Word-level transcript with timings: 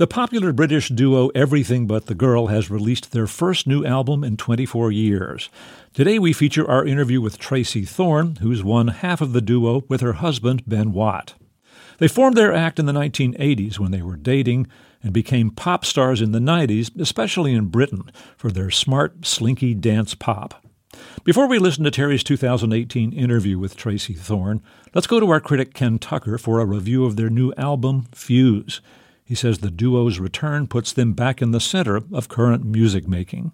The 0.00 0.06
popular 0.06 0.54
British 0.54 0.88
duo 0.88 1.28
Everything 1.34 1.86
But 1.86 2.06
the 2.06 2.14
Girl 2.14 2.46
has 2.46 2.70
released 2.70 3.12
their 3.12 3.26
first 3.26 3.66
new 3.66 3.84
album 3.84 4.24
in 4.24 4.38
24 4.38 4.90
years. 4.90 5.50
Today 5.92 6.18
we 6.18 6.32
feature 6.32 6.66
our 6.66 6.86
interview 6.86 7.20
with 7.20 7.38
Tracey 7.38 7.84
Thorn, 7.84 8.36
who's 8.36 8.64
one 8.64 8.88
half 8.88 9.20
of 9.20 9.34
the 9.34 9.42
duo 9.42 9.84
with 9.90 10.00
her 10.00 10.14
husband 10.14 10.62
Ben 10.66 10.94
Watt. 10.94 11.34
They 11.98 12.08
formed 12.08 12.34
their 12.34 12.54
act 12.54 12.78
in 12.78 12.86
the 12.86 12.94
1980s 12.94 13.78
when 13.78 13.90
they 13.90 14.00
were 14.00 14.16
dating 14.16 14.68
and 15.02 15.12
became 15.12 15.50
pop 15.50 15.84
stars 15.84 16.22
in 16.22 16.32
the 16.32 16.38
90s, 16.38 16.98
especially 16.98 17.52
in 17.52 17.66
Britain, 17.66 18.10
for 18.38 18.50
their 18.50 18.70
smart, 18.70 19.26
slinky 19.26 19.74
dance 19.74 20.14
pop. 20.14 20.64
Before 21.24 21.46
we 21.46 21.58
listen 21.58 21.84
to 21.84 21.90
Terry's 21.90 22.24
2018 22.24 23.12
interview 23.12 23.58
with 23.58 23.76
Tracey 23.76 24.14
Thorn, 24.14 24.62
let's 24.94 25.06
go 25.06 25.20
to 25.20 25.28
our 25.28 25.40
critic 25.40 25.74
Ken 25.74 25.98
Tucker 25.98 26.38
for 26.38 26.58
a 26.58 26.64
review 26.64 27.04
of 27.04 27.16
their 27.16 27.28
new 27.28 27.52
album, 27.58 28.06
Fuse. 28.14 28.80
He 29.30 29.36
says 29.36 29.58
the 29.58 29.70
duo's 29.70 30.18
return 30.18 30.66
puts 30.66 30.92
them 30.92 31.12
back 31.12 31.40
in 31.40 31.52
the 31.52 31.60
center 31.60 32.02
of 32.12 32.28
current 32.28 32.64
music 32.64 33.06
making. 33.06 33.52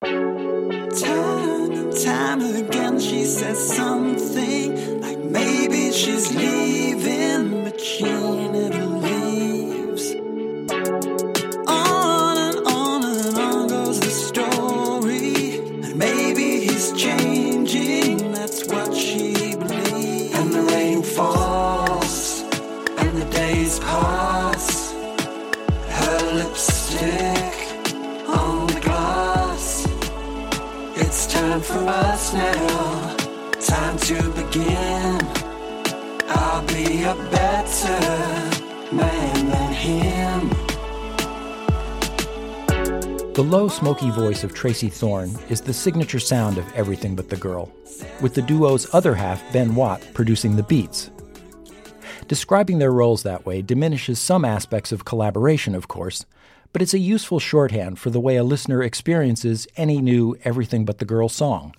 Time 0.00 1.70
and 1.70 1.92
time 2.02 2.40
again, 2.40 2.98
she 2.98 3.26
says 3.26 3.76
something 3.76 5.02
like 5.02 5.18
maybe 5.18 5.92
she's 5.92 6.34
leaving, 6.34 7.62
but 7.62 7.78
she 7.78 8.06
us 31.88 32.34
now. 32.34 33.16
Time 33.60 33.98
to 33.98 34.30
begin. 34.32 35.18
I'll 36.28 36.66
be 36.66 37.02
a 37.02 37.14
better 37.30 38.94
man 38.94 39.48
than 39.48 39.72
him. 39.72 40.48
The 43.32 43.42
low, 43.42 43.68
smoky 43.68 44.10
voice 44.10 44.44
of 44.44 44.52
Tracey 44.52 44.88
Thorn 44.88 45.30
is 45.48 45.60
the 45.60 45.72
signature 45.72 46.18
sound 46.18 46.58
of 46.58 46.70
Everything 46.74 47.14
But 47.14 47.28
the 47.30 47.36
Girl, 47.36 47.72
with 48.20 48.34
the 48.34 48.42
duo's 48.42 48.92
other 48.92 49.14
half, 49.14 49.40
Ben 49.52 49.74
Watt, 49.74 50.06
producing 50.12 50.56
the 50.56 50.64
beats. 50.64 51.10
Describing 52.26 52.78
their 52.78 52.92
roles 52.92 53.22
that 53.22 53.46
way 53.46 53.62
diminishes 53.62 54.18
some 54.18 54.44
aspects 54.44 54.92
of 54.92 55.06
collaboration, 55.06 55.74
of 55.74 55.88
course, 55.88 56.26
but 56.72 56.82
it's 56.82 56.94
a 56.94 56.98
useful 56.98 57.38
shorthand 57.38 57.98
for 57.98 58.10
the 58.10 58.20
way 58.20 58.36
a 58.36 58.44
listener 58.44 58.82
experiences 58.82 59.66
any 59.76 60.00
new 60.02 60.36
Everything 60.44 60.84
But 60.84 60.98
the 60.98 61.06
Girl 61.06 61.28
song. 61.28 61.74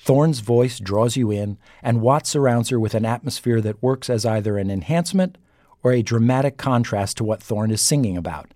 Thorn's 0.00 0.40
voice 0.40 0.78
draws 0.78 1.16
you 1.16 1.30
in, 1.30 1.58
and 1.82 2.00
Watt 2.00 2.26
surrounds 2.26 2.70
her 2.70 2.80
with 2.80 2.94
an 2.94 3.04
atmosphere 3.04 3.60
that 3.60 3.82
works 3.82 4.08
as 4.08 4.24
either 4.24 4.56
an 4.56 4.70
enhancement 4.70 5.36
or 5.82 5.92
a 5.92 6.02
dramatic 6.02 6.56
contrast 6.56 7.16
to 7.18 7.24
what 7.24 7.42
Thorn 7.42 7.70
is 7.70 7.80
singing 7.80 8.16
about. 8.16 8.52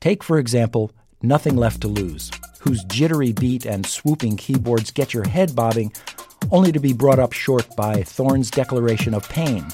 Take, 0.00 0.22
for 0.22 0.38
example, 0.38 0.90
Nothing 1.22 1.56
Left 1.56 1.80
to 1.82 1.88
Lose, 1.88 2.30
whose 2.60 2.84
jittery 2.84 3.32
beat 3.32 3.64
and 3.64 3.86
swooping 3.86 4.36
keyboards 4.36 4.90
get 4.90 5.14
your 5.14 5.28
head 5.28 5.54
bobbing, 5.54 5.92
only 6.50 6.72
to 6.72 6.80
be 6.80 6.92
brought 6.92 7.18
up 7.18 7.32
short 7.32 7.66
by 7.76 8.02
Thorn's 8.02 8.50
declaration 8.50 9.14
of 9.14 9.28
pain, 9.28 9.66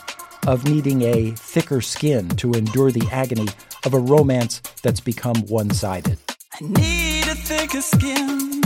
of 0.47 0.64
needing 0.64 1.03
a 1.03 1.31
thicker 1.32 1.81
skin 1.81 2.28
to 2.31 2.53
endure 2.53 2.93
the 2.93 3.08
agony 3.10 3.48
of 3.84 3.94
a 3.94 3.98
romance 3.98 4.60
that's 4.82 5.00
become 5.00 5.37
one 5.47 5.70
sided. 5.70 6.19
I 6.60 6.64
need 6.64 7.28
a 7.28 7.34
thicker 7.34 7.81
skin. 7.81 8.66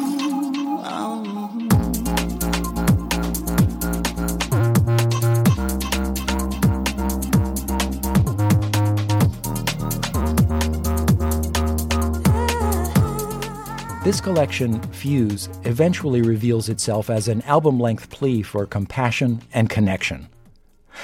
This 14.03 14.19
collection, 14.19 14.81
Fuse, 14.93 15.47
eventually 15.63 16.23
reveals 16.23 16.69
itself 16.69 17.11
as 17.11 17.27
an 17.27 17.43
album 17.43 17.79
length 17.79 18.09
plea 18.09 18.41
for 18.41 18.65
compassion 18.65 19.43
and 19.53 19.69
connection. 19.69 20.27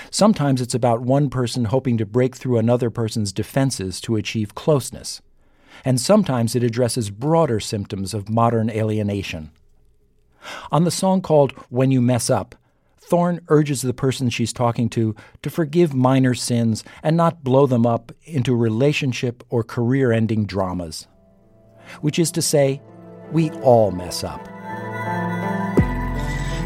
Sometimes 0.09 0.61
it's 0.61 0.73
about 0.73 1.01
one 1.01 1.29
person 1.29 1.65
hoping 1.65 1.99
to 1.99 2.07
break 2.07 2.35
through 2.35 2.57
another 2.57 2.89
person's 2.89 3.31
defenses 3.31 4.01
to 4.01 4.15
achieve 4.15 4.55
closeness. 4.55 5.21
And 5.85 6.01
sometimes 6.01 6.55
it 6.55 6.63
addresses 6.63 7.11
broader 7.11 7.59
symptoms 7.59 8.15
of 8.15 8.29
modern 8.29 8.67
alienation. 8.71 9.51
On 10.71 10.83
the 10.83 10.89
song 10.89 11.21
called 11.21 11.51
When 11.69 11.91
You 11.91 12.01
Mess 12.01 12.31
Up, 12.31 12.55
Thorn 12.97 13.41
urges 13.49 13.83
the 13.83 13.93
person 13.93 14.31
she's 14.31 14.51
talking 14.51 14.89
to 14.89 15.15
to 15.43 15.51
forgive 15.51 15.93
minor 15.93 16.33
sins 16.33 16.83
and 17.03 17.15
not 17.15 17.43
blow 17.43 17.67
them 17.67 17.85
up 17.85 18.11
into 18.23 18.55
relationship 18.55 19.43
or 19.49 19.63
career 19.63 20.11
ending 20.11 20.47
dramas. 20.47 21.05
Which 22.01 22.19
is 22.19 22.31
to 22.31 22.41
say, 22.41 22.81
we 23.31 23.51
all 23.61 23.91
mess 23.91 24.23
up. 24.23 24.47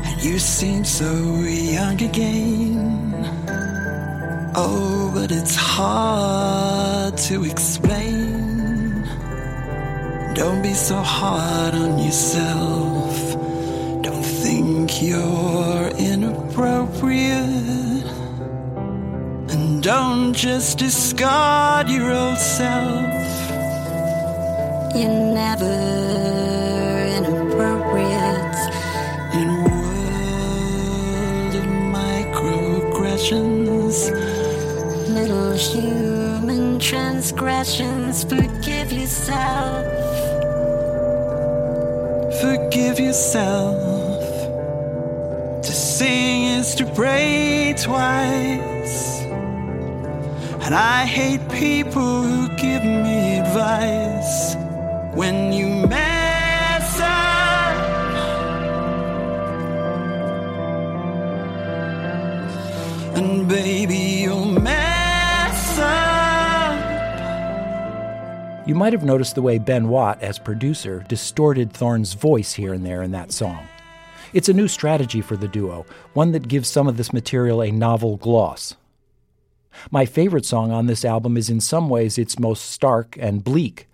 And 0.06 0.24
you 0.24 0.40
seem 0.40 0.84
so 0.86 1.12
young 1.12 2.02
again. 2.02 3.14
Oh, 4.56 5.12
but 5.14 5.32
it's 5.32 5.56
hard 5.56 7.18
to 7.18 7.44
explain. 7.46 8.42
Don't 10.34 10.62
be 10.62 10.74
so 10.74 10.98
hard 10.98 11.74
on 11.74 12.00
yourself. 12.00 13.34
Don't 14.02 14.24
think 14.24 15.02
you're 15.02 15.88
inappropriate. 15.98 17.42
And 19.52 19.82
don't 19.82 20.34
just 20.34 20.78
discard 20.78 21.90
your 21.90 22.12
old 22.12 22.38
self. 22.38 23.41
You're 24.94 25.08
never 25.08 25.72
inappropriate. 27.16 28.58
In 29.34 29.50
a 29.50 29.64
world 29.64 31.56
of 31.56 31.64
microaggressions. 31.96 34.12
Little 35.08 35.54
human 35.54 36.78
transgressions. 36.78 38.26
Forgive 38.26 38.92
yourself. 38.92 39.86
Forgive 42.42 43.00
yourself. 43.00 43.80
To 45.64 45.72
sing 45.72 46.44
is 46.44 46.76
to 46.76 46.86
pray 46.94 47.74
twice. 47.82 49.22
And 50.66 50.76
I 50.76 51.06
hate 51.06 51.48
people 51.50 52.24
who 52.24 52.50
give 52.58 52.84
me 52.84 53.40
advice 53.40 54.58
when 55.14 55.52
you 55.52 55.88
mess 55.88 57.00
up. 57.02 57.76
And 63.18 63.48
baby, 63.48 63.98
you'll 63.98 64.46
mess 64.46 65.78
up. 65.80 66.80
You 68.68 68.76
might 68.76 68.94
have 68.94 69.04
noticed 69.04 69.36
the 69.36 69.42
way 69.42 69.58
Ben 69.58 69.90
Watt, 69.90 70.22
as 70.22 70.40
producer, 70.40 71.04
distorted 71.10 71.74
Thorn's 71.74 72.14
voice 72.14 72.54
here 72.54 72.74
and 72.74 72.86
there 72.86 73.02
in 73.02 73.12
that 73.12 73.34
song. 73.34 73.68
It's 74.34 74.48
a 74.48 74.54
new 74.54 74.70
strategy 74.70 75.20
for 75.20 75.36
the 75.36 75.50
duo, 75.50 75.86
one 76.14 76.32
that 76.32 76.48
gives 76.48 76.70
some 76.70 76.88
of 76.88 76.96
this 76.96 77.12
material 77.12 77.62
a 77.62 77.70
novel 77.70 78.16
gloss. 78.16 78.76
My 79.90 80.06
favorite 80.06 80.46
song 80.46 80.72
on 80.72 80.86
this 80.88 81.04
album 81.04 81.36
is 81.36 81.50
in 81.50 81.60
some 81.60 81.90
ways 81.90 82.18
its 82.18 82.40
most 82.40 82.70
stark 82.70 83.18
and 83.20 83.44
bleak. 83.44 83.90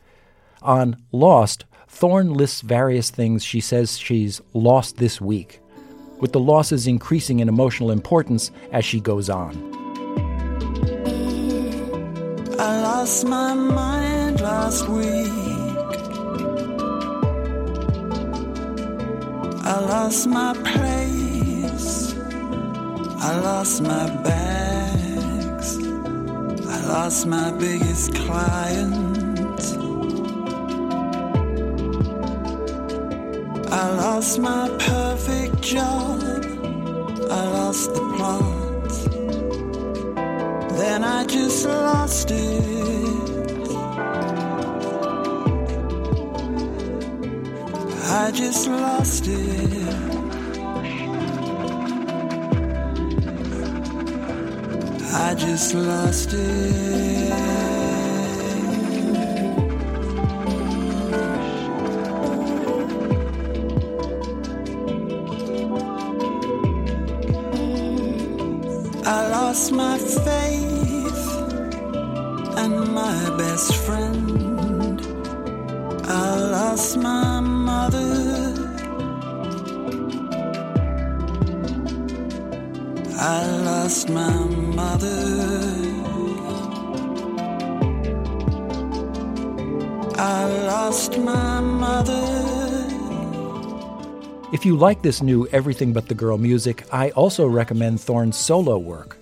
On 0.61 0.95
Lost, 1.11 1.65
Thorn 1.87 2.33
lists 2.33 2.61
various 2.61 3.09
things 3.09 3.43
she 3.43 3.59
says 3.59 3.97
she's 3.97 4.41
lost 4.53 4.97
this 4.97 5.21
week, 5.21 5.61
with 6.19 6.31
the 6.31 6.39
losses 6.39 6.87
increasing 6.87 7.39
in 7.39 7.49
emotional 7.49 7.91
importance 7.91 8.51
as 8.71 8.83
she 8.83 8.99
goes 8.99 9.29
on. 9.29 9.55
I 12.59 12.81
lost 12.81 13.25
my 13.25 13.53
mind 13.53 14.41
last 14.41 14.87
week. 14.89 15.31
I 19.63 19.79
lost 19.81 20.27
my 20.27 20.53
place. 20.53 22.13
I 23.19 23.39
lost 23.41 23.81
my 23.81 24.09
bags. 24.23 25.77
I 26.65 26.85
lost 26.87 27.27
my 27.27 27.51
biggest 27.51 28.15
client. 28.15 29.16
I 33.79 33.89
lost 33.91 34.39
my 34.39 34.67
perfect 34.79 35.61
job. 35.61 36.19
I 37.29 37.43
lost 37.57 37.93
the 37.93 38.01
plot. 38.15 38.89
Then 40.79 41.03
I 41.03 41.23
just 41.25 41.63
lost 41.67 42.31
it. 42.31 42.63
I 48.19 48.31
just 48.31 48.67
lost 48.67 49.27
it. 49.27 50.17
I 55.13 55.35
just 55.35 55.75
lost 55.75 56.33
it. 56.33 57.76
Lost 69.57 69.71
my 69.71 69.97
faith 69.97 71.27
and 72.57 72.93
my 72.93 73.37
best 73.39 73.75
friend. 73.75 75.01
I 76.05 76.39
lost 76.51 76.97
my 76.97 77.39
mother. 77.39 78.53
I 83.17 83.47
lost 83.65 84.09
my 84.09 84.31
mother. 84.77 85.17
I 90.17 90.45
lost 90.67 91.17
my 91.17 91.61
mother. 91.61 92.25
If 94.53 94.67
you 94.67 94.77
like 94.77 95.01
this 95.01 95.23
new 95.23 95.47
Everything 95.47 95.93
But 95.93 96.09
the 96.09 96.13
Girl 96.13 96.37
music, 96.37 96.83
I 96.91 97.09
also 97.09 97.47
recommend 97.47 97.99
Thorn's 97.99 98.37
solo 98.37 98.77
work. 98.77 99.17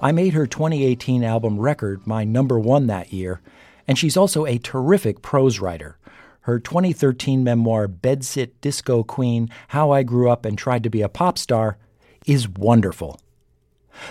I 0.00 0.12
made 0.12 0.34
her 0.34 0.46
2018 0.46 1.24
album 1.24 1.58
Record 1.58 2.06
my 2.06 2.22
number 2.22 2.60
one 2.60 2.86
that 2.86 3.14
year, 3.14 3.40
and 3.88 3.98
she's 3.98 4.16
also 4.16 4.44
a 4.44 4.58
terrific 4.58 5.22
prose 5.22 5.58
writer. 5.58 5.96
Her 6.40 6.60
2013 6.60 7.42
memoir, 7.42 7.88
Bedsit 7.88 8.50
Disco 8.60 9.02
Queen 9.02 9.48
How 9.68 9.90
I 9.90 10.02
Grew 10.02 10.30
Up 10.30 10.44
and 10.44 10.58
Tried 10.58 10.82
to 10.82 10.90
Be 10.90 11.00
a 11.00 11.08
Pop 11.08 11.38
Star, 11.38 11.78
is 12.26 12.46
wonderful. 12.46 13.18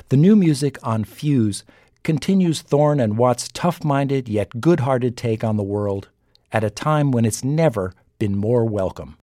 The 0.10 0.18
new 0.18 0.36
music 0.36 0.80
on 0.82 1.04
Fuse 1.04 1.64
continues 2.04 2.62
Thorn 2.62 3.00
and 3.00 3.18
Watt's 3.18 3.50
tough 3.54 3.84
minded 3.84 4.28
yet 4.28 4.60
good 4.60 4.82
hearted 4.82 5.16
take 5.16 5.44
on 5.44 5.56
the 5.56 5.64
world 5.64 6.10
at 6.52 6.64
a 6.64 6.72
time 6.72 7.12
when 7.12 7.26
it's 7.26 7.44
never 7.44 7.94
been 8.18 8.36
more 8.36 8.66
welcome. 8.66 9.18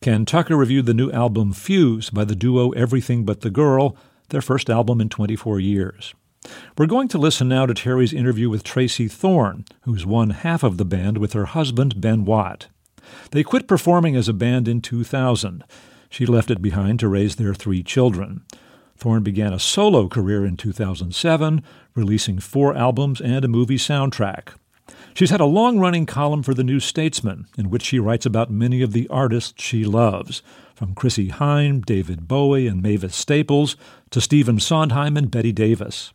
Ken 0.00 0.26
Tucker 0.26 0.56
reviewed 0.56 0.86
the 0.86 0.94
new 0.94 1.12
album 1.12 1.52
Fuse 1.52 2.10
by 2.10 2.24
the 2.24 2.36
duo 2.36 2.70
Everything 2.70 3.24
But 3.24 3.42
the 3.42 3.50
Girl, 3.50 3.96
their 4.34 4.42
first 4.42 4.68
album 4.68 5.00
in 5.00 5.08
24 5.08 5.60
years. 5.60 6.12
We're 6.76 6.86
going 6.86 7.08
to 7.08 7.18
listen 7.18 7.48
now 7.48 7.66
to 7.66 7.72
Terry's 7.72 8.12
interview 8.12 8.50
with 8.50 8.64
Tracey 8.64 9.08
Thorn, 9.08 9.64
who's 9.82 10.04
one 10.04 10.30
half 10.30 10.62
of 10.62 10.76
the 10.76 10.84
band 10.84 11.16
with 11.18 11.32
her 11.32 11.46
husband, 11.46 12.00
Ben 12.00 12.24
Watt. 12.24 12.66
They 13.30 13.42
quit 13.42 13.66
performing 13.66 14.16
as 14.16 14.28
a 14.28 14.34
band 14.34 14.68
in 14.68 14.80
2000. 14.80 15.64
She 16.10 16.26
left 16.26 16.50
it 16.50 16.60
behind 16.60 17.00
to 17.00 17.08
raise 17.08 17.36
their 17.36 17.54
three 17.54 17.82
children. 17.82 18.42
Thorn 18.96 19.22
began 19.22 19.52
a 19.52 19.58
solo 19.58 20.08
career 20.08 20.44
in 20.44 20.56
2007, 20.56 21.62
releasing 21.94 22.38
four 22.38 22.76
albums 22.76 23.20
and 23.20 23.44
a 23.44 23.48
movie 23.48 23.78
soundtrack. 23.78 24.50
She's 25.14 25.30
had 25.30 25.40
a 25.40 25.46
long 25.46 25.78
running 25.78 26.06
column 26.06 26.42
for 26.42 26.54
the 26.54 26.64
New 26.64 26.80
Statesman, 26.80 27.46
in 27.56 27.70
which 27.70 27.84
she 27.84 27.98
writes 27.98 28.26
about 28.26 28.50
many 28.50 28.82
of 28.82 28.92
the 28.92 29.08
artists 29.08 29.62
she 29.62 29.84
loves, 29.84 30.42
from 30.84 30.94
Chrissie 30.94 31.30
Hynde, 31.30 31.86
David 31.86 32.28
Bowie, 32.28 32.66
and 32.66 32.82
Mavis 32.82 33.16
Staples, 33.16 33.74
to 34.10 34.20
Stephen 34.20 34.60
Sondheim 34.60 35.16
and 35.16 35.30
Betty 35.30 35.50
Davis. 35.50 36.12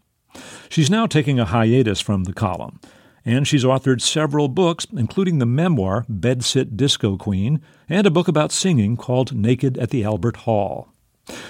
She's 0.69 0.91
now 0.91 1.07
taking 1.07 1.39
a 1.39 1.45
hiatus 1.45 1.99
from 1.99 2.25
the 2.25 2.33
column, 2.33 2.79
and 3.25 3.47
she's 3.47 3.63
authored 3.63 3.99
several 3.99 4.47
books, 4.47 4.85
including 4.95 5.39
the 5.39 5.47
memoir 5.47 6.05
Bedsit 6.07 6.77
Disco 6.77 7.17
Queen 7.17 7.61
and 7.89 8.05
a 8.05 8.11
book 8.11 8.27
about 8.27 8.51
singing 8.51 8.95
called 8.95 9.33
Naked 9.33 9.75
at 9.79 9.89
the 9.89 10.03
Albert 10.03 10.37
Hall. 10.37 10.93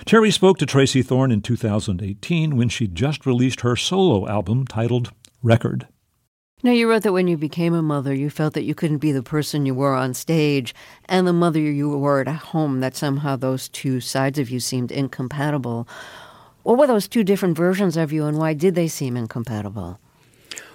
Terry 0.05 0.31
spoke 0.31 0.57
to 0.59 0.65
Tracey 0.65 1.01
Thorn 1.01 1.29
in 1.29 1.41
2018 1.41 2.55
when 2.55 2.69
she 2.69 2.87
just 2.87 3.25
released 3.25 3.61
her 3.61 3.75
solo 3.75 4.29
album 4.29 4.65
titled 4.65 5.11
Record. 5.43 5.89
Now, 6.61 6.71
you 6.71 6.89
wrote 6.89 7.03
that 7.03 7.13
when 7.13 7.29
you 7.29 7.37
became 7.37 7.73
a 7.73 7.81
mother, 7.81 8.13
you 8.13 8.29
felt 8.29 8.53
that 8.53 8.63
you 8.63 8.75
couldn't 8.75 8.97
be 8.97 9.13
the 9.13 9.23
person 9.23 9.65
you 9.65 9.73
were 9.73 9.95
on 9.95 10.13
stage 10.13 10.75
and 11.05 11.25
the 11.25 11.31
mother 11.31 11.59
you 11.59 11.89
were 11.89 12.19
at 12.19 12.27
home, 12.27 12.81
that 12.81 12.97
somehow 12.97 13.37
those 13.37 13.69
two 13.69 14.01
sides 14.01 14.37
of 14.37 14.49
you 14.49 14.59
seemed 14.59 14.91
incompatible. 14.91 15.87
What 16.63 16.77
were 16.77 16.87
those 16.87 17.07
two 17.07 17.23
different 17.23 17.55
versions 17.55 17.95
of 17.95 18.11
you, 18.11 18.25
and 18.25 18.37
why 18.37 18.53
did 18.53 18.75
they 18.75 18.89
seem 18.89 19.15
incompatible? 19.15 20.01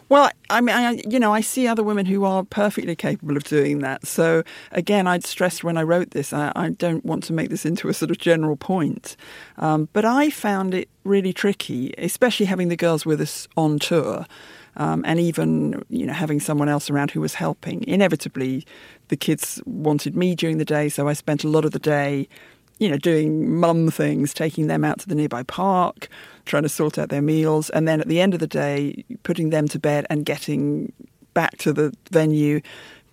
Well, 0.09 0.31
I 0.49 0.61
mean, 0.63 0.75
I, 0.75 1.03
you 1.09 1.19
know, 1.19 1.35
I 1.35 1.41
see 1.41 1.67
other 1.67 1.83
women 1.83 2.07
who 2.07 2.25
are 2.25 2.45
perfectly 2.45 2.97
capable 2.97 3.37
of 3.37 3.45
doing 3.45 3.81
that. 3.81 4.07
So, 4.07 4.43
again, 4.73 5.07
I'd 5.07 5.25
stressed 5.25 5.65
when 5.65 5.77
I 5.77 5.83
wrote 5.83 6.13
this, 6.13 6.33
I, 6.33 6.53
I 6.57 6.71
don't 6.71 7.05
want 7.05 7.25
to 7.25 7.33
make 7.33 7.51
this 7.51 7.67
into 7.67 7.89
a 7.89 7.95
sort 7.95 8.11
of 8.11 8.19
general 8.19 8.57
point. 8.57 9.17
Um, 9.59 9.89
but 9.93 10.05
I 10.05 10.31
found 10.31 10.75
it 10.75 10.89
really 11.05 11.33
tricky, 11.33 11.95
especially 11.99 12.47
having 12.47 12.69
the 12.69 12.77
girls 12.77 13.05
with 13.05 13.21
us 13.21 13.49
on 13.57 13.79
tour. 13.79 14.27
Um, 14.77 15.05
and 15.07 15.21
even 15.21 15.85
you 15.89 16.07
know 16.07 16.13
having 16.13 16.41
someone 16.41 16.69
else 16.69 16.91
around 16.91 17.11
who 17.11 17.21
was 17.21 17.35
helping. 17.35 17.85
Inevitably, 17.87 18.67
the 19.09 19.17
kids 19.17 19.63
wanted 19.67 20.17
me 20.17 20.35
during 20.35 20.59
the 20.59 20.65
day, 20.65 20.89
so 20.89 21.09
I 21.09 21.13
spent 21.13 21.45
a 21.45 21.49
lot 21.49 21.65
of 21.65 21.73
the 21.73 21.79
day, 21.79 22.29
you 22.79 22.89
know, 22.89 22.97
doing 22.97 23.55
mum 23.55 23.91
things, 23.91 24.35
taking 24.35 24.67
them 24.67 24.85
out 24.85 24.99
to 25.01 25.09
the 25.09 25.15
nearby 25.15 25.43
park, 25.45 26.09
trying 26.45 26.65
to 26.65 26.69
sort 26.69 26.99
out 26.99 27.09
their 27.09 27.23
meals, 27.23 27.71
and 27.71 27.87
then 27.87 28.01
at 28.01 28.09
the 28.09 28.21
end 28.21 28.35
of 28.35 28.41
the 28.41 28.47
day, 28.47 29.05
putting 29.23 29.51
them 29.51 29.69
to 29.69 29.79
bed 29.79 30.07
and 30.11 30.25
getting 30.25 30.93
back 31.35 31.57
to 31.59 31.73
the 31.73 31.93
venue. 32.11 32.61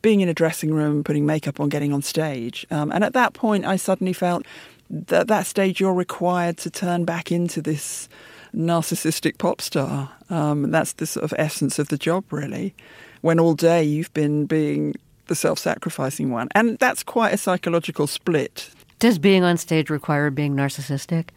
Being 0.01 0.21
in 0.21 0.29
a 0.29 0.33
dressing 0.33 0.73
room, 0.73 1.03
putting 1.03 1.27
makeup 1.27 1.59
on, 1.59 1.69
getting 1.69 1.93
on 1.93 2.01
stage. 2.01 2.65
Um, 2.71 2.91
and 2.91 3.03
at 3.03 3.13
that 3.13 3.33
point, 3.33 3.65
I 3.65 3.75
suddenly 3.75 4.13
felt 4.13 4.47
that 4.89 5.27
that 5.27 5.45
stage 5.45 5.79
you're 5.79 5.93
required 5.93 6.57
to 6.57 6.69
turn 6.69 7.05
back 7.05 7.31
into 7.31 7.61
this 7.61 8.09
narcissistic 8.55 9.37
pop 9.37 9.61
star. 9.61 10.11
Um, 10.29 10.71
that's 10.71 10.93
the 10.93 11.05
sort 11.05 11.23
of 11.23 11.33
essence 11.37 11.79
of 11.79 11.89
the 11.89 11.97
job, 11.97 12.25
really. 12.31 12.73
When 13.21 13.39
all 13.39 13.53
day 13.53 13.83
you've 13.83 14.13
been 14.13 14.45
being 14.45 14.95
the 15.27 15.35
self 15.35 15.59
sacrificing 15.59 16.29
one. 16.29 16.49
And 16.53 16.77
that's 16.79 17.03
quite 17.03 17.33
a 17.33 17.37
psychological 17.37 18.07
split. 18.07 18.69
Does 18.99 19.17
being 19.17 19.43
on 19.43 19.57
stage 19.57 19.89
require 19.89 20.29
being 20.29 20.55
narcissistic? 20.55 21.29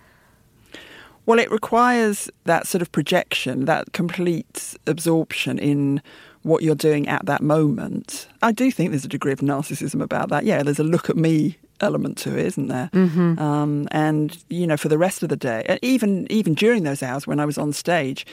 Well, 1.27 1.39
it 1.39 1.51
requires 1.51 2.29
that 2.45 2.67
sort 2.67 2.83
of 2.83 2.93
projection, 2.93 3.65
that 3.65 3.93
complete 3.93 4.75
absorption 4.87 5.59
in 5.59 6.03
what 6.43 6.63
you're 6.63 6.75
doing 6.75 7.09
at 7.09 7.25
that 7.25 7.41
moment. 7.41 8.29
I 8.43 8.53
do 8.53 8.71
think 8.71 8.91
there's 8.91 9.07
a 9.07 9.09
degree 9.09 9.33
of 9.33 9.41
narcissism 9.41 10.03
about 10.03 10.29
that. 10.29 10.45
Yeah, 10.45 10.63
there's 10.63 10.79
a 10.79 10.85
look 10.85 11.09
at 11.09 11.17
me 11.17 11.57
element 11.85 12.19
to 12.19 12.37
it, 12.37 12.47
isn't 12.47 12.69
there? 12.69 12.91
Mm-hmm. 12.93 13.39
Um, 13.39 13.89
and 13.91 14.37
you 14.49 14.67
know, 14.67 14.77
for 14.77 14.89
the 14.89 14.99
rest 14.99 15.23
of 15.23 15.29
the 15.29 15.37
day, 15.37 15.79
even 15.83 16.27
even 16.31 16.55
during 16.55 16.83
those 16.83 17.03
hours 17.03 17.27
when 17.27 17.39
I 17.39 17.45
was 17.45 17.59
on 17.59 17.73
stage, 17.73 18.27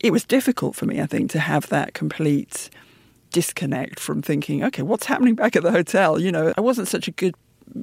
it 0.00 0.12
was 0.12 0.24
difficult 0.24 0.76
for 0.76 0.86
me. 0.86 1.00
I 1.00 1.06
think 1.06 1.30
to 1.32 1.40
have 1.40 1.68
that 1.68 1.94
complete 1.94 2.70
disconnect 3.30 4.00
from 4.00 4.22
thinking, 4.22 4.64
okay, 4.64 4.82
what's 4.82 5.06
happening 5.06 5.34
back 5.34 5.56
at 5.56 5.62
the 5.62 5.72
hotel? 5.72 6.18
You 6.18 6.32
know, 6.32 6.54
I 6.56 6.60
wasn't 6.60 6.88
such 6.88 7.08
a 7.08 7.10
good 7.10 7.34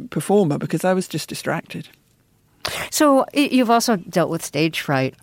performer 0.09 0.57
because 0.57 0.83
I 0.83 0.93
was 0.93 1.07
just 1.07 1.29
distracted. 1.29 1.87
So 2.89 3.25
you've 3.33 3.69
also 3.69 3.97
dealt 3.97 4.31
with 4.31 4.43
stage 4.43 4.81
fright. 4.81 5.15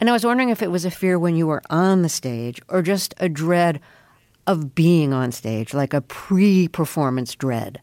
And 0.00 0.08
I 0.08 0.12
was 0.12 0.24
wondering 0.24 0.50
if 0.50 0.62
it 0.62 0.70
was 0.70 0.84
a 0.84 0.90
fear 0.90 1.18
when 1.18 1.34
you 1.34 1.46
were 1.46 1.62
on 1.70 2.02
the 2.02 2.08
stage 2.08 2.62
or 2.68 2.82
just 2.82 3.14
a 3.18 3.28
dread 3.28 3.80
of 4.46 4.74
being 4.74 5.12
on 5.12 5.32
stage, 5.32 5.74
like 5.74 5.92
a 5.92 6.00
pre 6.00 6.68
performance 6.68 7.34
dread. 7.34 7.80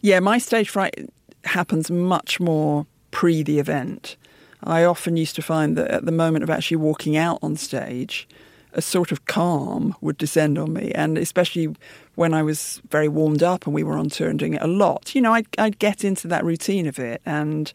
Yeah, 0.00 0.20
my 0.20 0.38
stage 0.38 0.70
fright 0.70 1.08
happens 1.44 1.90
much 1.90 2.40
more 2.40 2.86
pre 3.10 3.42
the 3.42 3.58
event. 3.58 4.16
I 4.62 4.84
often 4.84 5.16
used 5.16 5.36
to 5.36 5.42
find 5.42 5.76
that 5.76 5.90
at 5.90 6.04
the 6.04 6.12
moment 6.12 6.42
of 6.42 6.50
actually 6.50 6.78
walking 6.78 7.16
out 7.16 7.38
on 7.42 7.56
stage, 7.56 8.28
a 8.72 8.82
sort 8.82 9.12
of 9.12 9.24
calm 9.24 9.94
would 10.00 10.18
descend 10.18 10.58
on 10.58 10.72
me. 10.72 10.92
And 10.94 11.16
especially 11.16 11.74
when 12.16 12.34
I 12.34 12.42
was 12.42 12.82
very 12.90 13.08
warmed 13.08 13.42
up 13.42 13.66
and 13.66 13.74
we 13.74 13.82
were 13.82 13.96
on 13.96 14.08
tour 14.08 14.28
and 14.28 14.38
doing 14.38 14.54
it 14.54 14.62
a 14.62 14.66
lot, 14.66 15.14
you 15.14 15.20
know, 15.20 15.32
I'd, 15.32 15.46
I'd 15.58 15.78
get 15.78 16.04
into 16.04 16.28
that 16.28 16.44
routine 16.44 16.86
of 16.86 16.98
it 16.98 17.22
and 17.24 17.72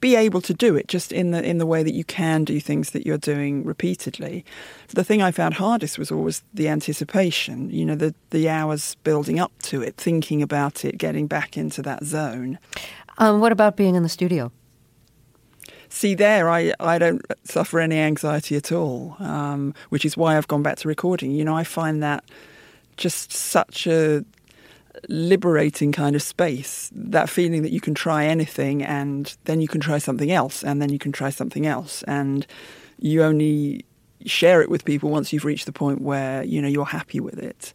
be 0.00 0.16
able 0.16 0.40
to 0.40 0.54
do 0.54 0.76
it 0.76 0.88
just 0.88 1.12
in 1.12 1.30
the 1.30 1.42
in 1.42 1.58
the 1.58 1.66
way 1.66 1.82
that 1.82 1.94
you 1.94 2.04
can 2.04 2.44
do 2.44 2.60
things 2.60 2.90
that 2.90 3.06
you're 3.06 3.18
doing 3.18 3.64
repeatedly. 3.64 4.44
The 4.88 5.04
thing 5.04 5.22
I 5.22 5.30
found 5.30 5.54
hardest 5.54 5.98
was 5.98 6.10
always 6.10 6.42
the 6.54 6.68
anticipation, 6.68 7.70
you 7.70 7.84
know, 7.84 7.94
the 7.94 8.14
the 8.30 8.48
hours 8.48 8.96
building 9.04 9.38
up 9.38 9.52
to 9.64 9.82
it, 9.82 9.96
thinking 9.96 10.42
about 10.42 10.84
it, 10.84 10.98
getting 10.98 11.26
back 11.26 11.56
into 11.56 11.82
that 11.82 12.04
zone. 12.04 12.58
Um, 13.18 13.40
what 13.40 13.52
about 13.52 13.76
being 13.76 13.94
in 13.94 14.02
the 14.02 14.08
studio? 14.08 14.50
See, 15.92 16.14
there, 16.14 16.48
I, 16.48 16.72
I 16.78 16.98
don't 16.98 17.20
suffer 17.42 17.80
any 17.80 17.98
anxiety 17.98 18.54
at 18.54 18.70
all, 18.70 19.16
um, 19.18 19.74
which 19.88 20.04
is 20.04 20.16
why 20.16 20.36
I've 20.36 20.46
gone 20.46 20.62
back 20.62 20.78
to 20.78 20.88
recording. 20.88 21.32
You 21.32 21.44
know, 21.44 21.56
I 21.56 21.64
find 21.64 22.00
that 22.00 22.24
just 22.96 23.32
such 23.32 23.88
a 23.88 24.24
liberating 25.08 25.92
kind 25.92 26.14
of 26.16 26.22
space. 26.22 26.90
That 26.94 27.28
feeling 27.28 27.62
that 27.62 27.72
you 27.72 27.80
can 27.80 27.94
try 27.94 28.24
anything 28.24 28.82
and 28.82 29.36
then 29.44 29.60
you 29.60 29.68
can 29.68 29.80
try 29.80 29.98
something 29.98 30.30
else 30.30 30.62
and 30.62 30.80
then 30.80 30.90
you 30.90 30.98
can 30.98 31.12
try 31.12 31.30
something 31.30 31.66
else. 31.66 32.02
And 32.04 32.46
you 32.98 33.22
only 33.22 33.84
share 34.26 34.60
it 34.60 34.68
with 34.68 34.84
people 34.84 35.10
once 35.10 35.32
you've 35.32 35.44
reached 35.44 35.66
the 35.66 35.72
point 35.72 36.00
where, 36.00 36.42
you 36.42 36.60
know, 36.60 36.68
you're 36.68 36.84
happy 36.84 37.20
with 37.20 37.38
it. 37.38 37.72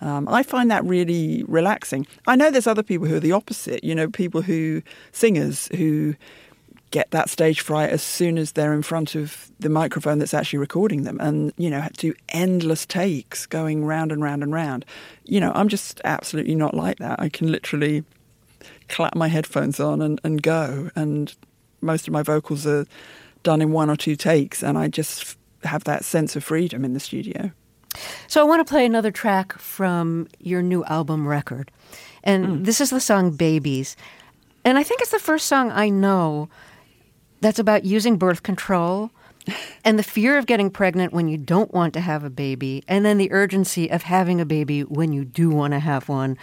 Um, 0.00 0.28
I 0.28 0.42
find 0.42 0.70
that 0.70 0.84
really 0.84 1.44
relaxing. 1.48 2.06
I 2.26 2.36
know 2.36 2.50
there's 2.50 2.66
other 2.66 2.82
people 2.82 3.06
who 3.06 3.16
are 3.16 3.20
the 3.20 3.32
opposite, 3.32 3.82
you 3.82 3.94
know, 3.94 4.08
people 4.08 4.42
who, 4.42 4.82
singers 5.12 5.68
who 5.76 6.14
get 6.90 7.10
that 7.10 7.28
stage 7.28 7.60
fright 7.60 7.90
as 7.90 8.02
soon 8.02 8.38
as 8.38 8.52
they're 8.52 8.72
in 8.72 8.82
front 8.82 9.14
of 9.14 9.50
the 9.58 9.68
microphone 9.68 10.18
that's 10.18 10.34
actually 10.34 10.58
recording 10.58 11.02
them 11.02 11.18
and, 11.20 11.52
you 11.56 11.68
know, 11.68 11.86
do 11.96 12.14
endless 12.28 12.86
takes 12.86 13.46
going 13.46 13.84
round 13.84 14.12
and 14.12 14.22
round 14.22 14.42
and 14.42 14.52
round. 14.52 14.84
You 15.24 15.40
know, 15.40 15.52
I'm 15.54 15.68
just 15.68 16.00
absolutely 16.04 16.54
not 16.54 16.74
like 16.74 16.98
that. 16.98 17.20
I 17.20 17.28
can 17.28 17.50
literally 17.50 18.04
clap 18.88 19.14
my 19.14 19.28
headphones 19.28 19.80
on 19.80 20.00
and, 20.00 20.20
and 20.22 20.42
go. 20.42 20.90
And 20.94 21.34
most 21.80 22.06
of 22.06 22.12
my 22.12 22.22
vocals 22.22 22.66
are 22.66 22.86
done 23.42 23.60
in 23.60 23.72
one 23.72 23.90
or 23.90 23.96
two 23.96 24.16
takes. 24.16 24.62
And 24.62 24.78
I 24.78 24.88
just 24.88 25.36
have 25.64 25.84
that 25.84 26.04
sense 26.04 26.36
of 26.36 26.44
freedom 26.44 26.84
in 26.84 26.94
the 26.94 27.00
studio. 27.00 27.50
So 28.28 28.40
I 28.40 28.44
want 28.44 28.66
to 28.66 28.70
play 28.70 28.84
another 28.84 29.10
track 29.10 29.58
from 29.58 30.28
your 30.38 30.62
new 30.62 30.84
album 30.84 31.26
record. 31.26 31.70
And 32.22 32.46
mm. 32.46 32.64
this 32.64 32.80
is 32.80 32.90
the 32.90 33.00
song 33.00 33.32
Babies. 33.32 33.96
And 34.64 34.78
I 34.78 34.82
think 34.82 35.00
it's 35.00 35.12
the 35.12 35.18
first 35.18 35.46
song 35.46 35.70
I 35.72 35.88
know 35.88 36.48
that's 37.46 37.60
about 37.60 37.84
using 37.84 38.16
birth 38.16 38.42
control 38.42 39.12
and 39.84 39.96
the 39.96 40.02
fear 40.02 40.36
of 40.36 40.46
getting 40.46 40.68
pregnant 40.68 41.12
when 41.12 41.28
you 41.28 41.38
don't 41.38 41.72
want 41.72 41.94
to 41.94 42.00
have 42.00 42.24
a 42.24 42.28
baby, 42.28 42.82
and 42.88 43.04
then 43.04 43.18
the 43.18 43.30
urgency 43.30 43.88
of 43.88 44.02
having 44.02 44.40
a 44.40 44.44
baby 44.44 44.80
when 44.80 45.12
you 45.12 45.24
do 45.24 45.48
want 45.50 45.72
to 45.72 45.78
have 45.78 46.08
one. 46.08 46.36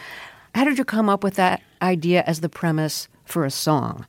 How 0.55 0.63
did 0.63 0.77
you 0.77 0.85
come 0.85 1.09
up 1.09 1.21
with 1.21 1.33
that 1.35 1.61
idea 1.81 2.23
as 2.25 2.39
the 2.39 2.47
premise 2.47 3.09
for 3.25 3.43
a 3.43 3.51
song? 3.51 4.07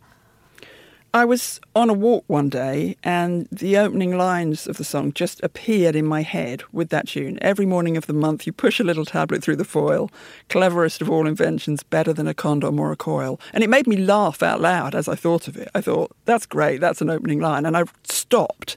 I 1.15 1.25
was 1.25 1.61
on 1.77 1.91
a 1.91 1.93
walk 1.93 2.25
one 2.27 2.49
day 2.49 2.97
and 3.05 3.47
the 3.53 3.77
opening 3.79 4.19
lines 4.19 4.67
of 4.67 4.79
the 4.79 4.85
song 4.85 5.13
just 5.13 5.41
appeared 5.45 5.95
in 5.95 6.05
my 6.05 6.23
head 6.23 6.65
with 6.73 6.89
that 6.89 7.07
tune. 7.07 7.39
Every 7.41 7.67
morning 7.67 7.97
of 7.97 8.09
the 8.09 8.13
month, 8.13 8.49
you 8.49 8.53
push 8.53 8.81
a 8.81 8.85
little 8.85 9.05
tablet 9.05 9.41
through 9.41 9.55
the 9.55 9.65
foil. 9.65 10.11
Cleverest 10.49 11.01
of 11.01 11.09
all 11.09 11.29
inventions, 11.29 11.85
better 11.85 12.13
than 12.13 12.27
a 12.27 12.35
condom 12.35 12.81
or 12.81 12.91
a 12.91 12.97
coil. 12.97 13.41
And 13.53 13.63
it 13.63 13.71
made 13.71 13.87
me 13.87 13.97
laugh 13.97 14.43
out 14.43 14.61
loud 14.61 14.97
as 14.97 15.07
I 15.07 15.15
thought 15.15 15.47
of 15.47 15.57
it. 15.57 15.69
I 15.73 15.81
thought, 15.81 16.11
that's 16.25 16.47
great, 16.47 16.81
that's 16.81 17.01
an 17.01 17.11
opening 17.11 17.39
line. 17.39 17.65
And 17.65 17.77
I 17.77 17.85
stopped 18.03 18.77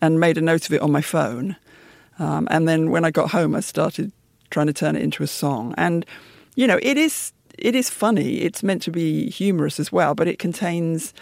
and 0.00 0.20
made 0.20 0.38
a 0.38 0.40
note 0.40 0.66
of 0.66 0.72
it 0.72 0.82
on 0.82 0.92
my 0.92 1.02
phone. 1.02 1.56
Um, 2.20 2.46
and 2.48 2.68
then 2.68 2.92
when 2.92 3.04
I 3.04 3.10
got 3.10 3.32
home, 3.32 3.56
I 3.56 3.60
started 3.60 4.12
trying 4.50 4.68
to 4.68 4.72
turn 4.72 4.94
it 4.94 5.02
into 5.02 5.24
a 5.24 5.26
song. 5.26 5.74
And, 5.76 6.06
you 6.54 6.68
know, 6.68 6.78
it 6.80 6.96
is. 6.96 7.32
It 7.58 7.74
is 7.74 7.90
funny. 7.90 8.40
It's 8.40 8.62
meant 8.62 8.82
to 8.82 8.90
be 8.90 9.28
humorous 9.28 9.78
as 9.78 9.92
well, 9.92 10.14
but 10.14 10.26
it 10.26 10.38
contains 10.38 11.12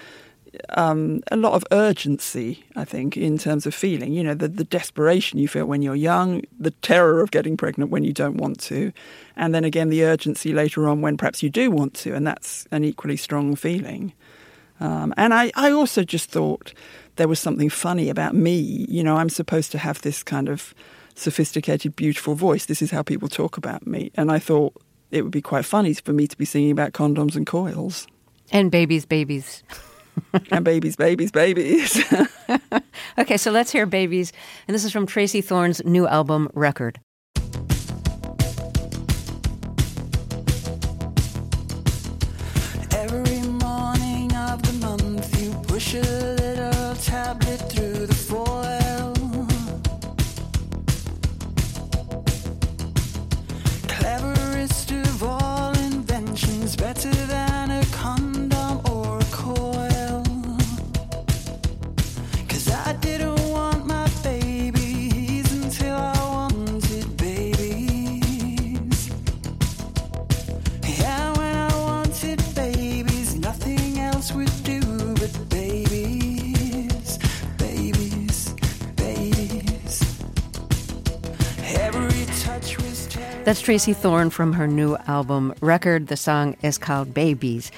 um, 0.71 1.23
a 1.31 1.37
lot 1.37 1.55
of 1.55 1.65
urgency, 1.73 2.65
I 2.77 2.85
think, 2.85 3.17
in 3.17 3.39
terms 3.39 3.67
of 3.67 3.75
feeling. 3.75 4.13
You 4.13 4.25
know, 4.25 4.35
the, 4.35 4.49
the 4.49 4.65
desperation 4.65 5.39
you 5.39 5.49
feel 5.49 5.67
when 5.67 5.83
you're 5.83 5.95
young, 5.95 6.43
the 6.59 6.71
terror 6.71 7.21
of 7.21 7.31
getting 7.31 7.57
pregnant 7.57 7.91
when 7.91 8.05
you 8.05 8.13
don't 8.13 8.37
want 8.37 8.61
to, 8.61 8.93
and 9.37 9.55
then 9.55 9.65
again 9.65 9.89
the 9.89 10.05
urgency 10.05 10.53
later 10.53 10.89
on 10.89 11.01
when 11.01 11.17
perhaps 11.17 11.43
you 11.43 11.51
do 11.51 11.71
want 11.71 11.95
to, 11.95 12.15
and 12.15 12.27
that's 12.27 12.67
an 12.71 12.85
equally 12.85 13.17
strong 13.17 13.57
feeling. 13.57 14.13
Um, 14.81 15.13
and 15.17 15.35
I, 15.35 15.53
I 15.55 15.71
also 15.71 16.03
just 16.03 16.31
thought 16.31 16.73
there 17.17 17.29
was 17.29 17.39
something 17.39 17.69
funny 17.69 18.09
about 18.09 18.35
me. 18.35 18.87
You 18.89 19.05
know, 19.05 19.17
I'm 19.17 19.29
supposed 19.29 19.73
to 19.73 19.79
have 19.79 20.01
this 20.03 20.23
kind 20.23 20.49
of 20.49 20.75
sophisticated, 21.15 21.95
beautiful 21.97 22.35
voice. 22.35 22.67
This 22.67 22.81
is 22.81 22.91
how 22.91 23.03
people 23.03 23.29
talk 23.29 23.59
about 23.59 23.87
me. 23.87 24.11
And 24.15 24.33
I 24.33 24.39
thought 24.39 24.75
it 25.11 25.23
would 25.23 25.33
be 25.33 25.43
quite 25.43 25.65
funny 25.65 25.93
for 25.95 26.13
me 26.13 26.27
to 26.27 26.37
be 26.37 26.47
singing 26.47 26.71
about 26.71 26.93
condoms 26.93 27.37
and 27.37 27.47
coils. 27.47 28.07
And 28.53 28.71
babies, 28.71 29.05
babies. 29.05 29.63
and 30.51 30.65
babies, 30.65 30.97
babies, 30.97 31.31
babies. 31.31 32.03
Okay, 33.19 33.37
so 33.37 33.51
let's 33.51 33.71
hear 33.71 33.87
Babies. 33.87 34.33
And 34.67 34.75
this 34.75 34.85
is 34.85 34.93
from 34.93 35.07
Tracey 35.07 35.41
Thorn's 35.41 35.85
new 35.85 36.07
album, 36.07 36.49
Record. 36.55 37.01
Tracey 83.71 83.93
Thorn 83.93 84.31
from 84.31 84.55
her 84.55 84.67
new 84.67 84.97
album, 85.07 85.55
Record. 85.61 86.09
The 86.09 86.17
song 86.17 86.57
is 86.61 86.77
called 86.77 87.15
Babies. 87.15 87.71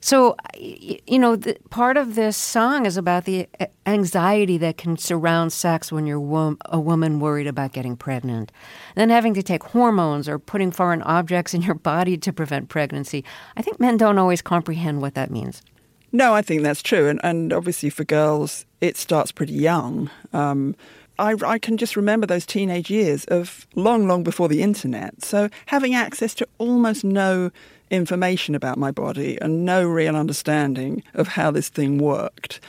So, 0.00 0.34
you 0.58 1.20
know, 1.20 1.36
the, 1.36 1.56
part 1.70 1.96
of 1.96 2.16
this 2.16 2.36
song 2.36 2.84
is 2.84 2.96
about 2.96 3.26
the 3.26 3.46
anxiety 3.86 4.58
that 4.58 4.76
can 4.76 4.96
surround 4.96 5.52
sex 5.52 5.92
when 5.92 6.04
you're 6.04 6.56
a 6.64 6.80
woman 6.80 7.20
worried 7.20 7.46
about 7.46 7.70
getting 7.72 7.94
pregnant. 7.94 8.50
then 8.96 9.08
having 9.08 9.34
to 9.34 9.42
take 9.44 9.62
hormones 9.62 10.28
or 10.28 10.40
putting 10.40 10.72
foreign 10.72 11.02
objects 11.02 11.54
in 11.54 11.62
your 11.62 11.76
body 11.76 12.16
to 12.16 12.32
prevent 12.32 12.68
pregnancy. 12.68 13.24
I 13.56 13.62
think 13.62 13.78
men 13.78 13.96
don't 13.98 14.18
always 14.18 14.42
comprehend 14.42 15.00
what 15.00 15.14
that 15.14 15.30
means. 15.30 15.62
No, 16.10 16.34
I 16.34 16.42
think 16.42 16.64
that's 16.64 16.82
true. 16.82 17.08
And, 17.08 17.20
and 17.22 17.52
obviously 17.52 17.88
for 17.88 18.02
girls, 18.02 18.66
it 18.80 18.96
starts 18.96 19.30
pretty 19.30 19.52
young. 19.52 20.10
Um, 20.32 20.74
I, 21.18 21.34
I 21.44 21.58
can 21.58 21.76
just 21.76 21.96
remember 21.96 22.26
those 22.26 22.46
teenage 22.46 22.90
years 22.90 23.24
of 23.26 23.66
long, 23.74 24.06
long 24.06 24.22
before 24.22 24.48
the 24.48 24.62
internet. 24.62 25.24
So 25.24 25.48
having 25.66 25.94
access 25.94 26.34
to 26.34 26.48
almost 26.58 27.04
no 27.04 27.50
information 27.90 28.54
about 28.54 28.78
my 28.78 28.90
body 28.90 29.38
and 29.40 29.64
no 29.64 29.84
real 29.84 30.16
understanding 30.16 31.02
of 31.14 31.28
how 31.28 31.50
this 31.50 31.68
thing 31.68 31.98
worked. 31.98 32.60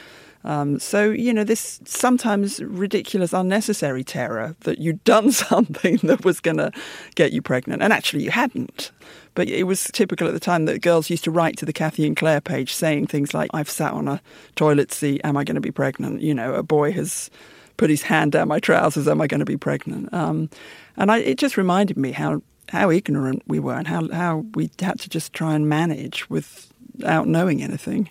Um, 0.44 0.80
so, 0.80 1.10
you 1.10 1.34
know, 1.34 1.44
this 1.44 1.82
sometimes 1.84 2.62
ridiculous, 2.62 3.34
unnecessary 3.34 4.04
terror 4.04 4.56
that 4.62 4.78
you'd 4.78 5.04
done 5.04 5.32
something 5.34 5.98
that 6.04 6.24
was 6.24 6.40
going 6.40 6.58
to 6.58 6.72
get 7.16 7.34
you 7.34 7.42
pregnant, 7.42 7.82
and 7.82 7.92
actually 7.92 8.24
you 8.24 8.32
hadn't. 8.32 8.92
But 9.34 9.50
it 9.50 9.64
was 9.64 9.86
typical 9.94 10.28
at 10.28 10.34
the 10.34 10.40
time 10.40 10.66
that 10.66 10.82
girls 10.82 11.10
used 11.10 11.26
to 11.26 11.32
write 11.32 11.58
to 11.58 11.66
the 11.66 11.74
Cathy 11.74 12.08
and 12.08 12.16
Claire 12.16 12.40
page 12.40 12.74
saying 12.74 13.08
things 13.08 13.34
like, 13.34 13.50
I've 13.54 13.70
sat 13.70 13.92
on 13.92 14.08
a 14.08 14.22
toilet 14.56 14.94
seat, 14.94 15.20
am 15.24 15.36
I 15.36 15.44
going 15.44 15.56
to 15.56 15.62
be 15.62 15.72
pregnant? 15.72 16.22
You 16.22 16.34
know, 16.34 16.54
a 16.54 16.64
boy 16.64 16.94
has 16.94 17.30
put 17.78 17.90
his 17.90 18.02
hand 18.02 18.34
down 18.34 18.48
my 18.48 18.60
trousers, 18.60 19.08
am 19.08 19.22
I 19.22 19.28
going 19.28 19.40
to 19.40 19.46
be 19.46 19.58
pregnant? 19.58 20.14
Um, 20.14 20.50
and 20.98 21.12
I, 21.12 21.20
it 21.20 21.38
just 21.38 21.58
reminded 21.58 21.98
me 21.98 22.12
how, 22.12 22.42
how 22.70 22.90
ignorant 22.90 23.44
we 23.48 23.60
were 23.60 23.76
and 23.76 23.88
how, 23.88 24.12
how 24.12 24.46
we 24.56 24.70
had 24.80 25.00
to 25.00 25.10
just 25.10 25.32
try 25.34 25.54
and 25.56 25.70
manage 25.70 26.30
without 26.30 27.28
knowing 27.28 27.62
anything. 27.62 28.10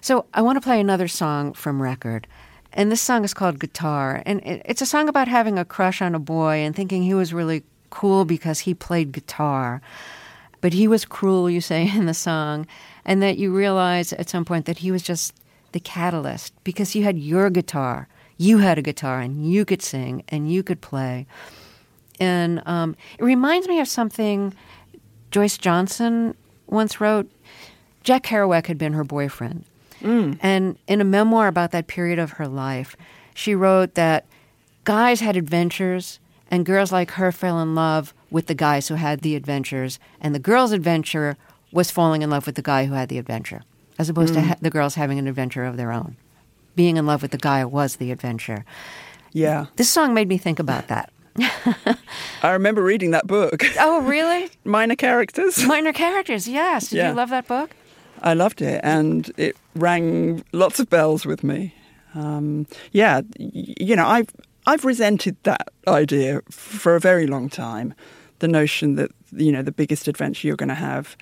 So 0.00 0.26
I 0.34 0.42
want 0.42 0.56
to 0.56 0.60
play 0.60 0.80
another 0.80 1.08
song 1.08 1.54
from 1.54 1.80
Record. 1.80 2.26
And 2.74 2.92
this 2.92 3.00
song 3.00 3.24
is 3.24 3.32
called 3.32 3.58
Guitar. 3.58 4.22
And 4.26 4.42
it's 4.44 4.82
a 4.82 4.86
song 4.86 5.08
about 5.08 5.28
having 5.28 5.58
a 5.58 5.64
crush 5.64 6.02
on 6.02 6.14
a 6.14 6.18
boy 6.18 6.56
and 6.56 6.76
thinking 6.76 7.02
he 7.02 7.14
was 7.14 7.32
really 7.32 7.62
cool 7.90 8.24
because 8.24 8.60
he 8.60 8.74
played 8.74 9.12
guitar. 9.12 9.80
But 10.60 10.72
he 10.72 10.88
was 10.88 11.04
cruel, 11.04 11.48
you 11.48 11.60
say 11.60 11.90
in 11.94 12.06
the 12.06 12.14
song. 12.14 12.66
And 13.04 13.22
that 13.22 13.38
you 13.38 13.54
realize 13.54 14.12
at 14.12 14.28
some 14.28 14.44
point 14.44 14.66
that 14.66 14.78
he 14.78 14.90
was 14.90 15.02
just 15.02 15.34
the 15.72 15.80
catalyst 15.80 16.52
because 16.64 16.94
you 16.94 17.04
had 17.04 17.18
your 17.18 17.48
guitar. 17.48 18.08
You 18.36 18.58
had 18.58 18.78
a 18.78 18.82
guitar 18.82 19.20
and 19.20 19.50
you 19.50 19.64
could 19.64 19.82
sing 19.82 20.24
and 20.28 20.50
you 20.50 20.62
could 20.62 20.80
play. 20.80 21.26
And 22.20 22.62
um, 22.66 22.96
it 23.18 23.24
reminds 23.24 23.68
me 23.68 23.80
of 23.80 23.88
something 23.88 24.54
Joyce 25.30 25.58
Johnson 25.58 26.34
once 26.66 27.00
wrote. 27.00 27.30
Jack 28.02 28.24
Kerouac 28.24 28.66
had 28.66 28.78
been 28.78 28.92
her 28.92 29.04
boyfriend. 29.04 29.64
And 30.02 30.76
in 30.86 31.00
a 31.00 31.04
memoir 31.04 31.46
about 31.48 31.70
that 31.70 31.86
period 31.86 32.18
of 32.18 32.32
her 32.32 32.46
life, 32.46 32.94
she 33.34 33.54
wrote 33.54 33.94
that 33.94 34.26
guys 34.84 35.20
had 35.20 35.34
adventures 35.36 36.18
and 36.50 36.66
girls 36.66 36.92
like 36.92 37.12
her 37.12 37.32
fell 37.32 37.58
in 37.60 37.74
love 37.74 38.12
with 38.30 38.46
the 38.46 38.54
guys 38.54 38.88
who 38.88 38.96
had 38.96 39.20
the 39.20 39.34
adventures, 39.34 39.98
and 40.20 40.34
the 40.34 40.38
girl's 40.38 40.72
adventure 40.72 41.36
was 41.72 41.90
falling 41.90 42.20
in 42.20 42.28
love 42.28 42.44
with 42.46 42.56
the 42.56 42.62
guy 42.62 42.84
who 42.84 42.92
had 42.92 43.08
the 43.08 43.16
adventure, 43.18 43.62
as 43.98 44.08
opposed 44.10 44.34
to 44.34 44.42
ha- 44.42 44.56
the 44.60 44.70
girls 44.70 44.94
having 44.96 45.18
an 45.18 45.26
adventure 45.26 45.64
of 45.64 45.76
their 45.78 45.90
own. 45.90 46.16
Being 46.76 46.96
in 46.96 47.06
love 47.06 47.22
with 47.22 47.30
the 47.30 47.38
guy 47.38 47.64
was 47.64 47.96
the 47.96 48.10
adventure. 48.10 48.64
Yeah. 49.32 49.66
This 49.76 49.90
song 49.90 50.14
made 50.14 50.28
me 50.28 50.38
think 50.38 50.58
about 50.58 50.88
that. 50.88 51.10
I 52.42 52.50
remember 52.52 52.82
reading 52.82 53.10
that 53.12 53.26
book. 53.26 53.62
Oh, 53.80 54.00
really? 54.02 54.50
Minor 54.64 54.96
characters. 54.96 55.64
Minor 55.64 55.92
characters, 55.92 56.46
yes. 56.48 56.88
Did 56.90 56.96
Yeah. 56.98 57.08
you 57.10 57.14
love 57.16 57.30
that 57.30 57.46
book? 57.48 57.70
I 58.22 58.34
loved 58.34 58.62
it, 58.62 58.80
and 58.84 59.30
it 59.36 59.56
rang 59.74 60.44
lots 60.52 60.78
of 60.80 60.88
bells 60.88 61.26
with 61.26 61.42
me. 61.44 61.74
Um, 62.14 62.66
yeah, 62.92 63.22
you 63.38 63.96
know, 63.96 64.06
I've 64.06 64.28
I've 64.66 64.84
resented 64.84 65.36
that 65.42 65.68
idea 65.88 66.40
for 66.50 66.94
a 66.94 67.00
very 67.00 67.26
long 67.26 67.48
time. 67.50 67.92
The 68.38 68.48
notion 68.48 68.94
that 68.96 69.10
you 69.32 69.50
know 69.52 69.62
the 69.62 69.72
biggest 69.72 70.06
adventure 70.08 70.46
you're 70.46 70.56
going 70.56 70.68
to 70.68 70.74
have 70.76 71.16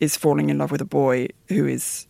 is 0.00 0.16
falling 0.16 0.48
in 0.48 0.58
love 0.58 0.70
with 0.70 0.80
a 0.80 0.86
boy 0.86 1.28
who 1.48 1.66
is 1.66 2.06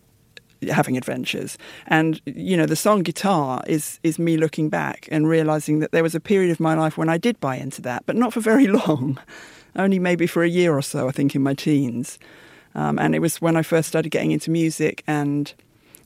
having 0.62 0.96
adventures. 0.96 1.58
And 1.86 2.20
you 2.26 2.56
know, 2.56 2.66
the 2.66 2.76
song 2.76 3.02
"Guitar" 3.02 3.62
is 3.66 4.00
is 4.02 4.18
me 4.18 4.36
looking 4.36 4.68
back 4.68 5.08
and 5.10 5.28
realizing 5.28 5.78
that 5.80 5.92
there 5.92 6.02
was 6.02 6.14
a 6.14 6.20
period 6.20 6.50
of 6.50 6.60
my 6.60 6.74
life 6.74 6.98
when 6.98 7.08
I 7.08 7.18
did 7.18 7.40
buy 7.40 7.56
into 7.56 7.82
that, 7.82 8.04
but 8.06 8.16
not 8.16 8.32
for 8.32 8.40
very 8.40 8.66
long. 8.82 9.18
Only 9.76 9.98
maybe 9.98 10.26
for 10.26 10.42
a 10.42 10.48
year 10.48 10.76
or 10.76 10.82
so, 10.82 11.08
I 11.08 11.12
think, 11.12 11.34
in 11.34 11.42
my 11.42 11.54
teens. 11.54 12.18
Um, 12.74 12.98
and 12.98 13.14
it 13.14 13.20
was 13.20 13.40
when 13.40 13.56
I 13.56 13.62
first 13.62 13.88
started 13.88 14.10
getting 14.10 14.32
into 14.32 14.50
music, 14.50 15.02
and 15.06 15.52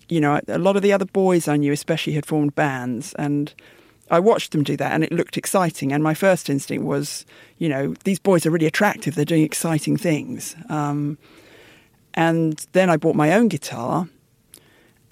you 0.08 0.20
know, 0.20 0.40
a 0.48 0.58
lot 0.58 0.76
of 0.76 0.82
the 0.82 0.92
other 0.92 1.04
boys 1.04 1.48
I 1.48 1.56
knew, 1.56 1.72
especially, 1.72 2.12
had 2.12 2.26
formed 2.26 2.54
bands, 2.54 3.14
and 3.14 3.52
I 4.10 4.20
watched 4.20 4.52
them 4.52 4.62
do 4.62 4.76
that, 4.76 4.92
and 4.92 5.02
it 5.02 5.12
looked 5.12 5.36
exciting. 5.36 5.92
And 5.92 6.02
my 6.02 6.14
first 6.14 6.50
instinct 6.50 6.84
was, 6.84 7.24
you 7.58 7.68
know, 7.68 7.94
these 8.04 8.18
boys 8.18 8.44
are 8.44 8.50
really 8.50 8.66
attractive; 8.66 9.14
they're 9.14 9.24
doing 9.24 9.42
exciting 9.42 9.96
things. 9.96 10.54
Um, 10.68 11.18
and 12.14 12.66
then 12.72 12.90
I 12.90 12.96
bought 12.96 13.16
my 13.16 13.32
own 13.32 13.48
guitar, 13.48 14.08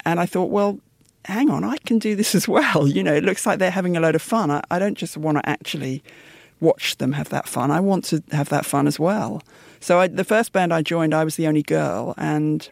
and 0.05 0.19
I 0.19 0.25
thought, 0.25 0.49
well, 0.49 0.79
hang 1.25 1.49
on, 1.49 1.63
I 1.63 1.77
can 1.77 1.99
do 1.99 2.15
this 2.15 2.35
as 2.35 2.47
well. 2.47 2.87
You 2.91 3.03
know, 3.03 3.13
it 3.13 3.23
looks 3.23 3.45
like 3.45 3.59
they're 3.59 3.71
having 3.71 3.95
a 3.95 3.99
load 3.99 4.15
of 4.15 4.21
fun. 4.21 4.51
I, 4.51 4.61
I 4.69 4.79
don't 4.79 4.97
just 4.97 5.17
want 5.17 5.37
to 5.37 5.49
actually 5.49 6.03
watch 6.59 6.97
them 6.97 7.13
have 7.13 7.29
that 7.29 7.47
fun. 7.47 7.71
I 7.71 7.79
want 7.79 8.05
to 8.05 8.23
have 8.31 8.49
that 8.49 8.65
fun 8.65 8.87
as 8.87 8.99
well. 8.99 9.41
So 9.79 9.99
I, 9.99 10.07
the 10.07 10.23
first 10.23 10.53
band 10.53 10.73
I 10.73 10.81
joined, 10.81 11.13
I 11.13 11.23
was 11.23 11.35
the 11.35 11.47
only 11.47 11.63
girl, 11.63 12.13
and 12.17 12.69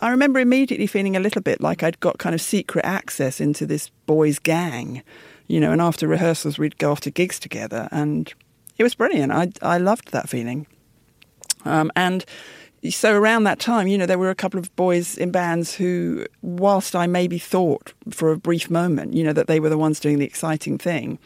I 0.00 0.10
remember 0.10 0.38
immediately 0.38 0.86
feeling 0.86 1.16
a 1.16 1.20
little 1.20 1.42
bit 1.42 1.60
like 1.60 1.82
I'd 1.82 1.98
got 2.00 2.18
kind 2.18 2.34
of 2.34 2.40
secret 2.40 2.84
access 2.84 3.40
into 3.40 3.66
this 3.66 3.90
boys' 4.06 4.38
gang, 4.38 5.02
you 5.48 5.58
know. 5.58 5.72
And 5.72 5.82
after 5.82 6.06
rehearsals, 6.06 6.58
we'd 6.58 6.78
go 6.78 6.92
off 6.92 7.00
to 7.02 7.10
gigs 7.10 7.40
together, 7.40 7.88
and 7.90 8.32
it 8.76 8.84
was 8.84 8.94
brilliant. 8.94 9.32
I 9.32 9.50
I 9.62 9.78
loved 9.78 10.12
that 10.12 10.28
feeling. 10.28 10.66
Um, 11.64 11.90
and 11.96 12.24
so 12.90 13.14
around 13.14 13.44
that 13.44 13.58
time, 13.58 13.88
you 13.88 13.98
know, 13.98 14.06
there 14.06 14.18
were 14.18 14.30
a 14.30 14.34
couple 14.34 14.58
of 14.60 14.74
boys 14.76 15.16
in 15.16 15.30
bands 15.30 15.74
who, 15.74 16.26
whilst 16.42 16.94
I 16.94 17.06
maybe 17.06 17.38
thought 17.38 17.92
for 18.10 18.30
a 18.30 18.38
brief 18.38 18.70
moment, 18.70 19.14
you 19.14 19.24
know, 19.24 19.32
that 19.32 19.46
they 19.46 19.60
were 19.60 19.68
the 19.68 19.78
ones 19.78 20.00
doing 20.00 20.18
the 20.18 20.24
exciting 20.24 20.78
thing, 20.78 21.18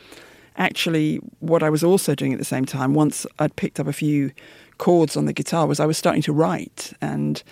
actually, 0.56 1.16
what 1.40 1.62
I 1.62 1.70
was 1.70 1.84
also 1.84 2.14
doing 2.14 2.32
at 2.32 2.38
the 2.38 2.44
same 2.44 2.64
time, 2.64 2.94
once 2.94 3.26
I'd 3.38 3.56
picked 3.56 3.78
up 3.78 3.86
a 3.86 3.92
few 3.92 4.32
chords 4.78 5.16
on 5.16 5.26
the 5.26 5.32
guitar, 5.32 5.66
was 5.66 5.80
I 5.80 5.86
was 5.86 5.98
starting 5.98 6.22
to 6.22 6.32
write. 6.32 6.92
And 7.00 7.42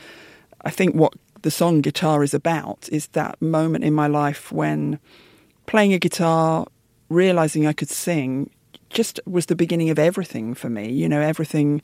I 0.65 0.71
think 0.71 0.95
what 0.95 1.13
the 1.43 1.51
song 1.51 1.81
Guitar 1.81 2.23
is 2.23 2.35
about 2.35 2.89
is 2.93 3.09
that 3.09 3.41
moment 3.41 3.85
in 3.85 3.95
my 3.95 4.07
life 4.07 4.53
when 4.53 4.99
playing 5.67 5.93
a 5.93 5.99
guitar, 5.99 6.67
realizing 7.09 7.67
I 7.67 7.73
could 7.73 7.89
sing, 7.89 8.51
just 8.91 9.21
was 9.27 9.47
the 9.47 9.57
beginning 9.57 9.91
of 9.91 9.99
everything 9.99 10.55
for 10.55 10.69
me. 10.69 10.91
You 10.91 11.09
know, 11.09 11.21
everything 11.21 11.81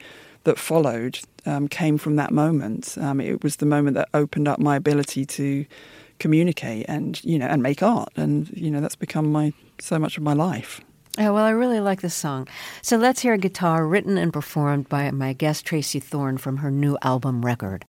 that 0.46 0.58
followed 0.58 1.20
um, 1.44 1.68
came 1.68 1.98
from 1.98 2.16
that 2.16 2.32
moment. 2.32 2.96
Um, 2.98 3.20
it 3.20 3.42
was 3.44 3.56
the 3.56 3.66
moment 3.66 3.94
that 3.94 4.08
opened 4.14 4.48
up 4.48 4.58
my 4.58 4.76
ability 4.76 5.26
to 5.26 5.66
communicate 6.18 6.86
and 6.88 7.22
you 7.22 7.38
know 7.38 7.46
and 7.46 7.62
make 7.62 7.82
art, 7.82 8.08
and 8.16 8.48
you 8.56 8.70
know 8.70 8.80
that's 8.80 8.96
become 8.96 9.30
my 9.30 9.52
so 9.78 9.98
much 9.98 10.16
of 10.16 10.22
my 10.22 10.32
life. 10.32 10.80
Oh, 11.18 11.32
well, 11.32 11.44
I 11.44 11.50
really 11.50 11.80
like 11.80 12.02
this 12.02 12.14
song. 12.14 12.46
So 12.82 12.98
let's 12.98 13.20
hear 13.20 13.32
a 13.32 13.38
guitar 13.38 13.86
written 13.86 14.18
and 14.18 14.32
performed 14.32 14.90
by 14.90 15.10
my 15.12 15.32
guest 15.32 15.64
Tracey 15.64 15.98
Thorn 15.98 16.36
from 16.36 16.58
her 16.58 16.70
new 16.70 16.98
album 17.00 17.42
Record. 17.42 17.86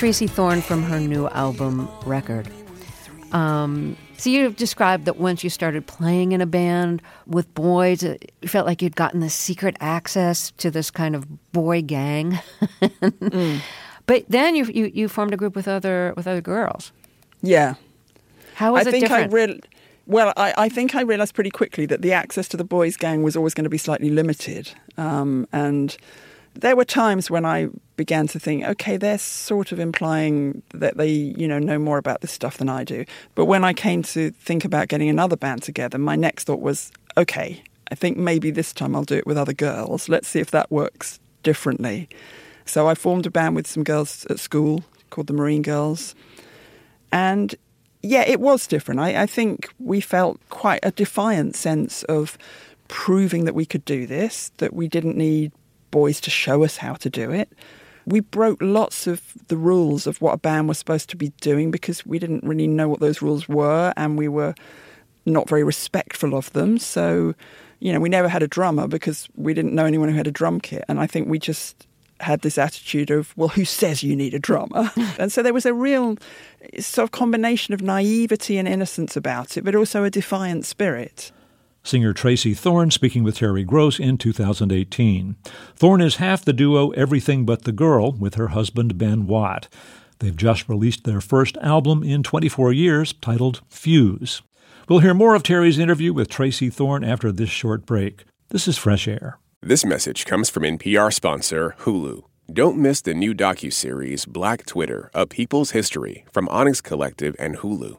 Tracey 0.00 0.26
Thorn 0.26 0.62
from 0.62 0.82
her 0.84 0.98
new 0.98 1.28
album 1.28 1.86
Record. 2.06 2.48
Um, 3.32 3.98
so 4.16 4.30
you 4.30 4.48
described 4.48 5.04
that 5.04 5.18
once 5.18 5.44
you 5.44 5.50
started 5.50 5.86
playing 5.86 6.32
in 6.32 6.40
a 6.40 6.46
band 6.46 7.02
with 7.26 7.54
boys, 7.54 8.02
it, 8.02 8.32
you 8.40 8.48
felt 8.48 8.66
like 8.66 8.80
you'd 8.80 8.96
gotten 8.96 9.20
this 9.20 9.34
secret 9.34 9.76
access 9.78 10.52
to 10.52 10.70
this 10.70 10.90
kind 10.90 11.14
of 11.14 11.52
boy 11.52 11.82
gang. 11.82 12.38
But 14.06 14.24
then 14.26 14.56
you, 14.56 14.64
you 14.64 14.86
you 14.86 15.06
formed 15.06 15.34
a 15.34 15.36
group 15.36 15.54
with 15.54 15.68
other 15.68 16.14
with 16.16 16.26
other 16.26 16.40
girls. 16.40 16.92
Yeah, 17.42 17.74
How 18.54 18.72
was 18.72 18.86
I 18.86 18.88
it 18.88 18.92
think 18.92 19.04
different? 19.04 19.34
I 19.34 19.36
real 19.36 19.58
well, 20.06 20.32
I, 20.38 20.54
I 20.56 20.68
think 20.70 20.94
I 20.94 21.02
realised 21.02 21.34
pretty 21.34 21.50
quickly 21.50 21.84
that 21.86 22.00
the 22.00 22.12
access 22.14 22.48
to 22.48 22.56
the 22.56 22.64
boys' 22.64 22.96
gang 22.96 23.22
was 23.22 23.36
always 23.36 23.52
going 23.52 23.64
to 23.64 23.70
be 23.70 23.78
slightly 23.78 24.08
limited, 24.08 24.72
um, 24.96 25.46
and 25.52 25.96
there 26.54 26.76
were 26.76 26.84
times 26.84 27.30
when 27.30 27.44
I 27.44 27.68
began 27.96 28.26
to 28.28 28.38
think, 28.38 28.64
okay, 28.64 28.96
they're 28.96 29.18
sort 29.18 29.72
of 29.72 29.78
implying 29.78 30.62
that 30.74 30.96
they, 30.96 31.10
you 31.10 31.46
know, 31.46 31.58
know 31.58 31.78
more 31.78 31.98
about 31.98 32.20
this 32.20 32.32
stuff 32.32 32.58
than 32.58 32.68
I 32.68 32.84
do. 32.84 33.04
But 33.34 33.44
when 33.44 33.64
I 33.64 33.72
came 33.72 34.02
to 34.04 34.30
think 34.30 34.64
about 34.64 34.88
getting 34.88 35.08
another 35.08 35.36
band 35.36 35.62
together, 35.62 35.98
my 35.98 36.16
next 36.16 36.44
thought 36.44 36.60
was, 36.60 36.92
okay, 37.16 37.62
I 37.90 37.94
think 37.94 38.16
maybe 38.16 38.50
this 38.50 38.72
time 38.72 38.96
I'll 38.96 39.04
do 39.04 39.16
it 39.16 39.26
with 39.26 39.36
other 39.36 39.52
girls. 39.52 40.08
Let's 40.08 40.28
see 40.28 40.40
if 40.40 40.50
that 40.50 40.70
works 40.70 41.20
differently. 41.42 42.08
So 42.64 42.88
I 42.88 42.94
formed 42.94 43.26
a 43.26 43.30
band 43.30 43.56
with 43.56 43.66
some 43.66 43.84
girls 43.84 44.26
at 44.30 44.38
school 44.38 44.84
called 45.10 45.26
the 45.26 45.32
Marine 45.32 45.62
Girls. 45.62 46.14
And 47.12 47.54
yeah, 48.02 48.22
it 48.26 48.40
was 48.40 48.66
different. 48.66 49.00
I, 49.00 49.22
I 49.22 49.26
think 49.26 49.68
we 49.78 50.00
felt 50.00 50.40
quite 50.48 50.80
a 50.82 50.90
defiant 50.90 51.56
sense 51.56 52.02
of 52.04 52.38
proving 52.88 53.44
that 53.44 53.54
we 53.54 53.66
could 53.66 53.84
do 53.84 54.06
this, 54.06 54.52
that 54.58 54.72
we 54.72 54.88
didn't 54.88 55.16
need 55.16 55.52
boys 55.90 56.20
to 56.22 56.30
show 56.30 56.64
us 56.64 56.76
how 56.76 56.94
to 56.94 57.10
do 57.10 57.30
it. 57.30 57.50
We 58.06 58.20
broke 58.20 58.58
lots 58.60 59.06
of 59.06 59.22
the 59.48 59.56
rules 59.56 60.06
of 60.06 60.20
what 60.20 60.32
a 60.32 60.38
band 60.38 60.68
was 60.68 60.78
supposed 60.78 61.10
to 61.10 61.16
be 61.16 61.30
doing 61.40 61.70
because 61.70 62.04
we 62.06 62.18
didn't 62.18 62.44
really 62.44 62.66
know 62.66 62.88
what 62.88 63.00
those 63.00 63.22
rules 63.22 63.48
were, 63.48 63.92
and 63.96 64.16
we 64.16 64.28
were 64.28 64.54
not 65.26 65.48
very 65.48 65.64
respectful 65.64 66.34
of 66.34 66.52
them. 66.52 66.78
So, 66.78 67.34
you 67.78 67.92
know, 67.92 68.00
we 68.00 68.08
never 68.08 68.28
had 68.28 68.42
a 68.42 68.48
drummer 68.48 68.88
because 68.88 69.28
we 69.36 69.54
didn't 69.54 69.74
know 69.74 69.84
anyone 69.84 70.08
who 70.08 70.16
had 70.16 70.26
a 70.26 70.32
drum 70.32 70.60
kit. 70.60 70.84
And 70.88 70.98
I 70.98 71.06
think 71.06 71.28
we 71.28 71.38
just 71.38 71.86
had 72.20 72.40
this 72.42 72.58
attitude 72.58 73.10
of, 73.10 73.36
well, 73.36 73.48
who 73.48 73.64
says 73.64 74.02
you 74.02 74.14
need 74.14 74.34
a 74.34 74.38
drummer? 74.38 74.90
and 75.18 75.32
so 75.32 75.42
there 75.42 75.54
was 75.54 75.66
a 75.66 75.74
real 75.74 76.16
sort 76.78 77.04
of 77.04 77.10
combination 77.12 77.74
of 77.74 77.82
naivety 77.82 78.58
and 78.58 78.68
innocence 78.68 79.16
about 79.16 79.56
it, 79.56 79.64
but 79.64 79.74
also 79.74 80.04
a 80.04 80.10
defiant 80.10 80.64
spirit. 80.64 81.32
Singer 81.82 82.12
Tracey 82.12 82.52
Thorn 82.52 82.90
speaking 82.90 83.24
with 83.24 83.38
Terry 83.38 83.64
Gross 83.64 83.98
in 83.98 84.18
2018. 84.18 85.36
Thorn 85.74 86.00
is 86.00 86.16
half 86.16 86.44
the 86.44 86.52
duo 86.52 86.90
Everything 86.90 87.46
But 87.46 87.64
the 87.64 87.72
Girl 87.72 88.12
with 88.12 88.34
her 88.34 88.48
husband 88.48 88.98
Ben 88.98 89.26
Watt. 89.26 89.68
They've 90.18 90.36
just 90.36 90.68
released 90.68 91.04
their 91.04 91.22
first 91.22 91.56
album 91.58 92.02
in 92.02 92.22
24 92.22 92.72
years 92.72 93.14
titled 93.14 93.62
Fuse. 93.68 94.42
We'll 94.88 94.98
hear 94.98 95.14
more 95.14 95.34
of 95.34 95.42
Terry's 95.42 95.78
interview 95.78 96.12
with 96.12 96.28
Tracey 96.28 96.68
Thorn 96.68 97.02
after 97.02 97.32
this 97.32 97.48
short 97.48 97.86
break. 97.86 98.24
This 98.50 98.68
is 98.68 98.76
Fresh 98.76 99.08
Air. 99.08 99.38
This 99.62 99.84
message 99.84 100.26
comes 100.26 100.50
from 100.50 100.64
NPR 100.64 101.12
sponsor 101.12 101.74
Hulu. 101.80 102.24
Don't 102.52 102.76
miss 102.76 103.00
the 103.00 103.14
new 103.14 103.32
docuseries 103.34 104.26
Black 104.26 104.66
Twitter: 104.66 105.10
A 105.14 105.26
People's 105.26 105.70
History 105.70 106.24
from 106.32 106.48
Onyx 106.48 106.80
Collective 106.80 107.36
and 107.38 107.58
Hulu. 107.58 107.98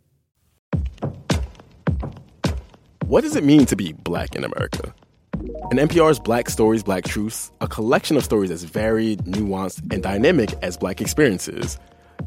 What 3.11 3.25
does 3.25 3.35
it 3.35 3.43
mean 3.43 3.65
to 3.65 3.75
be 3.75 3.91
black 3.91 4.35
in 4.35 4.45
America? 4.45 4.95
In 5.69 5.77
NPR's 5.77 6.17
Black 6.17 6.49
Stories, 6.49 6.81
Black 6.81 7.03
Truths, 7.03 7.51
a 7.59 7.67
collection 7.67 8.15
of 8.15 8.23
stories 8.23 8.51
as 8.51 8.63
varied, 8.63 9.25
nuanced, 9.25 9.81
and 9.91 10.01
dynamic 10.01 10.53
as 10.61 10.77
black 10.77 11.01
experiences, 11.01 11.77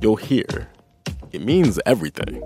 you'll 0.03 0.17
hear 0.17 0.69
it 1.33 1.41
means 1.41 1.81
everything. 1.87 2.43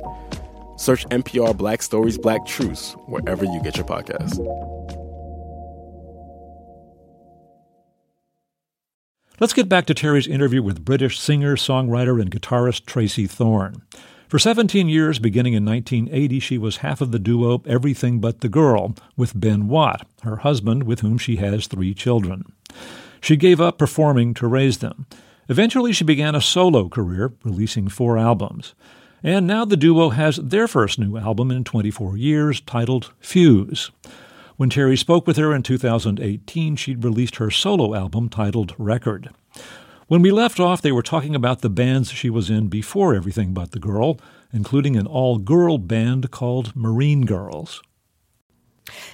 Search 0.77 1.05
NPR 1.09 1.57
Black 1.57 1.83
Stories, 1.83 2.17
Black 2.17 2.47
Truths 2.47 2.93
wherever 3.09 3.45
you 3.45 3.61
get 3.61 3.77
your 3.77 3.85
podcasts. 3.85 4.39
Let's 9.41 9.53
get 9.53 9.69
back 9.69 9.87
to 9.87 9.95
Terry's 9.95 10.29
interview 10.29 10.63
with 10.63 10.85
British 10.85 11.19
singer, 11.19 11.57
songwriter, 11.57 12.23
and 12.23 12.31
guitarist 12.31 12.87
Tracey 12.87 13.27
Thorn. 13.27 13.83
For 14.29 14.39
17 14.39 14.91
years, 14.91 15.19
beginning 15.19 15.55
in 15.55 15.65
1980, 15.65 16.39
she 16.41 16.59
was 16.59 16.79
half 16.79 17.01
of 17.01 17.13
the 17.13 17.19
duo 17.19 17.63
Everything 17.67 18.21
But 18.21 18.43
the 18.43 18.51
Girl 18.51 18.95
with 19.17 19.41
Ben 19.41 19.69
Watt, 19.69 20.07
her 20.21 20.37
husband, 20.37 20.83
with 20.83 21.01
whom 21.01 21.17
she 21.17 21.37
has 21.37 21.67
three 21.67 21.95
children. 21.95 22.45
She 23.23 23.39
gave 23.39 23.59
up 23.59 23.79
performing 23.79 24.35
to 24.35 24.47
raise 24.47 24.79
them. 24.79 25.07
Eventually, 25.49 25.95
she 25.95 26.05
began 26.05 26.35
a 26.35 26.43
solo 26.43 26.91
career, 26.91 27.33
releasing 27.43 27.89
four 27.89 28.19
albums. 28.19 28.75
And 29.23 29.47
now 29.47 29.65
the 29.65 29.79
duo 29.79 30.11
has 30.11 30.37
their 30.37 30.69
first 30.69 30.99
new 30.99 31.17
album 31.17 31.51
in 31.51 31.65
24 31.65 32.19
years, 32.19 32.61
titled 32.61 33.15
Fuse. 33.21 33.91
When 34.59 34.69
Terry 34.69 34.99
spoke 34.99 35.27
with 35.27 35.39
her 35.39 35.55
in 35.55 35.63
2018, 35.63 36.77
she'd 36.77 37.03
released 37.03 37.37
her 37.37 37.51
solo 37.51 37.95
album 37.95 38.29
titled 38.29 38.75
Record. 38.77 39.31
When 40.09 40.23
we 40.23 40.31
left 40.31 40.59
off, 40.59 40.81
they 40.81 40.91
were 40.91 41.03
talking 41.03 41.35
about 41.35 41.61
the 41.61 41.69
bands 41.69 42.11
she 42.11 42.31
was 42.31 42.49
in 42.49 42.69
before 42.69 43.15
Everything 43.15 43.53
But 43.53 43.73
the 43.73 43.79
Girl, 43.79 44.19
including 44.55 44.97
an 44.97 45.07
all 45.07 45.37
girl 45.37 45.77
band 45.77 46.31
called 46.31 46.75
Marine 46.75 47.27
Girls. 47.27 47.83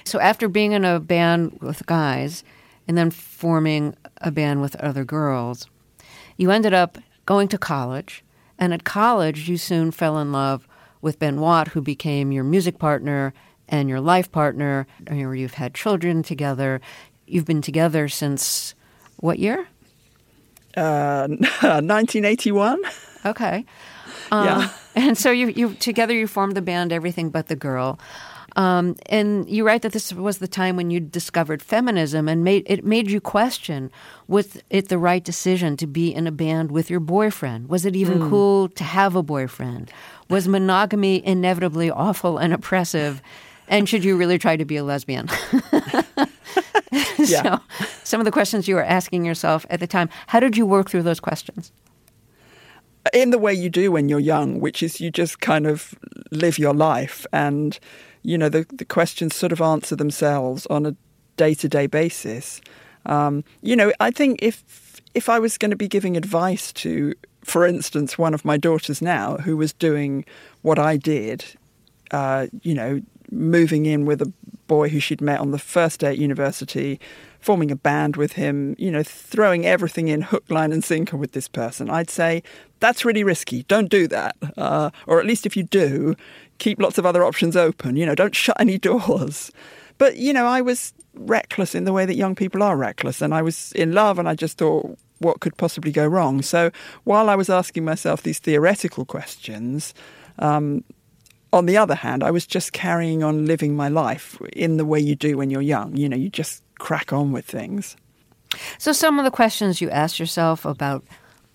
So 0.05 0.21
after 0.21 0.47
being 0.47 0.71
in 0.71 0.85
a 0.85 1.01
band 1.01 1.57
with 1.59 1.85
guys 1.85 2.45
and 2.87 2.97
then 2.97 3.11
forming 3.11 3.97
a 4.21 4.31
band 4.31 4.61
with 4.61 4.77
other 4.77 5.03
girls, 5.03 5.67
you 6.37 6.49
ended 6.49 6.73
up 6.73 6.97
going 7.25 7.49
to 7.49 7.57
college. 7.57 8.23
And 8.57 8.73
at 8.73 8.85
college, 8.85 9.49
you 9.49 9.57
soon 9.57 9.91
fell 9.91 10.17
in 10.17 10.31
love 10.31 10.65
with 11.01 11.19
Ben 11.19 11.41
Watt, 11.41 11.67
who 11.67 11.81
became 11.81 12.31
your 12.31 12.45
music 12.45 12.79
partner 12.79 13.33
and 13.67 13.89
your 13.89 13.99
life 13.99 14.31
partner. 14.31 14.87
Or 15.09 15.35
you've 15.35 15.55
had 15.55 15.73
children 15.73 16.23
together. 16.23 16.79
You've 17.27 17.43
been 17.43 17.61
together 17.61 18.07
since 18.07 18.75
what 19.17 19.39
year? 19.39 19.67
Uh, 20.75 21.27
1981. 21.61 22.79
Okay. 23.25 23.65
Um, 24.31 24.45
Yeah. 24.45 24.69
And 24.95 25.17
so 25.17 25.31
you, 25.31 25.47
you 25.47 25.73
together 25.75 26.13
you 26.13 26.27
formed 26.27 26.55
the 26.55 26.61
band 26.61 26.93
Everything 26.93 27.29
But 27.29 27.47
the 27.47 27.55
Girl. 27.55 27.99
Um, 28.55 28.95
and 29.07 29.49
you 29.49 29.65
write 29.65 29.81
that 29.81 29.91
this 29.91 30.13
was 30.13 30.37
the 30.37 30.47
time 30.47 30.77
when 30.77 30.89
you 30.89 31.01
discovered 31.01 31.61
feminism 31.61 32.29
and 32.29 32.41
made 32.41 32.63
it 32.67 32.85
made 32.85 33.11
you 33.11 33.19
question 33.19 33.91
was 34.29 34.57
it 34.69 34.87
the 34.87 34.97
right 34.97 35.21
decision 35.21 35.75
to 35.77 35.87
be 35.87 36.13
in 36.13 36.25
a 36.25 36.31
band 36.31 36.71
with 36.71 36.89
your 36.89 37.01
boyfriend? 37.01 37.67
Was 37.67 37.85
it 37.85 37.97
even 37.97 38.29
cool 38.29 38.69
to 38.69 38.83
have 38.85 39.15
a 39.17 39.23
boyfriend? 39.23 39.91
Was 40.29 40.47
monogamy 40.47 41.25
inevitably 41.25 41.91
awful 41.91 42.37
and 42.37 42.53
oppressive? 42.53 43.21
And 43.67 43.89
should 43.89 44.05
you 44.05 44.15
really 44.15 44.37
try 44.37 44.55
to 44.55 44.63
be 44.63 44.77
a 44.77 44.83
lesbian? 44.85 45.27
Yeah. 47.17 47.57
so, 47.57 47.59
some 48.03 48.21
of 48.21 48.25
the 48.25 48.31
questions 48.31 48.67
you 48.67 48.75
were 48.75 48.83
asking 48.83 49.25
yourself 49.25 49.65
at 49.69 49.79
the 49.79 49.87
time. 49.87 50.09
How 50.27 50.39
did 50.39 50.57
you 50.57 50.65
work 50.65 50.89
through 50.89 51.03
those 51.03 51.19
questions? 51.19 51.71
in 53.13 53.29
the 53.29 53.37
way 53.37 53.53
you 53.53 53.69
do 53.69 53.91
when 53.91 54.09
you're 54.09 54.19
young, 54.19 54.59
which 54.59 54.81
is 54.81 54.99
you 54.99 55.11
just 55.11 55.39
kind 55.39 55.67
of 55.67 55.93
live 56.31 56.57
your 56.57 56.73
life 56.73 57.25
and, 57.31 57.79
you 58.23 58.37
know, 58.37 58.49
the, 58.49 58.65
the 58.73 58.85
questions 58.85 59.35
sort 59.35 59.51
of 59.51 59.61
answer 59.61 59.95
themselves 59.95 60.65
on 60.67 60.85
a 60.85 60.95
day 61.37 61.53
to 61.53 61.69
day 61.69 61.87
basis. 61.87 62.61
Um, 63.05 63.43
you 63.61 63.75
know, 63.75 63.93
I 63.99 64.11
think 64.11 64.41
if 64.41 64.63
if 65.13 65.29
I 65.29 65.39
was 65.39 65.57
going 65.57 65.71
to 65.71 65.77
be 65.77 65.87
giving 65.87 66.17
advice 66.17 66.73
to, 66.73 67.13
for 67.43 67.65
instance, 67.65 68.17
one 68.17 68.33
of 68.33 68.43
my 68.43 68.57
daughters 68.57 69.01
now 69.01 69.37
who 69.37 69.55
was 69.55 69.71
doing 69.71 70.25
what 70.61 70.79
I 70.79 70.97
did, 70.97 71.45
uh, 72.11 72.47
you 72.63 72.73
know, 72.73 73.01
moving 73.31 73.85
in 73.85 74.05
with 74.05 74.21
a 74.21 74.33
boy 74.67 74.89
who 74.89 74.99
she'd 74.99 75.21
met 75.21 75.39
on 75.39 75.51
the 75.51 75.59
first 75.59 75.99
day 75.99 76.09
at 76.09 76.17
university, 76.17 76.99
forming 77.39 77.71
a 77.71 77.75
band 77.75 78.15
with 78.15 78.33
him, 78.33 78.75
you 78.77 78.91
know, 78.91 79.03
throwing 79.03 79.65
everything 79.65 80.07
in 80.07 80.21
hook, 80.21 80.43
line, 80.49 80.71
and 80.71 80.83
sinker 80.83 81.15
with 81.15 81.33
this 81.33 81.47
person, 81.47 81.89
I'd 81.89 82.09
say 82.09 82.41
that's 82.79 83.05
really 83.05 83.23
risky. 83.23 83.63
Don't 83.63 83.89
do 83.89 84.07
that. 84.07 84.35
Uh, 84.57 84.89
or 85.07 85.19
at 85.19 85.25
least 85.25 85.45
if 85.45 85.55
you 85.55 85.63
do, 85.63 86.15
keep 86.57 86.79
lots 86.79 86.97
of 86.97 87.05
other 87.05 87.23
options 87.23 87.55
open. 87.55 87.95
You 87.95 88.05
know, 88.05 88.15
don't 88.15 88.35
shut 88.35 88.59
any 88.59 88.77
doors. 88.89 89.51
But, 89.97 90.17
you 90.17 90.33
know, 90.33 90.45
I 90.45 90.61
was 90.61 90.93
reckless 91.13 91.75
in 91.75 91.85
the 91.85 91.93
way 91.93 92.05
that 92.05 92.15
young 92.15 92.35
people 92.35 92.61
are 92.63 92.75
reckless. 92.75 93.21
And 93.21 93.33
I 93.33 93.41
was 93.41 93.71
in 93.73 93.93
love 93.93 94.19
and 94.19 94.27
I 94.27 94.35
just 94.35 94.57
thought, 94.57 94.97
what 95.19 95.39
could 95.39 95.55
possibly 95.57 95.91
go 95.91 96.05
wrong? 96.05 96.41
So 96.41 96.71
while 97.03 97.29
I 97.29 97.35
was 97.35 97.49
asking 97.49 97.85
myself 97.85 98.23
these 98.23 98.39
theoretical 98.39 99.05
questions, 99.05 99.93
um, 100.39 100.83
on 101.55 101.65
the 101.65 101.77
other 101.77 101.95
hand, 101.95 102.23
I 102.23 102.31
was 102.31 102.45
just 102.45 102.73
carrying 102.73 103.23
on 103.23 103.45
living 103.45 103.75
my 103.75 103.87
life 103.87 104.39
in 104.53 104.77
the 104.77 104.85
way 104.85 104.99
you 104.99 105.15
do 105.15 105.37
when 105.37 105.49
you're 105.49 105.61
young. 105.61 105.95
You 105.95 106.09
know, 106.09 106.17
you 106.17 106.29
just 106.29 106.63
crack 106.79 107.13
on 107.13 107.31
with 107.31 107.45
things. 107.45 107.95
So, 108.77 108.91
some 108.91 109.17
of 109.17 109.25
the 109.25 109.31
questions 109.31 109.81
you 109.81 109.89
asked 109.89 110.19
yourself 110.19 110.65
about 110.65 111.03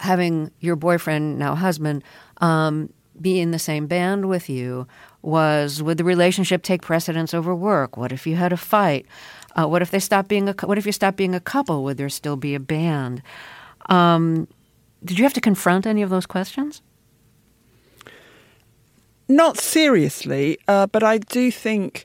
having 0.01 0.51
your 0.61 0.77
boyfriend, 0.77 1.39
now 1.39 1.55
husband, 1.55 2.03
um, 2.39 2.93
be 3.21 3.39
in 3.39 3.51
the 3.51 3.59
same 3.59 3.87
band 3.87 4.29
with 4.29 4.49
you 4.49 4.87
was 5.23 5.83
would 5.83 5.99
the 5.99 6.05
relationship 6.05 6.63
take 6.63 6.83
precedence 6.83 7.35
over 7.35 7.55
work? 7.55 7.97
What 7.97 8.13
if 8.13 8.27
you 8.27 8.37
had 8.37 8.53
a 8.53 8.57
fight? 8.57 9.07
Uh, 9.55 9.67
what 9.67 9.83
if 9.83 9.91
they 9.91 9.99
stopped 9.99 10.29
being 10.29 10.49
a? 10.49 10.55
What 10.65 10.79
if 10.79 10.87
you 10.87 10.93
stopped 10.93 11.19
being 11.19 11.35
a 11.35 11.41
couple? 11.41 11.85
Would 11.85 11.99
there 11.99 12.09
still 12.09 12.37
be 12.37 12.55
a 12.55 12.61
band? 12.61 13.23
Um, 13.87 14.49
did 15.05 15.19
you 15.19 15.25
have 15.25 15.35
to 15.35 15.41
confront 15.41 15.87
any 15.87 16.03
of 16.03 16.11
those 16.11 16.27
questions? 16.27 16.83
Not 19.31 19.59
seriously, 19.59 20.59
uh, 20.66 20.88
but 20.88 21.05
I 21.05 21.19
do 21.19 21.53
think 21.53 22.05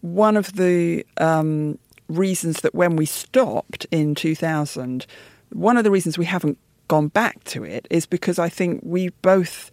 one 0.00 0.36
of 0.36 0.54
the 0.54 1.06
um, 1.18 1.78
reasons 2.08 2.62
that 2.62 2.74
when 2.74 2.96
we 2.96 3.06
stopped 3.06 3.86
in 3.92 4.16
2000, 4.16 5.06
one 5.50 5.76
of 5.76 5.84
the 5.84 5.90
reasons 5.92 6.18
we 6.18 6.24
haven't 6.24 6.58
gone 6.88 7.08
back 7.08 7.44
to 7.44 7.62
it 7.62 7.86
is 7.90 8.06
because 8.06 8.40
I 8.40 8.48
think 8.48 8.80
we 8.82 9.10
both 9.22 9.70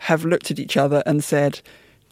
have 0.00 0.26
looked 0.26 0.50
at 0.50 0.58
each 0.58 0.76
other 0.76 1.02
and 1.06 1.24
said, 1.24 1.62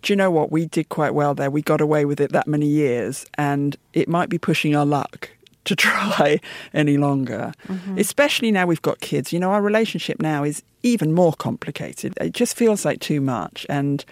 do 0.00 0.10
you 0.10 0.16
know 0.16 0.30
what? 0.30 0.50
We 0.50 0.64
did 0.64 0.88
quite 0.88 1.12
well 1.12 1.34
there. 1.34 1.50
We 1.50 1.60
got 1.60 1.82
away 1.82 2.06
with 2.06 2.18
it 2.18 2.32
that 2.32 2.48
many 2.48 2.66
years, 2.66 3.26
and 3.34 3.76
it 3.92 4.08
might 4.08 4.30
be 4.30 4.38
pushing 4.38 4.74
our 4.74 4.86
luck 4.86 5.28
to 5.66 5.76
try 5.76 6.40
any 6.72 6.96
longer. 6.96 7.52
Especially 7.98 8.50
now 8.50 8.64
we've 8.64 8.80
got 8.80 9.00
kids. 9.00 9.34
You 9.34 9.38
know, 9.40 9.50
our 9.50 9.60
relationship 9.60 10.18
now 10.18 10.44
is 10.44 10.62
even 10.82 11.12
more 11.12 11.34
complicated. 11.34 12.14
It 12.18 12.32
just 12.32 12.56
feels 12.56 12.86
like 12.86 13.00
too 13.00 13.20
much. 13.20 13.66
And, 13.68 14.02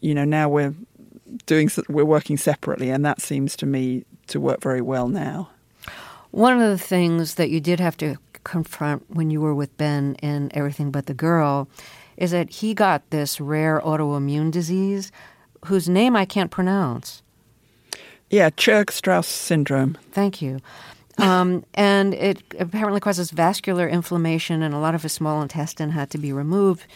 you 0.00 0.14
know, 0.14 0.24
now 0.24 0.48
we're 0.48 0.74
doing, 1.46 1.70
we're 1.88 2.04
working 2.04 2.36
separately, 2.36 2.90
and 2.90 3.04
that 3.04 3.20
seems 3.20 3.56
to 3.56 3.66
me 3.66 4.04
to 4.28 4.40
work 4.40 4.60
very 4.60 4.80
well 4.80 5.08
now. 5.08 5.50
One 6.30 6.60
of 6.60 6.70
the 6.70 6.78
things 6.78 7.36
that 7.36 7.50
you 7.50 7.60
did 7.60 7.80
have 7.80 7.96
to 7.98 8.16
confront 8.44 9.10
when 9.10 9.30
you 9.30 9.40
were 9.40 9.54
with 9.54 9.76
Ben 9.76 10.14
in 10.16 10.50
Everything 10.54 10.90
But 10.90 11.06
the 11.06 11.14
Girl 11.14 11.68
is 12.16 12.30
that 12.30 12.50
he 12.50 12.74
got 12.74 13.08
this 13.10 13.40
rare 13.40 13.80
autoimmune 13.80 14.50
disease 14.50 15.12
whose 15.66 15.88
name 15.88 16.14
I 16.14 16.24
can't 16.24 16.50
pronounce. 16.50 17.22
Yeah, 18.30 18.50
Churg 18.50 18.90
Strauss 18.90 19.26
syndrome. 19.26 19.96
Thank 20.12 20.42
you. 20.42 20.60
Um, 21.18 21.64
and 21.74 22.12
it 22.12 22.42
apparently 22.58 23.00
causes 23.00 23.30
vascular 23.30 23.88
inflammation, 23.88 24.62
and 24.62 24.74
a 24.74 24.78
lot 24.78 24.94
of 24.94 25.02
his 25.02 25.12
small 25.12 25.40
intestine 25.40 25.90
had 25.90 26.10
to 26.10 26.18
be 26.18 26.32
removed. 26.32 26.86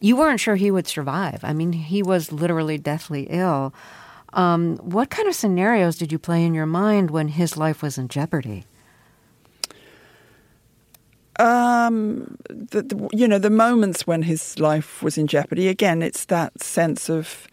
You 0.00 0.16
weren't 0.16 0.40
sure 0.40 0.56
he 0.56 0.70
would 0.70 0.86
survive. 0.86 1.40
I 1.42 1.52
mean, 1.52 1.72
he 1.72 2.02
was 2.02 2.32
literally 2.32 2.78
deathly 2.78 3.26
ill. 3.30 3.72
Um, 4.32 4.76
what 4.78 5.10
kind 5.10 5.28
of 5.28 5.34
scenarios 5.34 5.96
did 5.96 6.12
you 6.12 6.18
play 6.18 6.44
in 6.44 6.54
your 6.54 6.66
mind 6.66 7.10
when 7.10 7.28
his 7.28 7.56
life 7.56 7.82
was 7.82 7.96
in 7.96 8.08
jeopardy? 8.08 8.64
Um, 11.38 12.36
the, 12.48 12.82
the, 12.82 13.08
you 13.12 13.26
know, 13.26 13.38
the 13.38 13.50
moments 13.50 14.06
when 14.06 14.22
his 14.22 14.58
life 14.58 15.02
was 15.02 15.18
in 15.18 15.26
jeopardy, 15.26 15.68
again, 15.68 16.02
it's 16.02 16.26
that 16.26 16.62
sense 16.62 17.08
of 17.08 17.48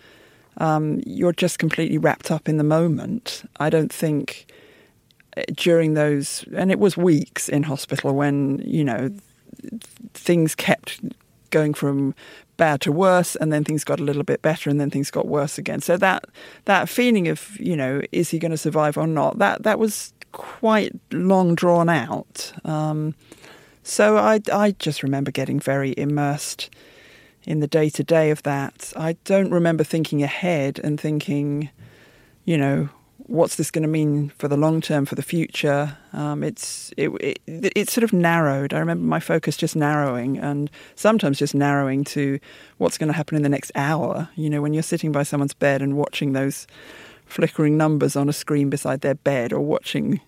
um, 0.58 1.02
you're 1.06 1.34
just 1.34 1.60
completely 1.60 1.98
wrapped 1.98 2.32
up 2.32 2.50
in 2.50 2.58
the 2.58 2.64
moment. 2.64 3.44
I 3.60 3.70
don't 3.70 3.92
think 3.92 4.52
uh, 5.38 5.44
during 5.56 5.94
those, 5.94 6.46
and 6.56 6.72
it 6.72 6.80
was 6.80 6.98
weeks 6.98 7.50
in 7.50 7.64
hospital 7.64 8.14
when, 8.14 8.60
you 8.66 8.84
know, 8.84 9.10
things 10.14 10.54
kept 10.54 11.00
going 11.52 11.74
from 11.74 12.16
bad 12.58 12.82
to 12.82 12.92
worse 12.92 13.36
and 13.38 13.52
then 13.52 13.64
things 13.64 13.84
got 13.84 14.00
a 14.00 14.04
little 14.04 14.24
bit 14.24 14.42
better 14.42 14.70
and 14.70 14.80
then 14.80 14.90
things 14.90 15.12
got 15.12 15.28
worse 15.28 15.58
again 15.58 15.82
so 15.82 15.98
that 15.98 16.26
that 16.66 16.90
feeling 16.90 17.28
of 17.28 17.60
you 17.60 17.76
know 17.76 18.02
is 18.12 18.30
he 18.30 18.40
going 18.40 18.52
to 18.52 18.58
survive 18.58 18.98
or 18.98 19.08
not 19.08 19.38
that 19.38 19.64
that 19.64 19.80
was 19.80 20.14
quite 20.32 20.94
long 21.12 21.56
drawn 21.56 21.90
out 21.90 22.54
um, 22.66 23.14
so 23.84 24.18
I, 24.18 24.40
I 24.54 24.72
just 24.80 25.04
remember 25.04 25.32
getting 25.32 25.60
very 25.60 25.94
immersed 25.98 26.70
in 27.44 27.60
the 27.60 27.68
day 27.68 27.90
to 27.90 28.04
day 28.04 28.30
of 28.30 28.44
that. 28.44 28.94
I 28.96 29.14
don't 29.26 29.52
remember 29.52 29.84
thinking 29.84 30.22
ahead 30.22 30.80
and 30.84 31.00
thinking, 31.00 31.70
you 32.46 32.58
know, 32.58 32.90
what's 33.32 33.56
this 33.56 33.72
going 33.72 33.84
to 33.84 33.88
mean 33.88 34.30
for 34.38 34.48
the 34.48 34.58
long 34.58 34.82
term, 34.82 35.06
for 35.06 35.16
the 35.16 35.22
future? 35.22 35.98
Um, 36.14 36.44
it's 36.44 36.94
it, 36.98 37.10
it 37.22 37.40
it's 37.48 37.94
sort 37.94 38.04
of 38.04 38.12
narrowed. 38.12 38.74
I 38.74 38.80
remember 38.80 39.06
my 39.06 39.20
focus 39.20 39.56
just 39.56 39.76
narrowing, 39.76 40.38
and 40.38 40.70
sometimes 40.96 41.40
just 41.40 41.56
narrowing 41.56 42.04
to 42.06 42.40
what's 42.78 42.98
going 42.98 43.08
to 43.08 43.14
happen 43.14 43.38
in 43.38 43.44
the 43.44 43.50
next 43.50 43.72
hour. 43.74 44.30
You 44.36 44.50
know, 44.50 44.62
when 44.62 44.74
you're 44.74 44.84
sitting 44.84 45.12
by 45.12 45.24
someone's 45.24 45.54
bed 45.54 45.82
and 45.82 45.96
watching 45.96 46.34
those 46.34 46.68
flickering 47.26 47.78
numbers 47.78 48.18
on 48.18 48.28
a 48.28 48.34
screen 48.34 48.70
beside 48.70 49.02
their 49.02 49.16
bed, 49.16 49.54
or 49.54 49.62
watching 49.62 50.20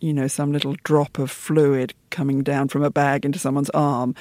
you 0.00 0.12
know, 0.12 0.28
some 0.28 0.52
little 0.52 0.76
drop 0.84 1.18
of 1.18 1.30
fluid 1.30 1.94
coming 2.10 2.42
down 2.42 2.68
from 2.68 2.82
a 2.82 2.90
bag 2.90 3.24
into 3.24 3.38
someone's 3.38 3.70
arm, 3.70 4.14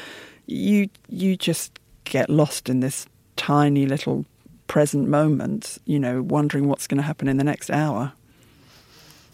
you 0.48 0.90
you 1.10 1.36
just 1.38 1.80
get 2.06 2.30
lost 2.30 2.70
in 2.70 2.80
this 2.80 3.06
tiny 3.36 3.86
little 3.86 4.26
present 4.67 5.08
moment, 5.08 5.78
you 5.86 5.99
know, 5.99 6.21
wondering 6.21 6.67
what's 6.67 6.88
going 6.88 6.97
to 6.97 7.04
happen 7.04 7.28
in 7.28 7.38
the 7.38 7.43
next 7.43 7.69
hour. 7.69 8.13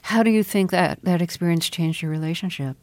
How 0.04 0.24
do 0.24 0.30
you 0.30 0.44
think 0.44 0.72
that 0.72 1.00
that 1.04 1.22
experience 1.22 1.70
changed 1.70 2.02
your 2.02 2.12
relationship? 2.12 2.76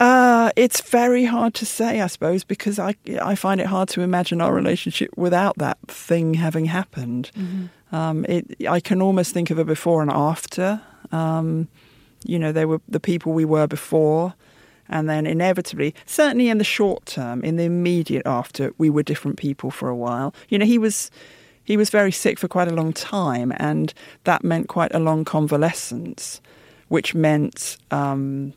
Uh, 0.00 0.50
it's 0.56 0.80
very 0.80 1.24
hard 1.24 1.54
to 1.54 1.64
say, 1.64 2.00
I 2.00 2.08
suppose, 2.08 2.42
because 2.42 2.80
I 2.80 2.96
I 3.22 3.36
find 3.36 3.60
it 3.60 3.68
hard 3.68 3.88
to 3.90 4.00
imagine 4.00 4.40
our 4.40 4.52
relationship 4.52 5.10
without 5.16 5.58
that 5.58 5.78
thing 5.86 6.34
having 6.34 6.64
happened. 6.64 7.30
Mm-hmm. 7.36 7.94
Um, 7.94 8.24
it, 8.28 8.66
I 8.68 8.80
can 8.80 9.00
almost 9.00 9.32
think 9.32 9.50
of 9.50 9.58
a 9.58 9.64
before 9.64 10.02
and 10.02 10.10
after. 10.10 10.80
Um, 11.12 11.68
you 12.24 12.38
know, 12.38 12.50
they 12.50 12.64
were 12.64 12.80
the 12.88 12.98
people 12.98 13.32
we 13.32 13.44
were 13.44 13.68
before, 13.68 14.34
and 14.92 15.08
then 15.08 15.26
inevitably, 15.26 15.94
certainly 16.06 16.48
in 16.48 16.58
the 16.58 16.64
short 16.64 17.06
term, 17.06 17.42
in 17.42 17.56
the 17.56 17.64
immediate 17.64 18.26
after, 18.26 18.72
we 18.78 18.90
were 18.90 19.02
different 19.02 19.38
people 19.38 19.70
for 19.70 19.88
a 19.88 19.96
while. 19.96 20.34
You 20.48 20.58
know, 20.58 20.66
he 20.66 20.78
was 20.78 21.10
he 21.64 21.76
was 21.76 21.90
very 21.90 22.12
sick 22.12 22.38
for 22.38 22.48
quite 22.48 22.68
a 22.68 22.74
long 22.74 22.92
time, 22.92 23.52
and 23.56 23.94
that 24.24 24.44
meant 24.44 24.68
quite 24.68 24.94
a 24.94 24.98
long 24.98 25.24
convalescence, 25.24 26.40
which 26.88 27.14
meant 27.14 27.76
um, 27.90 28.52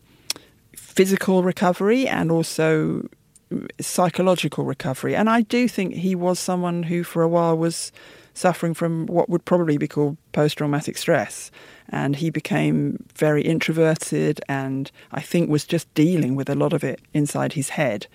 physical 0.75 1.43
recovery 1.43 2.07
and 2.07 2.31
also 2.31 3.07
psychological 3.79 4.65
recovery. 4.65 5.15
And 5.15 5.29
I 5.29 5.41
do 5.41 5.67
think 5.67 5.93
he 5.93 6.15
was 6.15 6.39
someone 6.39 6.83
who, 6.83 7.03
for 7.03 7.21
a 7.21 7.27
while, 7.27 7.57
was 7.57 7.91
suffering 8.33 8.73
from 8.73 9.05
what 9.07 9.29
would 9.29 9.45
probably 9.45 9.77
be 9.77 9.87
called 9.87 10.17
post 10.33 10.57
traumatic 10.57 10.97
stress. 10.97 11.51
And 11.89 12.15
he 12.15 12.29
became 12.29 13.05
very 13.15 13.43
introverted 13.43 14.41
and 14.49 14.91
I 15.11 15.21
think 15.21 15.49
was 15.49 15.65
just 15.65 15.91
dealing 15.93 16.35
with 16.35 16.49
a 16.49 16.55
lot 16.55 16.73
of 16.73 16.83
it 16.83 16.99
inside 17.13 17.53
his 17.53 17.69
head. 17.69 18.07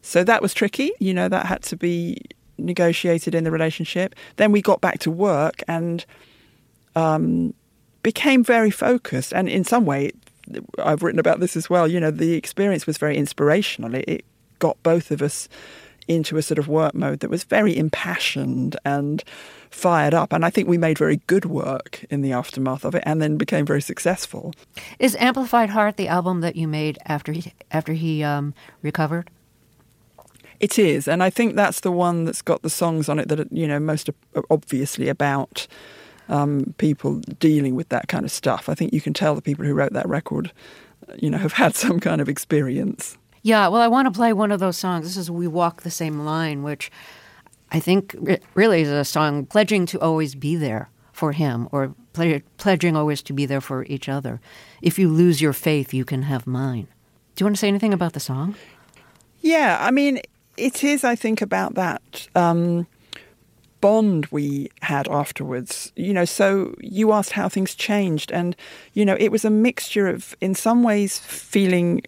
So 0.00 0.24
that 0.24 0.40
was 0.40 0.54
tricky. 0.54 0.92
You 1.00 1.12
know, 1.12 1.28
that 1.28 1.46
had 1.46 1.62
to 1.64 1.76
be 1.76 2.18
negotiated 2.56 3.34
in 3.34 3.44
the 3.44 3.50
relationship. 3.50 4.14
Then 4.36 4.52
we 4.52 4.62
got 4.62 4.80
back 4.80 5.00
to 5.00 5.10
work 5.10 5.62
and 5.68 6.04
um, 6.96 7.54
became 8.02 8.42
very 8.42 8.70
focused. 8.70 9.34
And 9.34 9.48
in 9.48 9.64
some 9.64 9.84
way, 9.84 10.12
I've 10.78 11.02
written 11.02 11.20
about 11.20 11.40
this 11.40 11.56
as 11.56 11.68
well. 11.68 11.86
You 11.86 12.00
know, 12.00 12.10
the 12.10 12.34
experience 12.34 12.86
was 12.86 12.96
very 12.96 13.16
inspirational. 13.16 13.94
It, 13.94 14.04
it 14.08 14.24
got 14.58 14.82
both 14.82 15.10
of 15.10 15.22
us 15.22 15.48
into 16.08 16.38
a 16.38 16.42
sort 16.42 16.58
of 16.58 16.66
work 16.68 16.94
mode 16.94 17.20
that 17.20 17.30
was 17.30 17.44
very 17.44 17.76
impassioned 17.76 18.76
and 18.84 19.22
fired 19.70 20.14
up. 20.14 20.32
And 20.32 20.44
I 20.44 20.50
think 20.50 20.66
we 20.66 20.78
made 20.78 20.98
very 20.98 21.20
good 21.26 21.44
work 21.44 22.04
in 22.10 22.22
the 22.22 22.32
aftermath 22.32 22.84
of 22.84 22.94
it 22.94 23.02
and 23.04 23.20
then 23.20 23.36
became 23.36 23.66
very 23.66 23.82
successful. 23.82 24.54
Is 24.98 25.14
Amplified 25.16 25.70
Heart 25.70 25.98
the 25.98 26.08
album 26.08 26.40
that 26.40 26.56
you 26.56 26.66
made 26.66 26.98
after 27.04 27.32
he, 27.32 27.52
after 27.70 27.92
he 27.92 28.24
um, 28.24 28.54
recovered? 28.82 29.30
It 30.60 30.78
is. 30.78 31.06
And 31.06 31.22
I 31.22 31.30
think 31.30 31.54
that's 31.54 31.80
the 31.80 31.92
one 31.92 32.24
that's 32.24 32.42
got 32.42 32.62
the 32.62 32.70
songs 32.70 33.08
on 33.08 33.18
it 33.18 33.28
that 33.28 33.40
are, 33.40 33.46
you 33.50 33.68
know, 33.68 33.78
most 33.78 34.10
obviously 34.50 35.08
about 35.08 35.66
um, 36.28 36.74
people 36.78 37.20
dealing 37.38 37.74
with 37.74 37.90
that 37.90 38.08
kind 38.08 38.24
of 38.24 38.32
stuff. 38.32 38.68
I 38.68 38.74
think 38.74 38.92
you 38.92 39.00
can 39.00 39.14
tell 39.14 39.34
the 39.34 39.42
people 39.42 39.64
who 39.64 39.74
wrote 39.74 39.92
that 39.92 40.08
record, 40.08 40.52
you 41.16 41.30
know, 41.30 41.38
have 41.38 41.52
had 41.52 41.76
some 41.76 42.00
kind 42.00 42.20
of 42.20 42.28
experience. 42.28 43.17
Yeah, 43.42 43.68
well, 43.68 43.80
I 43.80 43.88
want 43.88 44.06
to 44.06 44.16
play 44.16 44.32
one 44.32 44.52
of 44.52 44.60
those 44.60 44.76
songs. 44.76 45.06
This 45.06 45.16
is 45.16 45.30
We 45.30 45.46
Walk 45.46 45.82
the 45.82 45.90
Same 45.90 46.20
Line, 46.20 46.62
which 46.62 46.90
I 47.70 47.80
think 47.80 48.16
really 48.54 48.82
is 48.82 48.88
a 48.88 49.04
song 49.04 49.46
pledging 49.46 49.86
to 49.86 50.00
always 50.00 50.34
be 50.34 50.56
there 50.56 50.90
for 51.12 51.32
him 51.32 51.68
or 51.72 51.94
pledging 52.12 52.96
always 52.96 53.22
to 53.22 53.32
be 53.32 53.46
there 53.46 53.60
for 53.60 53.84
each 53.84 54.08
other. 54.08 54.40
If 54.82 54.98
you 54.98 55.08
lose 55.08 55.40
your 55.40 55.52
faith, 55.52 55.94
you 55.94 56.04
can 56.04 56.22
have 56.22 56.46
mine. 56.46 56.88
Do 57.34 57.42
you 57.42 57.46
want 57.46 57.56
to 57.56 57.60
say 57.60 57.68
anything 57.68 57.94
about 57.94 58.12
the 58.12 58.20
song? 58.20 58.56
Yeah, 59.40 59.78
I 59.80 59.92
mean, 59.92 60.20
it 60.56 60.82
is, 60.82 61.04
I 61.04 61.14
think, 61.14 61.40
about 61.40 61.74
that 61.74 62.28
um, 62.34 62.88
bond 63.80 64.26
we 64.26 64.70
had 64.82 65.06
afterwards. 65.08 65.92
You 65.94 66.12
know, 66.12 66.24
so 66.24 66.74
you 66.80 67.12
asked 67.12 67.32
how 67.32 67.48
things 67.48 67.76
changed, 67.76 68.32
and, 68.32 68.56
you 68.94 69.04
know, 69.04 69.16
it 69.20 69.30
was 69.30 69.44
a 69.44 69.50
mixture 69.50 70.08
of, 70.08 70.36
in 70.40 70.56
some 70.56 70.82
ways, 70.82 71.18
feeling 71.18 72.02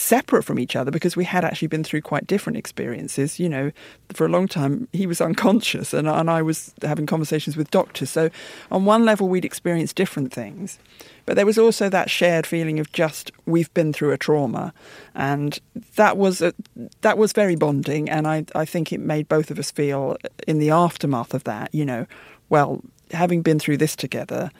separate 0.00 0.42
from 0.42 0.58
each 0.58 0.76
other 0.76 0.90
because 0.90 1.16
we 1.16 1.24
had 1.24 1.44
actually 1.44 1.68
been 1.68 1.84
through 1.84 2.02
quite 2.02 2.26
different 2.26 2.56
experiences. 2.56 3.38
You 3.38 3.48
know, 3.48 3.72
for 4.12 4.26
a 4.26 4.28
long 4.28 4.48
time 4.48 4.88
he 4.92 5.06
was 5.06 5.20
unconscious 5.20 5.92
and, 5.92 6.08
and 6.08 6.30
I 6.30 6.42
was 6.42 6.72
having 6.82 7.06
conversations 7.06 7.56
with 7.56 7.70
doctors. 7.70 8.10
So 8.10 8.30
on 8.70 8.84
one 8.84 9.04
level 9.04 9.28
we'd 9.28 9.44
experienced 9.44 9.96
different 9.96 10.32
things. 10.32 10.78
But 11.26 11.36
there 11.36 11.44
was 11.44 11.58
also 11.58 11.90
that 11.90 12.08
shared 12.08 12.46
feeling 12.46 12.80
of 12.80 12.90
just 12.92 13.32
we've 13.44 13.72
been 13.74 13.92
through 13.92 14.12
a 14.12 14.16
trauma, 14.16 14.72
and 15.14 15.58
that 15.96 16.16
was 16.16 16.40
a, 16.40 16.54
that 17.02 17.18
was 17.18 17.34
very 17.34 17.54
bonding. 17.54 18.08
And 18.08 18.26
I 18.26 18.46
I 18.54 18.64
think 18.64 18.94
it 18.94 19.00
made 19.00 19.28
both 19.28 19.50
of 19.50 19.58
us 19.58 19.70
feel 19.70 20.16
in 20.46 20.58
the 20.58 20.70
aftermath 20.70 21.34
of 21.34 21.44
that, 21.44 21.74
you 21.74 21.84
know, 21.84 22.06
well, 22.48 22.82
having 23.10 23.42
been 23.42 23.58
through 23.58 23.76
this 23.76 23.94
together, 23.94 24.50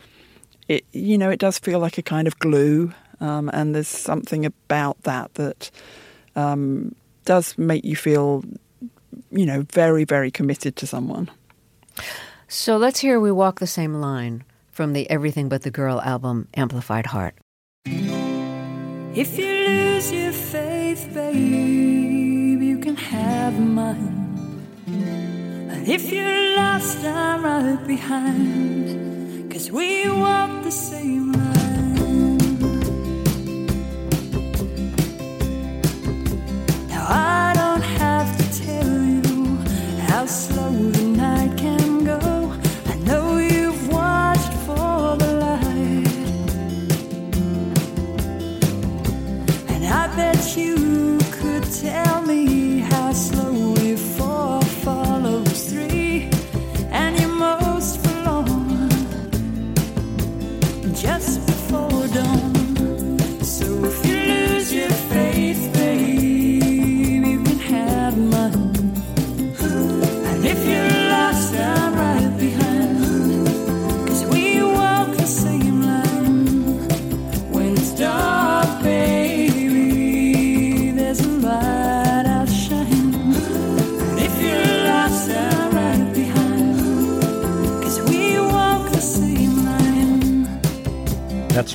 it 0.68 0.84
you 0.92 1.16
know 1.16 1.30
it 1.30 1.40
does 1.40 1.58
feel 1.58 1.78
like 1.78 1.96
a 1.96 2.02
kind 2.02 2.26
of 2.28 2.38
glue 2.38 2.92
um, 3.20 3.50
and 3.52 3.74
there's 3.74 3.88
something 3.88 4.46
about 4.46 5.02
that 5.02 5.34
that 5.34 5.70
um, 6.36 6.94
does 7.24 7.58
make 7.58 7.84
you 7.84 7.96
feel, 7.96 8.44
you 9.30 9.46
know, 9.46 9.66
very, 9.72 10.04
very 10.04 10.30
committed 10.30 10.76
to 10.76 10.86
someone. 10.86 11.30
So 12.46 12.76
let's 12.76 13.00
hear 13.00 13.20
We 13.20 13.32
Walk 13.32 13.60
the 13.60 13.66
Same 13.66 13.94
Line 13.94 14.44
from 14.70 14.92
the 14.92 15.10
Everything 15.10 15.48
But 15.48 15.62
the 15.62 15.70
Girl 15.70 16.00
album, 16.00 16.48
Amplified 16.54 17.06
Heart. 17.06 17.34
If 17.84 19.36
you 19.38 19.46
lose 19.46 20.12
your 20.12 20.32
faith, 20.32 21.10
babe, 21.12 22.62
you 22.62 22.78
can 22.78 22.96
have 22.96 23.58
mine. 23.58 24.64
And 24.86 25.88
if 25.88 26.12
you're 26.12 26.56
lost, 26.56 27.04
I'm 27.04 27.44
right 27.44 27.86
behind. 27.86 29.50
Cause 29.50 29.72
we 29.72 30.08
walk 30.08 30.62
the 30.62 30.70
same 30.70 31.32
line. 31.32 31.57
I 37.10 37.47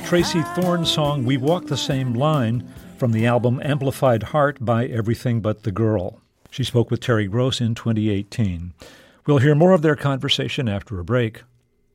Tracey 0.06 0.42
Thorn's 0.54 0.92
song 0.92 1.24
We 1.24 1.38
Walk 1.38 1.66
the 1.66 1.78
Same 1.78 2.12
Line 2.12 2.68
from 2.98 3.12
the 3.12 3.26
album 3.26 3.58
Amplified 3.64 4.22
Heart 4.24 4.62
by 4.62 4.84
Everything 4.86 5.40
But 5.40 5.62
the 5.62 5.72
Girl. 5.72 6.20
She 6.50 6.62
spoke 6.62 6.90
with 6.90 7.00
Terry 7.00 7.26
Gross 7.26 7.60
in 7.60 7.74
2018. 7.74 8.74
We'll 9.26 9.38
hear 9.38 9.54
more 9.54 9.72
of 9.72 9.80
their 9.80 9.96
conversation 9.96 10.68
after 10.68 11.00
a 11.00 11.04
break. 11.04 11.42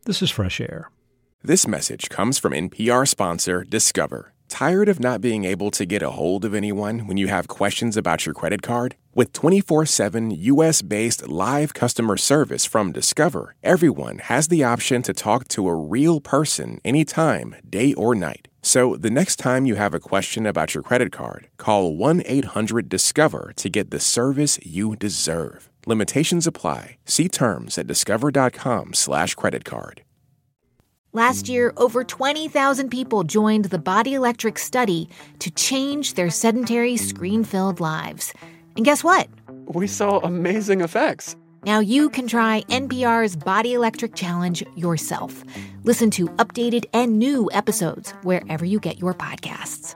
This 0.06 0.24
is 0.24 0.32
Fresh 0.32 0.60
Air. 0.60 0.90
This 1.44 1.68
message 1.68 2.10
comes 2.10 2.40
from 2.40 2.52
NPR 2.52 3.08
sponsor 3.08 3.64
Discover. 3.64 4.34
Tired 4.50 4.90
of 4.90 5.00
not 5.00 5.22
being 5.22 5.46
able 5.46 5.72
to 5.72 5.86
get 5.86 6.02
a 6.02 6.10
hold 6.10 6.44
of 6.44 6.54
anyone 6.54 7.08
when 7.08 7.18
you 7.18 7.28
have 7.28 7.48
questions 7.48 7.96
about 7.96 8.26
your 8.26 8.34
credit 8.34 8.62
card? 8.62 8.96
With 9.14 9.32
24 9.32 9.86
7 9.86 10.32
US 10.32 10.82
based 10.82 11.28
live 11.30 11.74
customer 11.74 12.18
service 12.18 12.66
from 12.66 12.92
Discover, 12.92 13.56
everyone 13.64 14.18
has 14.18 14.48
the 14.50 14.64
option 14.64 15.02
to 15.04 15.14
talk 15.14 15.48
to 15.50 15.70
a 15.70 15.76
real 15.76 16.20
person 16.20 16.82
anytime, 16.84 17.56
day 17.70 17.94
or 17.94 18.16
night. 18.16 18.48
So 18.62 18.98
the 18.98 19.12
next 19.12 19.38
time 19.38 19.66
you 19.66 19.76
have 19.76 19.94
a 19.94 20.00
question 20.00 20.46
about 20.46 20.74
your 20.74 20.84
credit 20.84 21.12
card, 21.12 21.48
call 21.58 21.96
1 21.96 22.24
800 22.26 22.90
Discover 22.90 23.54
to 23.56 23.70
get 23.70 23.92
the 23.92 24.00
service 24.00 24.60
you 24.64 24.96
deserve. 24.96 25.70
Limitations 25.86 26.48
apply. 26.48 26.98
See 27.06 27.30
terms 27.30 27.78
at 27.78 27.88
discover.com/slash 27.88 29.36
credit 29.36 29.64
card. 29.64 30.02
Last 31.12 31.50
year, 31.50 31.74
over 31.76 32.04
20,000 32.04 32.90
people 32.90 33.24
joined 33.24 33.66
the 33.66 33.80
Body 33.80 34.14
Electric 34.14 34.60
study 34.60 35.10
to 35.40 35.50
change 35.50 36.14
their 36.14 36.30
sedentary, 36.30 36.98
screen 36.98 37.44
filled 37.44 37.80
lives. 37.80 38.32
And 38.76 38.86
guess 38.86 39.04
what? 39.04 39.28
We 39.66 39.88
saw 39.88 40.20
amazing 40.20 40.82
effects. 40.82 41.36
Now 41.64 41.80
you 41.80 42.12
can 42.12 42.28
try 42.28 42.62
NPR's 42.70 43.36
Body 43.36 43.74
Electric 43.74 44.14
Challenge 44.14 44.64
yourself. 44.76 45.44
Listen 45.84 46.12
to 46.12 46.28
updated 46.38 46.86
and 46.94 47.18
new 47.18 47.50
episodes 47.54 48.12
wherever 48.22 48.64
you 48.64 48.80
get 48.80 49.00
your 49.00 49.16
podcasts. 49.16 49.96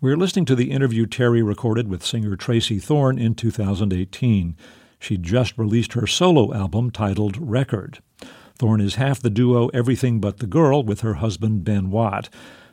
We're 0.00 0.16
listening 0.16 0.44
to 0.44 0.54
the 0.54 0.70
interview 0.70 1.06
Terry 1.06 1.42
recorded 1.42 1.88
with 1.88 2.06
singer 2.06 2.36
Tracey 2.36 2.78
Thorn 2.78 3.18
in 3.18 3.34
2018. 3.34 4.56
She 5.00 5.18
just 5.18 5.58
released 5.58 5.94
her 5.94 6.06
solo 6.06 6.54
album 6.54 6.92
titled 6.92 7.36
Record. 7.38 7.98
Thorn 8.58 8.80
is 8.80 8.94
half 8.94 9.20
the 9.20 9.30
duo 9.30 9.68
Everything 9.68 10.20
But 10.20 10.38
the 10.38 10.46
Girl 10.46 10.82
with 10.82 11.00
her 11.00 11.14
husband 11.14 11.64
Ben 11.64 11.90
Watt. 11.90 12.28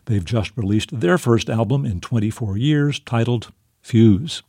They've 0.06 0.24
just 0.24 0.56
released 0.58 1.00
their 1.00 1.18
first 1.18 1.50
album 1.50 1.86
in 1.86 2.00
24 2.00 2.58
years 2.58 3.00
titled 3.00 3.52
Fuse. 3.82 4.44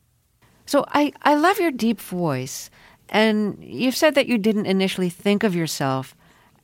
So 0.67 0.85
I, 0.89 1.13
I 1.23 1.35
love 1.35 1.59
your 1.59 1.71
deep 1.71 2.01
voice. 2.01 2.71
And 3.09 3.59
you've 3.61 3.97
said 3.97 4.15
that 4.15 4.27
you 4.27 4.39
didn't 4.39 4.67
initially 4.67 5.11
think 5.11 5.43
of 5.43 5.55
yourself 5.55 6.17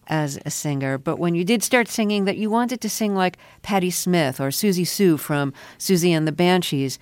as 0.06 0.40
a 0.44 0.50
singer, 0.50 0.98
but 0.98 1.18
when 1.18 1.37
you 1.37 1.44
did 1.44 1.62
start 1.62 1.87
singing, 1.87 2.24
that 2.24 2.37
you 2.37 2.50
wanted 2.50 2.80
to 2.80 2.88
sing 2.88 3.14
like 3.14 3.38
Patti 3.62 3.90
Smith 3.90 4.40
or 4.40 4.48
Siouxsie 4.48 4.87
Sioux 4.87 5.16
from 5.16 5.52
Siouxsie 5.78 6.11
and 6.11 6.26
the 6.26 6.33
Banshees. 6.33 6.98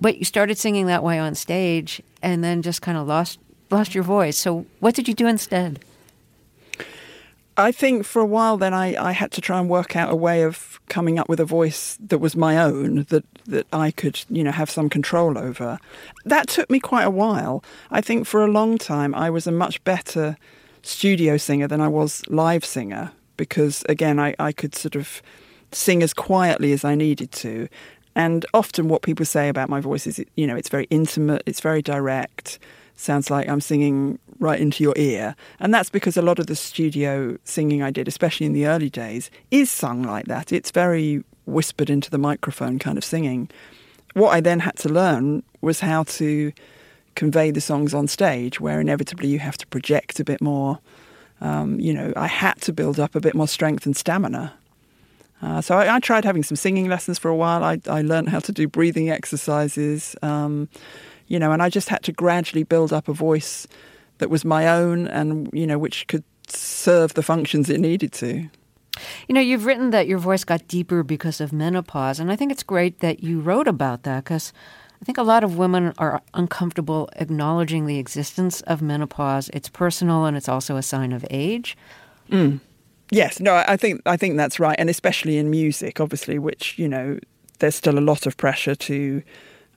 But 0.00 0.16
you 0.16 0.24
started 0.24 0.56
singing 0.56 0.86
that 0.86 1.02
way 1.02 1.18
on 1.18 1.34
stage 1.34 2.00
and 2.22 2.42
then 2.42 2.62
just 2.62 2.80
kind 2.80 2.96
of 2.96 3.06
lost 3.06 3.38
lost 3.70 3.94
your 3.94 4.04
voice. 4.04 4.36
So 4.36 4.64
what 4.80 4.94
did 4.94 5.08
you 5.08 5.14
do 5.14 5.26
instead? 5.26 5.80
I 7.58 7.72
think 7.72 8.04
for 8.04 8.20
a 8.20 8.26
while 8.26 8.58
then 8.58 8.74
I, 8.74 8.94
I 9.02 9.12
had 9.12 9.32
to 9.32 9.40
try 9.40 9.58
and 9.58 9.68
work 9.68 9.96
out 9.96 10.12
a 10.12 10.16
way 10.16 10.42
of 10.42 10.78
coming 10.88 11.18
up 11.18 11.28
with 11.28 11.40
a 11.40 11.44
voice 11.44 11.96
that 12.00 12.18
was 12.18 12.36
my 12.36 12.58
own, 12.58 13.04
that, 13.08 13.24
that 13.46 13.66
I 13.72 13.90
could, 13.90 14.22
you 14.28 14.44
know, 14.44 14.52
have 14.52 14.70
some 14.70 14.90
control 14.90 15.38
over. 15.38 15.78
That 16.24 16.48
took 16.48 16.68
me 16.68 16.80
quite 16.80 17.04
a 17.04 17.10
while. 17.10 17.64
I 17.90 18.00
think 18.00 18.26
for 18.26 18.44
a 18.44 18.50
long 18.50 18.76
time 18.76 19.14
I 19.14 19.30
was 19.30 19.46
a 19.46 19.52
much 19.52 19.82
better 19.84 20.36
studio 20.82 21.36
singer 21.36 21.66
than 21.66 21.80
I 21.80 21.88
was 21.88 22.22
live 22.28 22.64
singer 22.64 23.12
because 23.36 23.84
again 23.88 24.20
I, 24.20 24.34
I 24.38 24.52
could 24.52 24.74
sort 24.74 24.94
of 24.94 25.22
sing 25.72 26.02
as 26.02 26.12
quietly 26.12 26.72
as 26.72 26.84
I 26.84 26.94
needed 26.94 27.32
to. 27.32 27.68
And 28.14 28.46
often 28.54 28.88
what 28.88 29.02
people 29.02 29.26
say 29.26 29.48
about 29.48 29.68
my 29.68 29.80
voice 29.80 30.06
is, 30.06 30.22
you 30.36 30.46
know, 30.46 30.56
it's 30.56 30.68
very 30.68 30.86
intimate, 30.90 31.42
it's 31.46 31.60
very 31.60 31.82
direct 31.82 32.58
sounds 32.96 33.30
like 33.30 33.48
I'm 33.48 33.60
singing 33.60 34.18
right 34.40 34.60
into 34.60 34.82
your 34.82 34.94
ear. 34.96 35.34
And 35.60 35.72
that's 35.72 35.90
because 35.90 36.16
a 36.16 36.22
lot 36.22 36.38
of 36.38 36.46
the 36.46 36.56
studio 36.56 37.38
singing 37.44 37.82
I 37.82 37.90
did, 37.90 38.08
especially 38.08 38.46
in 38.46 38.52
the 38.52 38.66
early 38.66 38.90
days, 38.90 39.30
is 39.50 39.70
sung 39.70 40.02
like 40.02 40.26
that. 40.26 40.52
It's 40.52 40.70
very 40.70 41.24
whispered 41.46 41.90
into 41.90 42.10
the 42.10 42.18
microphone 42.18 42.78
kind 42.78 42.98
of 42.98 43.04
singing. 43.04 43.48
What 44.14 44.30
I 44.30 44.40
then 44.40 44.60
had 44.60 44.76
to 44.78 44.88
learn 44.88 45.42
was 45.60 45.80
how 45.80 46.04
to 46.04 46.52
convey 47.14 47.50
the 47.50 47.60
songs 47.60 47.94
on 47.94 48.06
stage, 48.08 48.60
where 48.60 48.80
inevitably 48.80 49.28
you 49.28 49.38
have 49.38 49.56
to 49.58 49.66
project 49.66 50.20
a 50.20 50.24
bit 50.24 50.40
more. 50.40 50.78
Um, 51.40 51.80
you 51.80 51.92
know, 51.92 52.12
I 52.16 52.26
had 52.26 52.60
to 52.62 52.72
build 52.72 52.98
up 52.98 53.14
a 53.14 53.20
bit 53.20 53.34
more 53.34 53.48
strength 53.48 53.86
and 53.86 53.96
stamina. 53.96 54.54
Uh, 55.42 55.60
so 55.60 55.76
I, 55.76 55.96
I, 55.96 56.00
tried 56.00 56.24
having 56.24 56.42
some 56.42 56.56
singing 56.56 56.88
lessons 56.88 57.18
for 57.18 57.28
a 57.28 57.36
while. 57.36 57.62
I, 57.62 57.78
I 57.88 58.00
learned 58.00 58.30
how 58.30 58.38
to 58.38 58.52
do 58.52 58.66
breathing 58.66 59.10
exercises. 59.10 60.16
Um, 60.22 60.68
you 61.26 61.38
know, 61.38 61.52
and 61.52 61.62
I 61.62 61.68
just 61.68 61.88
had 61.88 62.02
to 62.04 62.12
gradually 62.12 62.62
build 62.62 62.92
up 62.92 63.08
a 63.08 63.12
voice 63.12 63.66
that 64.18 64.30
was 64.30 64.44
my 64.44 64.68
own 64.68 65.06
and, 65.06 65.50
you 65.52 65.66
know, 65.66 65.78
which 65.78 66.06
could 66.06 66.24
serve 66.48 67.14
the 67.14 67.22
functions 67.22 67.68
it 67.68 67.80
needed 67.80 68.12
to. 68.12 68.48
You 69.28 69.34
know, 69.34 69.40
you've 69.40 69.66
written 69.66 69.90
that 69.90 70.06
your 70.06 70.18
voice 70.18 70.44
got 70.44 70.68
deeper 70.68 71.02
because 71.02 71.40
of 71.40 71.52
menopause, 71.52 72.18
and 72.18 72.32
I 72.32 72.36
think 72.36 72.50
it's 72.50 72.62
great 72.62 73.00
that 73.00 73.22
you 73.22 73.40
wrote 73.40 73.68
about 73.68 74.04
that 74.04 74.24
because 74.24 74.52
I 75.00 75.04
think 75.04 75.18
a 75.18 75.22
lot 75.22 75.44
of 75.44 75.58
women 75.58 75.92
are 75.98 76.22
uncomfortable 76.32 77.08
acknowledging 77.16 77.86
the 77.86 77.98
existence 77.98 78.62
of 78.62 78.80
menopause. 78.80 79.50
It's 79.52 79.68
personal 79.68 80.24
and 80.24 80.36
it's 80.36 80.48
also 80.48 80.76
a 80.76 80.82
sign 80.82 81.12
of 81.12 81.26
age. 81.30 81.76
Mm. 82.30 82.60
Yes, 83.10 83.38
no, 83.38 83.62
I 83.68 83.76
think 83.76 84.00
I 84.06 84.16
think 84.16 84.36
that's 84.36 84.58
right, 84.58 84.76
and 84.78 84.90
especially 84.90 85.36
in 85.36 85.50
music, 85.50 86.00
obviously, 86.00 86.38
which 86.38 86.78
you 86.78 86.88
know, 86.88 87.18
there's 87.58 87.76
still 87.76 87.98
a 87.98 88.00
lot 88.00 88.26
of 88.26 88.36
pressure 88.36 88.74
to 88.74 89.22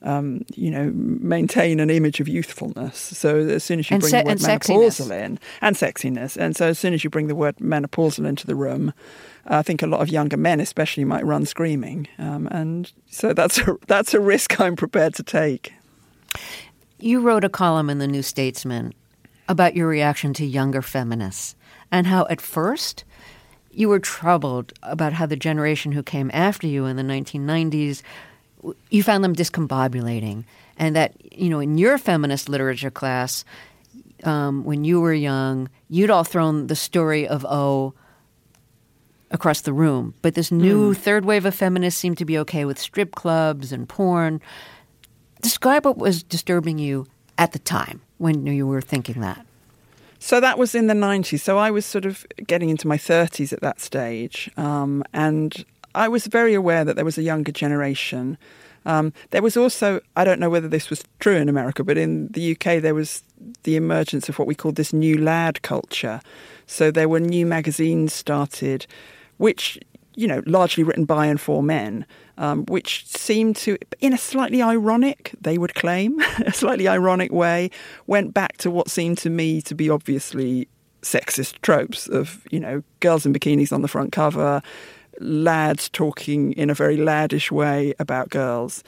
um, 0.02 0.44
you 0.54 0.70
know, 0.70 0.90
maintain 0.94 1.80
an 1.80 1.90
image 1.90 2.20
of 2.20 2.28
youthfulness. 2.28 2.98
So 2.98 3.36
as 3.36 3.64
soon 3.64 3.78
as 3.80 3.90
you 3.90 3.94
and 3.94 4.00
bring 4.00 4.10
se- 4.10 4.22
the 4.22 4.28
word 4.28 4.38
menopausal 4.38 5.10
in, 5.10 5.38
and 5.60 5.76
sexiness, 5.76 6.36
and 6.36 6.56
so 6.56 6.68
as 6.68 6.78
soon 6.78 6.94
as 6.94 7.04
you 7.04 7.10
bring 7.10 7.26
the 7.26 7.34
word 7.34 7.56
menopausal 7.56 8.26
into 8.26 8.46
the 8.46 8.54
room, 8.54 8.92
I 9.46 9.62
think 9.62 9.82
a 9.82 9.86
lot 9.86 10.00
of 10.00 10.08
younger 10.08 10.36
men, 10.36 10.60
especially, 10.60 11.04
might 11.04 11.24
run 11.24 11.44
screaming, 11.46 12.08
um, 12.18 12.46
and 12.50 12.90
so 13.10 13.32
that's 13.32 13.58
a, 13.58 13.76
that's 13.86 14.14
a 14.14 14.20
risk 14.20 14.60
I'm 14.60 14.76
prepared 14.76 15.14
to 15.14 15.22
take. 15.22 15.72
You 16.98 17.20
wrote 17.20 17.44
a 17.44 17.48
column 17.48 17.90
in 17.90 17.98
the 17.98 18.06
New 18.06 18.22
Statesman 18.22 18.94
about 19.48 19.74
your 19.74 19.88
reaction 19.88 20.32
to 20.34 20.46
younger 20.46 20.82
feminists 20.82 21.56
and 21.90 22.06
how 22.06 22.26
at 22.30 22.40
first 22.40 23.04
you 23.72 23.88
were 23.88 23.98
troubled 23.98 24.72
about 24.82 25.14
how 25.14 25.26
the 25.26 25.36
generation 25.36 25.92
who 25.92 26.02
came 26.02 26.30
after 26.32 26.66
you 26.66 26.86
in 26.86 26.96
the 26.96 27.02
1990s 27.02 28.02
you 28.90 29.02
found 29.02 29.24
them 29.24 29.34
discombobulating, 29.34 30.44
and 30.76 30.96
that 30.96 31.14
you 31.32 31.48
know 31.48 31.60
in 31.60 31.78
your 31.78 31.98
feminist 31.98 32.48
literature 32.48 32.90
class, 32.90 33.44
um, 34.24 34.64
when 34.64 34.84
you 34.84 35.00
were 35.00 35.12
young, 35.12 35.68
you'd 35.88 36.10
all 36.10 36.24
thrown 36.24 36.66
the 36.66 36.76
story 36.76 37.26
of 37.26 37.44
O 37.46 37.94
across 39.30 39.60
the 39.60 39.72
room, 39.72 40.14
but 40.22 40.34
this 40.34 40.50
new 40.50 40.92
mm. 40.92 40.96
third 40.96 41.24
wave 41.24 41.46
of 41.46 41.54
feminists 41.54 42.00
seemed 42.00 42.18
to 42.18 42.24
be 42.24 42.36
okay 42.38 42.64
with 42.64 42.78
strip 42.78 43.14
clubs 43.14 43.72
and 43.72 43.88
porn. 43.88 44.40
Describe 45.40 45.84
what 45.84 45.96
was 45.96 46.22
disturbing 46.22 46.78
you 46.78 47.06
at 47.38 47.52
the 47.52 47.58
time 47.58 48.02
when 48.18 48.46
you 48.46 48.66
were 48.66 48.80
thinking 48.80 49.20
that. 49.20 49.46
So 50.18 50.38
that 50.40 50.58
was 50.58 50.74
in 50.74 50.86
the 50.86 50.94
90s. 50.94 51.40
So 51.40 51.56
I 51.56 51.70
was 51.70 51.86
sort 51.86 52.04
of 52.04 52.26
getting 52.46 52.68
into 52.68 52.86
my 52.86 52.98
30s 52.98 53.52
at 53.52 53.62
that 53.62 53.80
stage. 53.80 54.50
Um, 54.56 55.02
and 55.14 55.64
I 55.94 56.08
was 56.08 56.26
very 56.26 56.54
aware 56.54 56.84
that 56.84 56.96
there 56.96 57.04
was 57.04 57.18
a 57.18 57.22
younger 57.22 57.52
generation. 57.52 58.38
Um, 58.86 59.12
there 59.30 59.42
was 59.42 59.56
also, 59.56 60.00
I 60.16 60.24
don't 60.24 60.40
know 60.40 60.50
whether 60.50 60.68
this 60.68 60.90
was 60.90 61.04
true 61.18 61.36
in 61.36 61.48
America, 61.48 61.84
but 61.84 61.98
in 61.98 62.28
the 62.28 62.52
UK, 62.52 62.80
there 62.80 62.94
was 62.94 63.22
the 63.64 63.76
emergence 63.76 64.28
of 64.28 64.38
what 64.38 64.48
we 64.48 64.54
call 64.54 64.72
this 64.72 64.92
new 64.92 65.18
lad 65.18 65.62
culture. 65.62 66.20
So 66.66 66.90
there 66.90 67.08
were 67.08 67.20
new 67.20 67.44
magazines 67.44 68.12
started, 68.12 68.86
which, 69.36 69.78
you 70.14 70.26
know, 70.26 70.42
largely 70.46 70.84
written 70.84 71.04
by 71.04 71.26
and 71.26 71.40
for 71.40 71.62
men, 71.62 72.06
um, 72.38 72.64
which 72.66 73.06
seemed 73.06 73.56
to, 73.56 73.76
in 74.00 74.14
a 74.14 74.18
slightly 74.18 74.62
ironic, 74.62 75.34
they 75.40 75.58
would 75.58 75.74
claim, 75.74 76.18
a 76.46 76.52
slightly 76.52 76.88
ironic 76.88 77.32
way, 77.32 77.70
went 78.06 78.32
back 78.32 78.56
to 78.58 78.70
what 78.70 78.88
seemed 78.88 79.18
to 79.18 79.30
me 79.30 79.60
to 79.62 79.74
be 79.74 79.90
obviously 79.90 80.68
sexist 81.02 81.60
tropes 81.62 82.08
of, 82.08 82.46
you 82.50 82.60
know, 82.60 82.82
girls 83.00 83.26
in 83.26 83.32
bikinis 83.32 83.72
on 83.72 83.82
the 83.82 83.88
front 83.88 84.12
cover, 84.12 84.62
lads 85.20 85.88
talking 85.88 86.52
in 86.52 86.70
a 86.70 86.74
very 86.74 86.96
laddish 86.96 87.50
way 87.50 87.94
about 87.98 88.30
girls. 88.30 88.82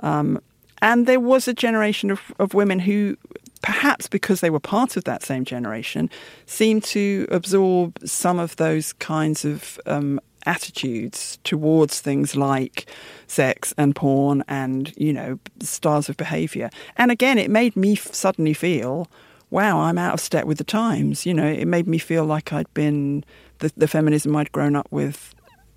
Um, 0.00 0.40
and 0.82 1.06
there 1.06 1.20
was 1.20 1.48
a 1.48 1.54
generation 1.54 2.10
of, 2.10 2.20
of 2.38 2.54
women 2.54 2.78
who, 2.78 3.16
perhaps 3.62 4.08
because 4.08 4.40
they 4.40 4.50
were 4.50 4.60
part 4.60 4.96
of 4.96 5.04
that 5.04 5.22
same 5.22 5.44
generation, 5.44 6.08
seemed 6.46 6.84
to 6.84 7.26
absorb 7.30 7.98
some 8.04 8.38
of 8.38 8.56
those 8.56 8.92
kinds 8.94 9.44
of 9.44 9.78
um, 9.86 10.20
attitudes 10.46 11.38
towards 11.44 12.00
things 12.00 12.34
like 12.34 12.86
sex 13.26 13.74
and 13.76 13.94
porn 13.94 14.42
and, 14.48 14.94
you 14.96 15.12
know, 15.12 15.38
styles 15.60 16.08
of 16.08 16.16
behavior. 16.16 16.70
And 16.96 17.10
again, 17.10 17.38
it 17.38 17.50
made 17.50 17.76
me 17.76 17.94
suddenly 17.94 18.54
feel, 18.54 19.08
wow, 19.50 19.80
I'm 19.80 19.98
out 19.98 20.14
of 20.14 20.20
step 20.20 20.46
with 20.46 20.58
the 20.58 20.64
times. 20.64 21.26
You 21.26 21.34
know, 21.34 21.46
it 21.46 21.66
made 21.66 21.86
me 21.86 21.98
feel 21.98 22.24
like 22.24 22.52
I'd 22.52 22.72
been 22.72 23.24
the, 23.58 23.70
the 23.76 23.88
feminism 23.88 24.34
I'd 24.34 24.52
grown 24.52 24.76
up 24.76 24.88
with 24.90 25.34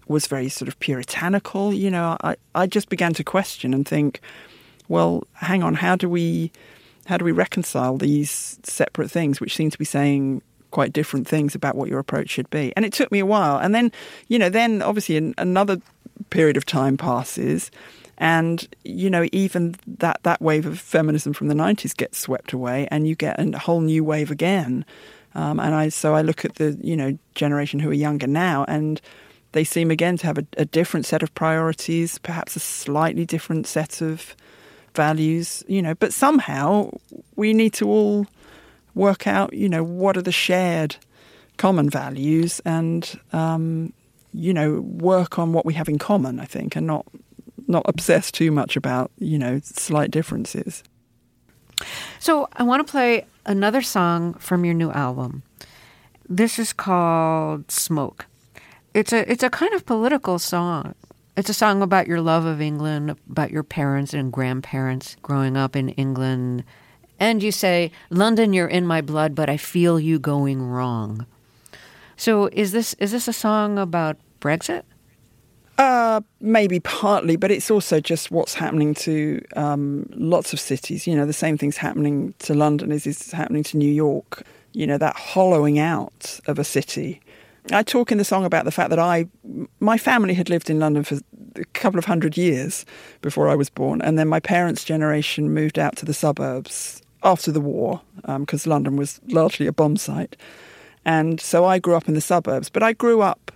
was 0.07 0.27
very 0.27 0.49
sort 0.49 0.67
of 0.67 0.79
puritanical. 0.79 1.73
You 1.73 1.91
know, 1.91 2.17
I, 2.21 2.35
I 2.55 2.67
just 2.67 2.89
began 2.89 3.13
to 3.15 3.23
question 3.23 3.73
and 3.73 3.87
think, 3.87 4.21
well, 4.87 5.25
hang 5.33 5.63
on, 5.63 5.75
how 5.75 5.95
do 5.95 6.09
we 6.09 6.51
how 7.05 7.17
do 7.17 7.25
we 7.25 7.31
reconcile 7.31 7.97
these 7.97 8.59
separate 8.63 9.11
things 9.11 9.41
which 9.41 9.55
seem 9.55 9.69
to 9.69 9.77
be 9.77 9.85
saying 9.85 10.41
quite 10.71 10.93
different 10.93 11.27
things 11.27 11.53
about 11.53 11.75
what 11.75 11.89
your 11.89 11.99
approach 11.99 12.29
should 12.29 12.49
be? 12.49 12.71
And 12.75 12.85
it 12.85 12.93
took 12.93 13.11
me 13.11 13.19
a 13.19 13.25
while. 13.25 13.57
And 13.57 13.75
then, 13.75 13.91
you 14.29 14.39
know, 14.39 14.49
then 14.49 14.81
obviously 14.81 15.17
an, 15.17 15.33
another 15.37 15.81
period 16.29 16.55
of 16.55 16.65
time 16.65 16.95
passes 16.97 17.71
and 18.17 18.67
you 18.83 19.09
know 19.09 19.27
even 19.31 19.75
that 19.87 20.19
that 20.23 20.41
wave 20.41 20.65
of 20.65 20.79
feminism 20.79 21.33
from 21.33 21.47
the 21.47 21.53
90s 21.53 21.95
gets 21.95 22.17
swept 22.17 22.53
away 22.53 22.87
and 22.91 23.07
you 23.07 23.15
get 23.15 23.39
a 23.39 23.57
whole 23.57 23.81
new 23.81 24.03
wave 24.03 24.31
again 24.31 24.85
um, 25.35 25.59
and 25.59 25.73
I 25.73 25.89
so 25.89 26.13
I 26.13 26.21
look 26.21 26.45
at 26.45 26.55
the 26.55 26.77
you 26.81 26.95
know 26.95 27.17
generation 27.35 27.79
who 27.79 27.89
are 27.89 27.93
younger 27.93 28.27
now 28.27 28.65
and 28.67 29.01
they 29.53 29.63
seem 29.63 29.89
again 29.89 30.17
to 30.17 30.25
have 30.27 30.37
a, 30.37 30.45
a 30.57 30.65
different 30.65 31.05
set 31.05 31.23
of 31.23 31.33
priorities 31.33 32.17
perhaps 32.19 32.55
a 32.55 32.59
slightly 32.59 33.25
different 33.25 33.65
set 33.65 34.01
of 34.01 34.35
values 34.95 35.63
you 35.67 35.81
know 35.81 35.95
but 35.95 36.13
somehow 36.13 36.89
we 37.35 37.53
need 37.53 37.73
to 37.73 37.87
all 37.87 38.27
work 38.93 39.25
out 39.25 39.53
you 39.53 39.67
know 39.67 39.83
what 39.83 40.17
are 40.17 40.21
the 40.21 40.31
shared 40.31 40.95
common 41.57 41.89
values 41.89 42.61
and 42.65 43.19
um, 43.31 43.91
you 44.33 44.53
know 44.53 44.81
work 44.81 45.39
on 45.39 45.53
what 45.53 45.65
we 45.65 45.73
have 45.73 45.89
in 45.89 45.97
common 45.97 46.39
i 46.39 46.45
think 46.45 46.75
and 46.75 46.85
not 46.85 47.05
not 47.67 47.83
obsess 47.87 48.31
too 48.31 48.51
much 48.51 48.75
about 48.75 49.11
you 49.17 49.37
know 49.37 49.59
slight 49.63 50.11
differences. 50.11 50.83
So 52.19 52.47
I 52.53 52.63
want 52.63 52.85
to 52.85 52.89
play 52.89 53.25
another 53.45 53.81
song 53.81 54.35
from 54.35 54.63
your 54.63 54.73
new 54.73 54.91
album. 54.91 55.43
This 56.29 56.59
is 56.59 56.71
called 56.71 57.69
Smoke. 57.69 58.25
It's 58.93 59.11
a 59.11 59.29
it's 59.31 59.43
a 59.43 59.49
kind 59.49 59.73
of 59.73 59.85
political 59.85 60.37
song. 60.37 60.93
It's 61.35 61.49
a 61.49 61.53
song 61.53 61.81
about 61.81 62.05
your 62.07 62.21
love 62.21 62.45
of 62.45 62.61
England, 62.61 63.15
about 63.27 63.49
your 63.49 63.63
parents 63.63 64.13
and 64.13 64.31
grandparents 64.31 65.17
growing 65.23 65.57
up 65.57 65.75
in 65.75 65.89
England. 65.89 66.63
And 67.19 67.41
you 67.41 67.51
say, 67.51 67.91
London, 68.11 68.53
you're 68.53 68.67
in 68.67 68.85
my 68.85 69.01
blood, 69.01 69.33
but 69.33 69.49
I 69.49 69.57
feel 69.57 69.99
you 69.99 70.19
going 70.19 70.61
wrong. 70.61 71.25
So 72.17 72.49
is 72.51 72.71
this 72.71 72.93
is 72.95 73.11
this 73.11 73.27
a 73.27 73.33
song 73.33 73.79
about 73.79 74.17
Brexit? 74.39 74.83
Uh, 75.79 76.21
maybe 76.39 76.79
partly, 76.79 77.35
but 77.35 77.49
it's 77.49 77.71
also 77.71 77.99
just 77.99 78.29
what's 78.29 78.53
happening 78.53 78.93
to 78.93 79.41
um, 79.55 80.05
lots 80.11 80.53
of 80.53 80.59
cities. 80.59 81.07
You 81.07 81.15
know, 81.15 81.25
the 81.25 81.33
same 81.33 81.57
thing's 81.57 81.77
happening 81.77 82.35
to 82.39 82.53
London 82.53 82.91
as 82.91 83.07
is 83.07 83.31
happening 83.31 83.63
to 83.63 83.77
New 83.77 83.91
York. 83.91 84.43
You 84.73 84.85
know, 84.85 84.99
that 84.99 85.15
hollowing 85.15 85.79
out 85.79 86.39
of 86.45 86.59
a 86.59 86.63
city. 86.63 87.21
I 87.71 87.83
talk 87.83 88.11
in 88.11 88.17
the 88.17 88.25
song 88.25 88.45
about 88.45 88.65
the 88.65 88.71
fact 88.71 88.89
that 88.89 88.99
I, 88.99 89.27
my 89.79 89.97
family 89.97 90.33
had 90.33 90.49
lived 90.49 90.69
in 90.69 90.79
London 90.79 91.03
for 91.03 91.19
a 91.55 91.65
couple 91.73 91.97
of 91.97 92.05
hundred 92.05 92.35
years 92.35 92.85
before 93.21 93.47
I 93.47 93.55
was 93.55 93.69
born, 93.69 94.01
and 94.01 94.17
then 94.19 94.27
my 94.27 94.39
parents' 94.39 94.83
generation 94.83 95.53
moved 95.53 95.79
out 95.79 95.95
to 95.97 96.05
the 96.05 96.13
suburbs 96.13 97.01
after 97.23 97.51
the 97.51 97.61
war 97.61 98.01
because 98.37 98.67
um, 98.67 98.69
London 98.69 98.97
was 98.97 99.21
largely 99.27 99.65
a 99.65 99.71
bomb 99.71 99.95
site. 99.95 100.35
And 101.05 101.39
so 101.39 101.65
I 101.65 101.79
grew 101.79 101.95
up 101.95 102.07
in 102.07 102.13
the 102.13 102.21
suburbs, 102.21 102.69
but 102.69 102.83
I 102.83 102.93
grew 102.93 103.21
up 103.21 103.51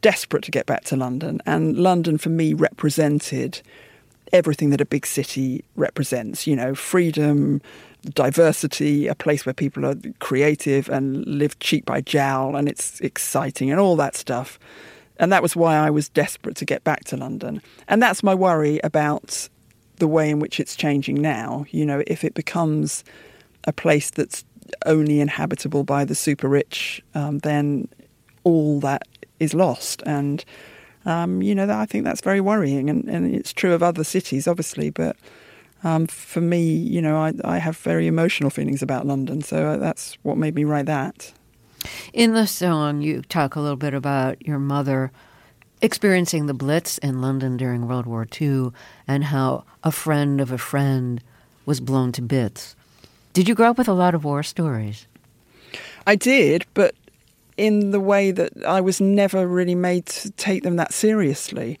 desperate 0.00 0.44
to 0.44 0.50
get 0.50 0.66
back 0.66 0.84
to 0.84 0.96
London. 0.96 1.40
And 1.46 1.76
London, 1.76 2.18
for 2.18 2.28
me, 2.28 2.54
represented 2.54 3.62
everything 4.32 4.70
that 4.70 4.80
a 4.80 4.86
big 4.86 5.06
city 5.06 5.64
represents 5.76 6.46
you 6.46 6.56
know, 6.56 6.74
freedom, 6.74 7.60
diversity, 8.02 9.06
a 9.06 9.14
place 9.14 9.46
where 9.46 9.52
people 9.52 9.86
are 9.86 9.94
creative 10.18 10.88
and 10.88 11.24
live 11.26 11.58
cheek 11.60 11.84
by 11.84 12.00
jowl 12.00 12.56
and 12.56 12.68
it's 12.68 13.00
exciting 13.00 13.70
and 13.70 13.78
all 13.78 13.96
that 13.96 14.16
stuff. 14.16 14.58
And 15.18 15.30
that 15.30 15.42
was 15.42 15.54
why 15.54 15.76
I 15.76 15.90
was 15.90 16.08
desperate 16.08 16.56
to 16.56 16.64
get 16.64 16.82
back 16.84 17.04
to 17.04 17.16
London. 17.16 17.62
And 17.86 18.02
that's 18.02 18.22
my 18.22 18.34
worry 18.34 18.80
about 18.82 19.48
the 19.96 20.08
way 20.08 20.30
in 20.30 20.40
which 20.40 20.58
it's 20.58 20.74
changing 20.74 21.22
now. 21.22 21.64
You 21.70 21.86
know, 21.86 22.02
if 22.06 22.24
it 22.24 22.34
becomes 22.34 23.04
a 23.64 23.72
place 23.72 24.10
that's 24.10 24.44
only 24.86 25.20
inhabitable 25.20 25.84
by 25.84 26.04
the 26.04 26.14
super 26.14 26.48
rich, 26.48 27.02
um, 27.14 27.38
then 27.40 27.88
all 28.42 28.80
that 28.80 29.06
is 29.38 29.54
lost. 29.54 30.02
And, 30.06 30.44
um, 31.04 31.42
you 31.42 31.54
know, 31.54 31.70
I 31.70 31.86
think 31.86 32.04
that's 32.04 32.20
very 32.20 32.40
worrying. 32.40 32.90
And, 32.90 33.04
and 33.04 33.34
it's 33.34 33.52
true 33.52 33.74
of 33.74 33.82
other 33.82 34.04
cities, 34.04 34.48
obviously. 34.48 34.90
But 34.90 35.16
um, 35.84 36.06
for 36.06 36.40
me, 36.40 36.62
you 36.62 37.02
know, 37.02 37.16
I, 37.16 37.32
I 37.44 37.58
have 37.58 37.76
very 37.78 38.06
emotional 38.06 38.50
feelings 38.50 38.82
about 38.82 39.06
London. 39.06 39.42
So 39.42 39.66
uh, 39.66 39.76
that's 39.76 40.16
what 40.22 40.38
made 40.38 40.54
me 40.54 40.64
write 40.64 40.86
that. 40.86 41.32
In 42.12 42.34
the 42.34 42.46
song, 42.46 43.02
you 43.02 43.22
talk 43.22 43.56
a 43.56 43.60
little 43.60 43.76
bit 43.76 43.94
about 43.94 44.46
your 44.46 44.58
mother 44.58 45.10
experiencing 45.80 46.46
the 46.46 46.54
Blitz 46.54 46.98
in 46.98 47.20
London 47.20 47.56
during 47.56 47.88
World 47.88 48.06
War 48.06 48.26
II 48.40 48.70
and 49.08 49.24
how 49.24 49.64
a 49.82 49.90
friend 49.90 50.40
of 50.40 50.52
a 50.52 50.58
friend 50.58 51.20
was 51.66 51.80
blown 51.80 52.12
to 52.12 52.22
bits. 52.22 52.76
Did 53.32 53.48
you 53.48 53.54
grow 53.54 53.70
up 53.70 53.78
with 53.78 53.88
a 53.88 53.92
lot 53.92 54.14
of 54.14 54.24
war 54.24 54.42
stories? 54.44 55.06
I 56.06 56.14
did, 56.16 56.66
but 56.74 56.94
in 57.56 57.90
the 57.90 58.00
way 58.00 58.30
that 58.30 58.52
I 58.64 58.80
was 58.80 59.00
never 59.00 59.46
really 59.46 59.74
made 59.74 60.06
to 60.06 60.30
take 60.32 60.62
them 60.62 60.76
that 60.76 60.92
seriously. 60.92 61.78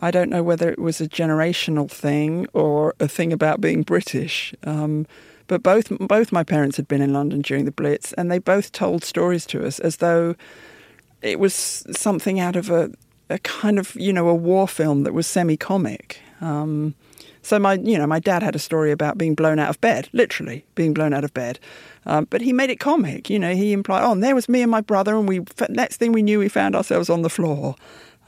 I 0.00 0.10
don't 0.10 0.30
know 0.30 0.42
whether 0.42 0.70
it 0.70 0.78
was 0.78 1.00
a 1.00 1.08
generational 1.08 1.90
thing 1.90 2.46
or 2.52 2.94
a 2.98 3.08
thing 3.08 3.32
about 3.32 3.60
being 3.60 3.82
British. 3.82 4.54
Um, 4.64 5.06
but 5.46 5.62
both 5.62 5.88
both 5.98 6.32
my 6.32 6.44
parents 6.44 6.76
had 6.76 6.86
been 6.86 7.02
in 7.02 7.12
London 7.12 7.40
during 7.42 7.64
the 7.64 7.72
Blitz, 7.72 8.12
and 8.14 8.30
they 8.30 8.38
both 8.38 8.72
told 8.72 9.04
stories 9.04 9.44
to 9.46 9.66
us 9.66 9.78
as 9.80 9.96
though 9.96 10.36
it 11.22 11.38
was 11.40 11.84
something 11.90 12.38
out 12.38 12.56
of 12.56 12.70
a, 12.70 12.92
a 13.28 13.38
kind 13.40 13.78
of 13.78 13.94
you 13.96 14.12
know 14.12 14.28
a 14.28 14.34
war 14.34 14.68
film 14.68 15.02
that 15.02 15.12
was 15.12 15.26
semi 15.26 15.56
comic. 15.56 16.20
Um, 16.40 16.94
so 17.42 17.58
my, 17.58 17.74
you 17.74 17.96
know, 17.96 18.06
my 18.06 18.18
dad 18.18 18.42
had 18.42 18.54
a 18.54 18.58
story 18.58 18.92
about 18.92 19.16
being 19.16 19.34
blown 19.34 19.58
out 19.58 19.70
of 19.70 19.80
bed, 19.80 20.08
literally 20.12 20.64
being 20.74 20.92
blown 20.92 21.14
out 21.14 21.24
of 21.24 21.32
bed. 21.32 21.58
Um, 22.06 22.26
but 22.28 22.42
he 22.42 22.52
made 22.52 22.70
it 22.70 22.80
comic. 22.80 23.30
You 23.30 23.38
know, 23.38 23.54
he 23.54 23.72
implied, 23.72 24.04
oh, 24.04 24.12
and 24.12 24.22
there 24.22 24.34
was 24.34 24.48
me 24.48 24.62
and 24.62 24.70
my 24.70 24.80
brother, 24.80 25.16
and 25.16 25.28
we 25.28 25.40
next 25.68 25.96
thing 25.96 26.12
we 26.12 26.22
knew, 26.22 26.38
we 26.38 26.48
found 26.48 26.76
ourselves 26.76 27.08
on 27.08 27.22
the 27.22 27.30
floor. 27.30 27.76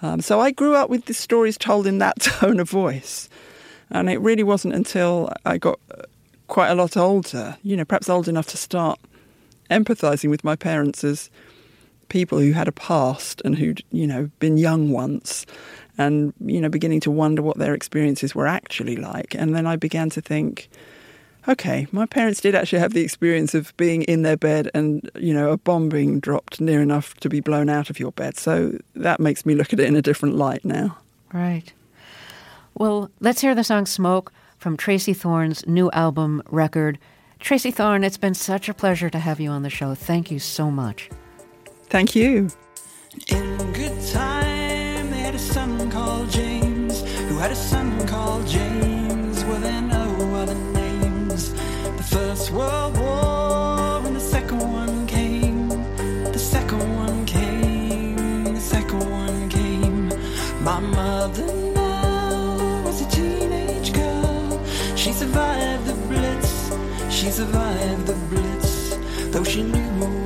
Um, 0.02 0.20
so 0.20 0.40
I 0.40 0.50
grew 0.50 0.74
up 0.74 0.90
with 0.90 1.06
the 1.06 1.14
stories 1.14 1.56
told 1.56 1.86
in 1.86 1.98
that 1.98 2.20
tone 2.20 2.60
of 2.60 2.68
voice, 2.68 3.28
and 3.90 4.10
it 4.10 4.20
really 4.20 4.42
wasn't 4.42 4.74
until 4.74 5.32
I 5.46 5.58
got 5.58 5.78
uh, 5.90 6.02
quite 6.48 6.68
a 6.68 6.74
lot 6.74 6.96
older, 6.96 7.56
you 7.62 7.76
know, 7.76 7.84
perhaps 7.84 8.08
old 8.08 8.28
enough 8.28 8.46
to 8.48 8.56
start 8.56 8.98
empathizing 9.70 10.28
with 10.28 10.44
my 10.44 10.56
parents 10.56 11.02
as 11.04 11.30
people 12.08 12.38
who 12.38 12.52
had 12.52 12.68
a 12.68 12.72
past 12.72 13.40
and 13.44 13.56
who'd, 13.56 13.82
you 13.90 14.06
know, 14.06 14.30
been 14.38 14.58
young 14.58 14.90
once 14.90 15.46
and 15.98 16.32
you 16.44 16.60
know 16.60 16.68
beginning 16.68 17.00
to 17.00 17.10
wonder 17.10 17.42
what 17.42 17.58
their 17.58 17.74
experiences 17.74 18.34
were 18.34 18.46
actually 18.46 18.96
like. 18.96 19.34
And 19.34 19.54
then 19.54 19.66
i 19.66 19.76
began 19.76 20.10
to 20.10 20.20
think 20.20 20.68
okay 21.48 21.86
my 21.92 22.06
parents 22.06 22.40
did 22.40 22.54
actually 22.54 22.78
have 22.78 22.92
the 22.92 23.02
experience 23.02 23.54
of 23.54 23.76
being 23.76 24.02
in 24.02 24.22
their 24.22 24.36
bed 24.36 24.70
and 24.74 25.10
you 25.14 25.34
know 25.34 25.50
a 25.50 25.56
bomb 25.56 25.88
being 25.88 26.20
dropped 26.20 26.60
near 26.60 26.80
enough 26.80 27.14
to 27.14 27.28
be 27.28 27.40
blown 27.40 27.68
out 27.68 27.90
of 27.90 27.98
your 27.98 28.12
bed. 28.12 28.36
So 28.36 28.78
that 28.94 29.20
makes 29.20 29.44
me 29.46 29.54
look 29.54 29.72
at 29.72 29.80
it 29.80 29.86
in 29.86 29.96
a 29.96 30.02
different 30.02 30.36
light 30.36 30.64
now. 30.64 30.98
Right. 31.32 31.72
Well 32.74 33.10
let's 33.20 33.40
hear 33.40 33.54
the 33.54 33.64
song 33.64 33.86
smoke 33.86 34.32
from 34.58 34.76
tracey 34.76 35.14
thorn's 35.14 35.66
new 35.66 35.90
album 35.92 36.42
record. 36.50 36.98
Tracey 37.40 37.70
thorn 37.70 38.04
it's 38.04 38.18
been 38.18 38.34
such 38.34 38.68
a 38.68 38.74
pleasure 38.74 39.10
to 39.10 39.18
have 39.18 39.40
you 39.40 39.50
on 39.50 39.62
the 39.62 39.70
show. 39.70 39.94
Thank 39.94 40.30
you 40.30 40.38
so 40.38 40.70
much. 40.70 41.10
Thank 41.86 42.14
you. 42.14 42.48
In 43.28 43.72
good 43.72 44.00
time 44.10 44.72
had 45.32 45.40
a 45.40 45.44
son 45.44 45.90
called 45.90 46.30
James, 46.30 47.00
who 47.28 47.38
had 47.38 47.50
a 47.50 47.56
son 47.56 48.06
called 48.06 48.46
James, 48.46 48.71
My 60.62 60.78
mother 60.78 61.52
now 61.74 62.82
was 62.84 63.00
a 63.00 63.10
teenage 63.10 63.92
girl. 63.92 64.64
She 64.94 65.12
survived 65.12 65.86
the 65.86 65.94
Blitz, 66.06 66.70
she 67.10 67.30
survived 67.30 68.06
the 68.06 68.14
Blitz, 68.30 68.96
though 69.32 69.42
she 69.42 69.64
knew 69.64 70.21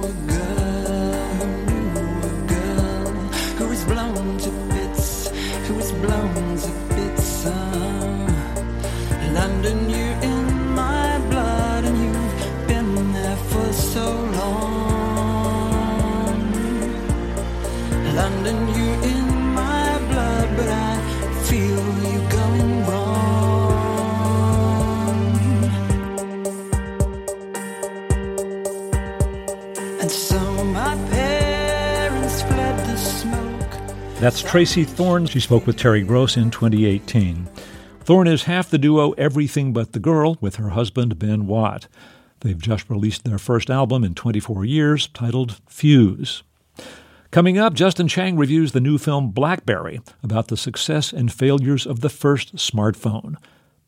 That's 34.27 34.43
Tracey 34.43 34.83
Thorn. 34.83 35.27
She 35.27 35.39
spoke 35.39 35.68
with 35.68 35.77
Terry 35.77 36.03
Gross 36.03 36.37
in 36.37 36.51
2018. 36.51 37.49
Thorn 38.01 38.27
is 38.27 38.43
half 38.43 38.68
the 38.68 38.77
duo 38.77 39.12
Everything 39.12 39.72
But 39.72 39.93
the 39.93 40.01
Girl 40.01 40.37
with 40.41 40.57
her 40.57 40.70
husband 40.70 41.16
Ben 41.16 41.47
Watt. 41.47 41.87
They've 42.41 42.61
just 42.61 42.91
released 42.91 43.22
their 43.22 43.39
first 43.39 43.70
album 43.70 44.03
in 44.03 44.16
24 44.16 44.64
years 44.64 45.07
titled 45.07 45.61
Fuse. 45.68 46.43
Coming 47.31 47.57
up, 47.57 47.74
Justin 47.74 48.09
Chang 48.09 48.37
reviews 48.37 48.72
the 48.72 48.81
new 48.81 48.99
film 48.99 49.31
Blackberry 49.31 50.01
about 50.24 50.49
the 50.49 50.57
success 50.57 51.12
and 51.12 51.33
failures 51.33 51.87
of 51.87 52.01
the 52.01 52.11
first 52.11 52.57
smartphone. 52.57 53.37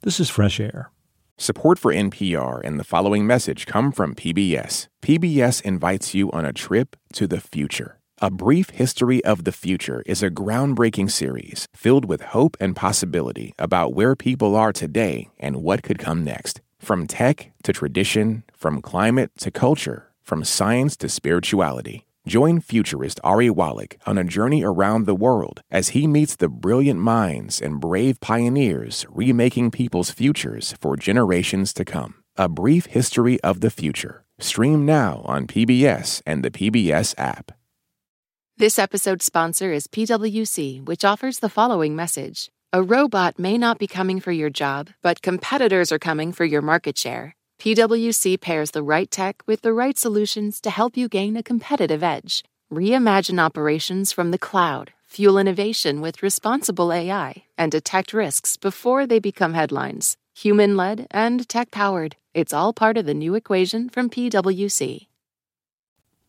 This 0.03 0.21
is 0.21 0.31
Fresh 0.31 0.61
Air. 0.61 0.93
Support 1.37 1.81
for 1.81 1.93
NPR 1.93 2.61
and 2.63 2.79
the 2.79 2.85
following 2.85 3.27
message 3.27 3.67
come 3.67 3.91
from 3.91 4.15
PBS. 4.15 4.87
PBS 5.03 5.63
invites 5.63 6.15
you 6.15 6.31
on 6.31 6.45
a 6.45 6.53
trip 6.53 6.95
to 7.15 7.27
the 7.27 7.41
future. 7.41 7.98
A 8.21 8.33
Brief 8.33 8.71
History 8.71 9.25
of 9.25 9.45
the 9.45 9.53
Future 9.53 10.03
is 10.05 10.25
a 10.25 10.31
groundbreaking 10.31 11.09
series 11.09 11.69
filled 11.73 12.05
with 12.05 12.35
hope 12.35 12.57
and 12.59 12.75
possibility 12.75 13.55
about 13.61 13.95
where 13.95 14.17
people 14.17 14.57
are 14.57 14.73
today 14.73 15.29
and 15.39 15.63
what 15.63 15.85
could 15.85 16.01
come 16.01 16.25
next. 16.25 16.61
From 16.81 17.07
tech 17.07 17.53
to 17.63 17.73
tradition, 17.73 18.43
from 18.57 18.83
climate 18.83 19.31
to 19.39 19.53
culture, 19.53 20.11
from 20.25 20.43
science 20.43 20.97
to 20.97 21.09
spirituality. 21.09 22.07
Join 22.27 22.59
futurist 22.59 23.21
Ari 23.23 23.51
Wallach 23.51 23.97
on 24.05 24.19
a 24.19 24.25
journey 24.25 24.65
around 24.65 25.07
the 25.07 25.15
world 25.15 25.61
as 25.71 25.91
he 25.91 26.09
meets 26.09 26.35
the 26.35 26.49
brilliant 26.49 26.99
minds 26.99 27.61
and 27.63 27.81
brave 27.81 28.19
pioneers 28.19 29.07
remaking 29.11 29.71
people's 29.71 30.11
futures 30.11 30.75
for 30.81 30.97
generations 30.97 31.73
to 31.75 31.85
come. 31.85 32.17
A 32.37 32.49
Brief 32.49 32.87
History 32.87 33.41
of 33.43 33.61
the 33.61 33.71
Future. 33.71 34.25
Stream 34.41 34.85
now 34.85 35.23
on 35.25 35.47
PBS 35.47 36.21
and 36.27 36.45
the 36.45 36.51
PBS 36.51 37.15
app. 37.17 37.53
This 38.59 38.77
episode's 38.77 39.25
sponsor 39.25 39.73
is 39.73 39.87
PWC, 39.87 40.85
which 40.85 41.05
offers 41.05 41.39
the 41.39 41.49
following 41.49 41.95
message 41.95 42.51
A 42.73 42.83
robot 42.83 43.39
may 43.39 43.57
not 43.57 43.79
be 43.79 43.87
coming 43.87 44.19
for 44.19 44.33
your 44.33 44.51
job, 44.51 44.91
but 45.01 45.23
competitors 45.23 45.93
are 45.93 45.99
coming 46.01 46.33
for 46.33 46.45
your 46.45 46.61
market 46.61 46.99
share. 46.99 47.37
PWC 47.61 48.41
pairs 48.41 48.73
the 48.73 48.83
right 48.83 49.09
tech 49.13 49.45
with 49.47 49.63
the 49.63 49.73
right 49.73 49.97
solutions 49.97 50.61
to 50.63 50.71
help 50.71 50.97
you 50.97 51.09
gain 51.09 51.37
a 51.37 51.43
competitive 51.45 52.03
edge. 52.03 52.43
Reimagine 52.69 53.39
operations 53.39 54.11
from 54.11 54.33
the 54.33 54.39
cloud, 54.49 54.93
fuel 55.07 55.39
innovation 55.39 56.01
with 56.01 56.21
responsible 56.21 56.93
AI, 56.93 57.45
and 57.57 57.71
detect 57.71 58.13
risks 58.13 58.57
before 58.57 59.07
they 59.07 59.21
become 59.21 59.55
headlines. 59.55 60.17
Human 60.35 60.77
led 60.77 61.07
and 61.13 61.49
tech 61.49 61.71
powered. 61.71 62.17
It's 62.35 62.53
all 62.53 62.73
part 62.73 62.97
of 62.97 63.07
the 63.07 63.15
new 63.15 63.37
equation 63.37 63.89
from 63.89 64.11
PWC. 64.11 65.08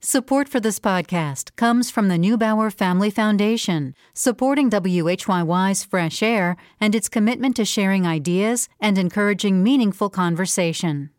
Support 0.00 0.48
for 0.48 0.60
this 0.60 0.78
podcast 0.78 1.56
comes 1.56 1.90
from 1.90 2.06
the 2.06 2.14
Neubauer 2.14 2.72
Family 2.72 3.10
Foundation, 3.10 3.96
supporting 4.14 4.70
WHYY's 4.70 5.82
Fresh 5.82 6.22
Air 6.22 6.56
and 6.80 6.94
its 6.94 7.08
commitment 7.08 7.56
to 7.56 7.64
sharing 7.64 8.06
ideas 8.06 8.68
and 8.80 8.96
encouraging 8.96 9.60
meaningful 9.60 10.08
conversation. 10.08 11.10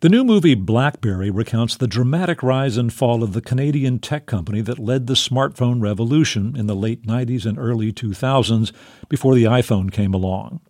The 0.00 0.10
new 0.10 0.24
movie 0.24 0.54
Blackberry 0.54 1.30
recounts 1.30 1.74
the 1.74 1.88
dramatic 1.88 2.42
rise 2.42 2.76
and 2.76 2.92
fall 2.92 3.22
of 3.22 3.32
the 3.32 3.40
Canadian 3.40 3.98
tech 3.98 4.26
company 4.26 4.60
that 4.60 4.78
led 4.78 5.06
the 5.06 5.14
smartphone 5.14 5.80
revolution 5.80 6.54
in 6.54 6.66
the 6.66 6.76
late 6.76 7.06
90s 7.06 7.46
and 7.46 7.58
early 7.58 7.94
2000s 7.94 8.72
before 9.08 9.36
the 9.36 9.44
iPhone 9.44 9.90
came 9.90 10.12
along. 10.12 10.60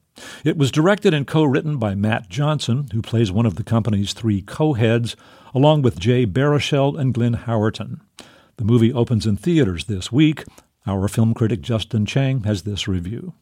It 0.45 0.57
was 0.57 0.71
directed 0.71 1.15
and 1.15 1.27
co 1.27 1.45
written 1.45 1.77
by 1.79 1.95
Matt 1.95 2.29
Johnson, 2.29 2.89
who 2.93 3.03
plays 3.03 3.33
one 3.33 3.47
of 3.47 3.57
the 3.57 3.65
company's 3.65 4.13
three 4.13 4.43
co 4.43 4.75
heads, 4.75 5.17
along 5.55 5.83
with 5.83 5.99
Jay 5.99 6.27
Baruchel 6.27 6.99
and 6.99 7.15
Glenn 7.15 7.35
Howerton. 7.35 8.01
The 8.57 8.65
movie 8.65 8.93
opens 8.93 9.27
in 9.27 9.37
theaters 9.37 9.85
this 9.85 10.11
week. 10.11 10.45
Our 10.87 11.09
film 11.09 11.35
critic 11.35 11.61
Justin 11.61 12.07
Chang 12.07 12.45
has 12.45 12.63
this 12.63 12.89
review. 12.89 13.35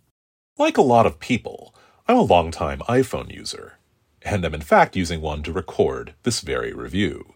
Like 0.59 0.77
a 0.77 0.83
lot 0.83 1.07
of 1.07 1.21
people, 1.21 1.75
I'm 2.09 2.17
a 2.17 2.23
longtime 2.23 2.81
iPhone 2.89 3.33
user, 3.33 3.79
and 4.23 4.45
I'm 4.45 4.55
in 4.55 4.61
fact 4.61 4.97
using 4.97 5.21
one 5.21 5.43
to 5.43 5.53
record 5.53 6.15
this 6.23 6.41
very 6.41 6.73
review. 6.73 7.33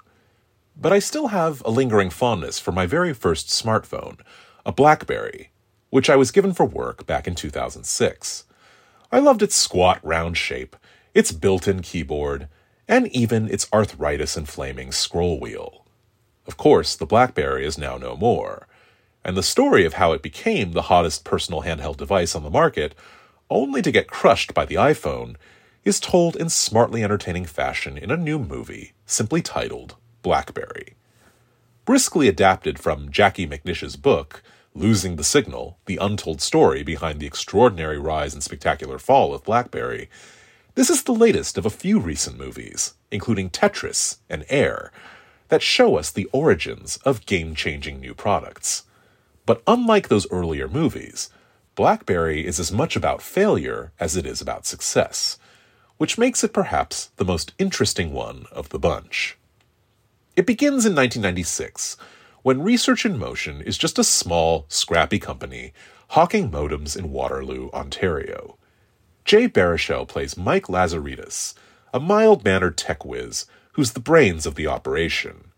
But 0.77 0.93
I 0.93 0.99
still 0.99 1.29
have 1.29 1.62
a 1.64 1.71
lingering 1.71 2.11
fondness 2.11 2.59
for 2.59 2.73
my 2.73 2.87
very 2.87 3.12
first 3.12 3.49
smartphone, 3.49 4.21
a 4.64 4.73
Blackberry, 4.73 5.51
which 5.91 6.09
I 6.09 6.16
was 6.16 6.31
given 6.31 6.53
for 6.53 6.64
work 6.64 7.07
back 7.07 7.27
in 7.27 7.35
2006. 7.35 8.45
I 9.12 9.18
loved 9.18 9.43
its 9.43 9.57
squat 9.57 10.01
round 10.03 10.37
shape, 10.37 10.77
its 11.14 11.33
built 11.33 11.66
in 11.66 11.83
keyboard, 11.83 12.49
and 12.91 13.07
even 13.14 13.49
its 13.49 13.68
arthritis 13.72 14.36
inflaming 14.36 14.91
scroll 14.91 15.38
wheel. 15.38 15.86
Of 16.49 16.57
course, 16.57 16.97
the 16.97 17.07
Blackberry 17.07 17.64
is 17.64 17.78
now 17.78 17.97
no 17.97 18.16
more, 18.16 18.66
and 19.24 19.36
the 19.36 19.45
story 19.45 19.84
of 19.84 19.95
how 19.95 20.11
it 20.11 20.22
became 20.22 20.72
the 20.72 20.82
hottest 20.82 21.24
personal 21.24 21.62
handheld 21.62 21.99
device 21.99 22.34
on 22.34 22.43
the 22.43 22.51
market, 22.51 22.97
only 23.49 23.80
to 23.80 23.93
get 23.93 24.09
crushed 24.09 24.55
by 24.55 24.64
the 24.64 24.74
iPhone, 24.74 25.36
is 25.84 26.01
told 26.01 26.34
in 26.34 26.49
smartly 26.49 27.05
entertaining 27.05 27.45
fashion 27.45 27.97
in 27.97 28.11
a 28.11 28.16
new 28.16 28.41
movie 28.41 28.93
simply 29.07 29.41
titled 29.41 29.95
Blackberry. 30.22 30.95
Briskly 31.84 32.26
adapted 32.26 32.80
from 32.80 33.09
Jacquie 33.09 33.49
McNish's 33.49 33.95
book, 33.95 34.43
Losing 34.74 35.14
the 35.14 35.24
Signal, 35.24 35.78
the 35.86 35.99
untold 35.99 36.41
story 36.41 36.82
behind 36.82 37.20
the 37.20 37.26
extraordinary 37.26 38.01
rise 38.01 38.34
and 38.34 38.43
spectacular 38.43 38.99
fall 38.99 39.32
of 39.32 39.45
BlackBerry, 39.45 40.09
this 40.75 40.91
is 40.91 41.03
the 41.03 41.12
latest 41.12 41.59
of 41.59 41.66
a 41.66 41.71
few 41.71 41.99
recent 41.99 42.39
movies, 42.39 42.95
including 43.11 43.51
Tetris 43.51 44.18
and 44.29 44.45
Air, 44.49 44.93
that 45.49 45.62
show 45.62 45.97
us 45.97 46.11
the 46.11 46.29
origins 46.33 46.99
of 46.99 47.27
game 47.27 47.55
changing 47.55 48.01
new 48.01 48.14
products. 48.14 48.85
But 49.47 49.62
unlike 49.66 50.09
those 50.09 50.31
earlier 50.31 50.68
movies, 50.68 51.31
BlackBerry 51.75 52.47
is 52.47 52.61
as 52.61 52.71
much 52.71 52.95
about 52.95 53.23
failure 53.23 53.93
as 53.99 54.16
it 54.16 54.27
is 54.27 54.41
about 54.41 54.66
success, 54.66 55.39
which 55.97 56.18
makes 56.18 56.45
it 56.45 56.53
perhaps 56.53 57.11
the 57.16 57.25
most 57.25 57.53
interesting 57.59 58.12
one 58.12 58.47
of 58.53 58.68
the 58.68 58.79
bunch. 58.79 59.37
It 60.37 60.47
begins 60.47 60.87
in 60.87 60.95
1996 60.95 61.97
when 62.43 62.62
Research 62.62 63.05
in 63.05 63.18
Motion 63.18 63.61
is 63.61 63.77
just 63.77 63.99
a 63.99 64.05
small, 64.05 64.66
scrappy 64.68 65.18
company 65.18 65.73
hawking 66.11 66.51
modems 66.51 66.97
in 66.97 67.12
Waterloo, 67.12 67.71
Ontario. 67.73 68.57
Jay 69.31 69.47
Baruchel 69.49 70.09
plays 70.09 70.37
Mike 70.37 70.66
Lazaridis, 70.66 71.55
a 71.95 72.01
mild 72.01 72.45
mannered 72.45 72.76
tech 72.76 73.05
whiz 73.05 73.47
who's 73.74 73.93
the 73.93 74.01
brains 74.01 74.45
of 74.45 74.57
the 74.57 74.66
operation. 74.66 75.53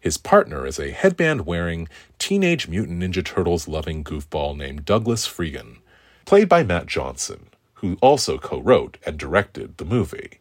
His 0.00 0.18
partner 0.18 0.66
is 0.66 0.80
a 0.80 0.90
headband 0.90 1.46
wearing, 1.46 1.88
Teenage 2.18 2.66
Mutant 2.66 3.00
Ninja 3.00 3.24
Turtles 3.24 3.68
loving 3.68 4.02
goofball 4.02 4.56
named 4.56 4.84
Douglas 4.84 5.24
Fregin, 5.24 5.76
played 6.24 6.48
by 6.48 6.64
Matt 6.64 6.86
Johnson, 6.86 7.46
who 7.74 7.96
also 8.00 8.38
co 8.38 8.60
wrote 8.60 8.98
and 9.06 9.16
directed 9.16 9.76
the 9.76 9.84
movie. 9.84 10.40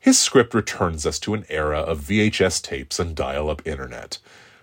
His 0.00 0.18
script 0.18 0.54
returns 0.54 1.04
us 1.04 1.18
to 1.18 1.34
an 1.34 1.44
era 1.50 1.80
of 1.80 2.00
VHS 2.00 2.62
tapes 2.62 2.98
and 2.98 3.14
dial 3.14 3.50
up 3.50 3.60
internet, 3.66 4.16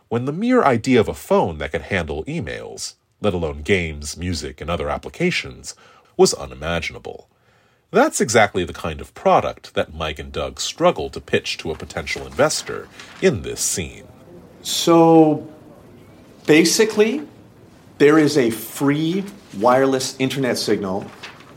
when 0.09 0.25
the 0.25 0.33
mere 0.33 0.63
idea 0.63 0.99
of 0.99 1.07
a 1.07 1.13
phone 1.13 1.59
that 1.59 1.71
could 1.71 1.83
handle 1.83 2.25
emails, 2.25 2.95
let 3.21 3.35
alone 3.35 3.61
games, 3.61 4.17
music, 4.17 4.59
and 4.59 4.71
other 4.71 4.89
applications, 4.89 5.75
was 6.17 6.33
unimaginable. 6.33 7.27
That's 7.91 8.21
exactly 8.21 8.63
the 8.63 8.73
kind 8.73 9.01
of 9.01 9.13
product 9.13 9.73
that 9.73 9.93
Mike 9.93 10.17
and 10.17 10.31
Doug 10.31 10.61
struggle 10.61 11.09
to 11.09 11.19
pitch 11.19 11.57
to 11.57 11.71
a 11.71 11.75
potential 11.75 12.25
investor 12.25 12.87
in 13.21 13.41
this 13.41 13.59
scene. 13.59 14.07
So 14.61 15.47
basically, 16.45 17.27
there 17.97 18.17
is 18.17 18.37
a 18.37 18.49
free 18.49 19.25
wireless 19.57 20.15
internet 20.19 20.57
signal 20.57 21.05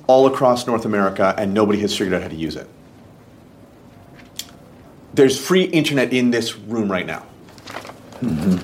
all 0.06 0.26
across 0.26 0.66
North 0.66 0.84
America, 0.84 1.34
and 1.38 1.54
nobody 1.54 1.80
has 1.80 1.96
figured 1.96 2.14
out 2.14 2.22
how 2.22 2.28
to 2.28 2.34
use 2.34 2.56
it. 2.56 2.68
There's 5.14 5.38
free 5.38 5.62
internet 5.62 6.12
in 6.12 6.30
this 6.32 6.56
room 6.56 6.90
right 6.90 7.06
now. 7.06 7.24
Mm-hmm. 8.20 8.58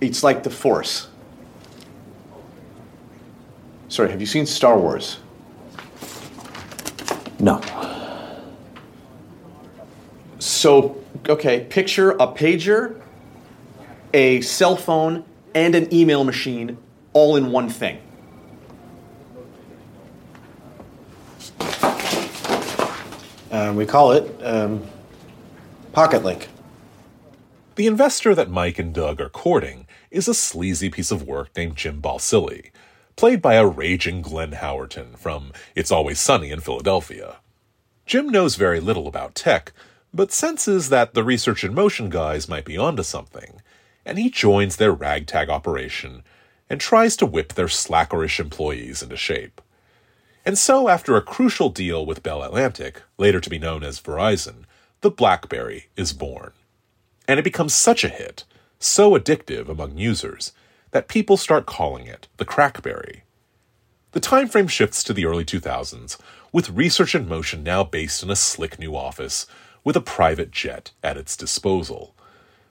It's 0.00 0.22
like 0.22 0.42
the 0.42 0.50
Force. 0.50 1.08
Sorry, 3.96 4.10
have 4.10 4.20
you 4.20 4.26
seen 4.26 4.44
Star 4.44 4.78
Wars? 4.78 5.20
No. 7.40 7.62
So, 10.38 11.02
okay, 11.26 11.60
picture 11.60 12.10
a 12.10 12.26
pager, 12.26 13.00
a 14.12 14.42
cell 14.42 14.76
phone, 14.76 15.24
and 15.54 15.74
an 15.74 15.94
email 15.94 16.24
machine 16.24 16.76
all 17.14 17.36
in 17.36 17.50
one 17.50 17.70
thing. 17.70 17.98
Uh, 23.50 23.72
we 23.74 23.86
call 23.86 24.12
it 24.12 24.30
um, 24.44 24.82
Pocket 25.94 26.22
Link. 26.22 26.50
The 27.76 27.86
investor 27.86 28.34
that 28.34 28.50
Mike 28.50 28.78
and 28.78 28.92
Doug 28.92 29.22
are 29.22 29.30
courting 29.30 29.86
is 30.10 30.28
a 30.28 30.34
sleazy 30.34 30.90
piece 30.90 31.10
of 31.10 31.22
work 31.22 31.48
named 31.56 31.76
Jim 31.76 32.02
Balsillie, 32.02 32.72
played 33.16 33.40
by 33.40 33.54
a 33.54 33.66
raging 33.66 34.20
Glenn 34.20 34.52
Howerton 34.52 35.16
from 35.16 35.50
It's 35.74 35.90
Always 35.90 36.20
Sunny 36.20 36.50
in 36.50 36.60
Philadelphia. 36.60 37.36
Jim 38.04 38.28
knows 38.28 38.56
very 38.56 38.78
little 38.78 39.08
about 39.08 39.34
tech, 39.34 39.72
but 40.12 40.30
senses 40.30 40.90
that 40.90 41.14
the 41.14 41.24
research 41.24 41.64
in 41.64 41.74
motion 41.74 42.10
guys 42.10 42.46
might 42.46 42.66
be 42.66 42.76
onto 42.76 43.02
something, 43.02 43.62
and 44.04 44.18
he 44.18 44.28
joins 44.28 44.76
their 44.76 44.92
ragtag 44.92 45.48
operation 45.48 46.24
and 46.68 46.78
tries 46.78 47.16
to 47.16 47.24
whip 47.24 47.54
their 47.54 47.68
slackerish 47.68 48.38
employees 48.38 49.02
into 49.02 49.16
shape. 49.16 49.62
And 50.44 50.58
so, 50.58 50.90
after 50.90 51.16
a 51.16 51.22
crucial 51.22 51.70
deal 51.70 52.04
with 52.04 52.22
Bell 52.22 52.42
Atlantic, 52.42 53.02
later 53.16 53.40
to 53.40 53.50
be 53.50 53.58
known 53.58 53.82
as 53.82 53.98
Verizon, 53.98 54.64
the 55.00 55.10
BlackBerry 55.10 55.86
is 55.96 56.12
born. 56.12 56.52
And 57.26 57.40
it 57.40 57.44
becomes 57.44 57.74
such 57.74 58.04
a 58.04 58.10
hit, 58.10 58.44
so 58.78 59.12
addictive 59.12 59.70
among 59.70 59.96
users, 59.96 60.52
that 60.90 61.08
people 61.08 61.36
start 61.36 61.66
calling 61.66 62.06
it 62.06 62.28
the 62.36 62.44
Crackberry. 62.44 63.22
The 64.12 64.20
time 64.20 64.48
frame 64.48 64.68
shifts 64.68 65.02
to 65.04 65.12
the 65.12 65.26
early 65.26 65.44
2000s, 65.44 66.18
with 66.52 66.70
research 66.70 67.14
in 67.14 67.28
motion 67.28 67.62
now 67.62 67.84
based 67.84 68.22
in 68.22 68.30
a 68.30 68.36
slick 68.36 68.78
new 68.78 68.96
office 68.96 69.46
with 69.84 69.96
a 69.96 70.00
private 70.00 70.50
jet 70.50 70.90
at 71.02 71.16
its 71.16 71.36
disposal. 71.36 72.14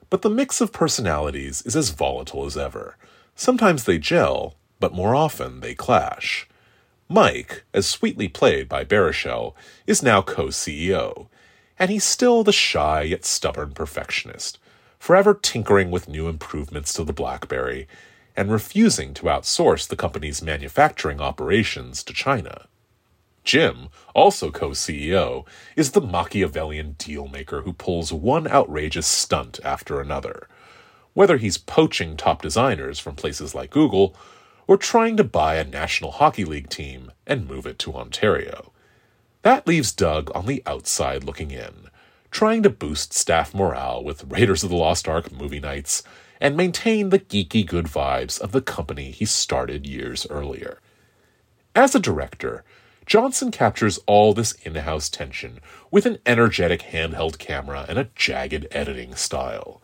But 0.09 0.21
the 0.21 0.29
mix 0.29 0.59
of 0.59 0.73
personalities 0.73 1.61
is 1.61 1.75
as 1.75 1.89
volatile 1.89 2.45
as 2.45 2.57
ever. 2.57 2.97
Sometimes 3.35 3.83
they 3.83 3.97
gel, 3.97 4.55
but 4.79 4.93
more 4.93 5.15
often 5.15 5.59
they 5.59 5.75
clash. 5.75 6.47
Mike, 7.07 7.63
as 7.73 7.85
sweetly 7.85 8.27
played 8.27 8.67
by 8.67 8.83
Baruchel, 8.83 9.53
is 9.85 10.01
now 10.01 10.21
co 10.21 10.47
CEO, 10.47 11.27
and 11.77 11.91
he's 11.91 12.03
still 12.03 12.43
the 12.43 12.51
shy 12.51 13.03
yet 13.03 13.23
stubborn 13.23 13.71
perfectionist, 13.71 14.57
forever 15.05 15.35
tinkering 15.35 15.91
with 15.91 16.09
new 16.09 16.27
improvements 16.27 16.91
to 16.91 17.03
the 17.03 17.13
Blackberry 17.13 17.87
and 18.35 18.51
refusing 18.51 19.13
to 19.13 19.25
outsource 19.25 19.87
the 19.87 19.95
company's 19.95 20.41
manufacturing 20.41 21.21
operations 21.21 22.03
to 22.03 22.11
China. 22.11 22.65
Jim, 23.43 23.89
also 24.15 24.49
co 24.49 24.71
CEO, 24.71 25.45
is 25.75 25.91
the 25.91 26.01
Machiavellian 26.01 26.95
dealmaker 26.97 27.63
who 27.63 27.71
pulls 27.71 28.11
one 28.11 28.47
outrageous 28.47 29.05
stunt 29.05 29.59
after 29.63 30.01
another. 30.01 30.47
Whether 31.13 31.37
he's 31.37 31.59
poaching 31.59 32.17
top 32.17 32.41
designers 32.41 32.97
from 32.97 33.15
places 33.15 33.53
like 33.53 33.69
Google 33.69 34.15
or 34.65 34.75
trying 34.75 35.17
to 35.17 35.23
buy 35.23 35.57
a 35.57 35.63
National 35.63 36.13
Hockey 36.13 36.45
League 36.45 36.69
team 36.69 37.11
and 37.27 37.47
move 37.47 37.67
it 37.67 37.77
to 37.77 37.93
Ontario. 37.93 38.71
That 39.43 39.67
leaves 39.67 39.91
Doug 39.91 40.31
on 40.33 40.47
the 40.47 40.63
outside 40.65 41.23
looking 41.23 41.51
in, 41.51 41.91
trying 42.35 42.61
to 42.61 42.69
boost 42.69 43.13
staff 43.13 43.55
morale 43.55 44.03
with 44.03 44.29
Raiders 44.29 44.61
of 44.61 44.69
the 44.69 44.75
Lost 44.75 45.07
Ark 45.07 45.31
movie 45.31 45.61
nights 45.61 46.03
and 46.41 46.57
maintain 46.57 47.07
the 47.07 47.19
geeky 47.19 47.65
good 47.65 47.85
vibes 47.85 48.41
of 48.41 48.51
the 48.51 48.59
company 48.59 49.09
he 49.09 49.23
started 49.23 49.87
years 49.87 50.27
earlier. 50.29 50.81
As 51.73 51.95
a 51.95 51.99
director, 51.99 52.65
Johnson 53.05 53.51
captures 53.51 54.01
all 54.05 54.33
this 54.33 54.51
in 54.63 54.75
house 54.75 55.07
tension 55.07 55.61
with 55.91 56.05
an 56.05 56.17
energetic 56.25 56.81
handheld 56.81 57.37
camera 57.37 57.85
and 57.87 57.97
a 57.97 58.09
jagged 58.15 58.67
editing 58.69 59.15
style. 59.15 59.81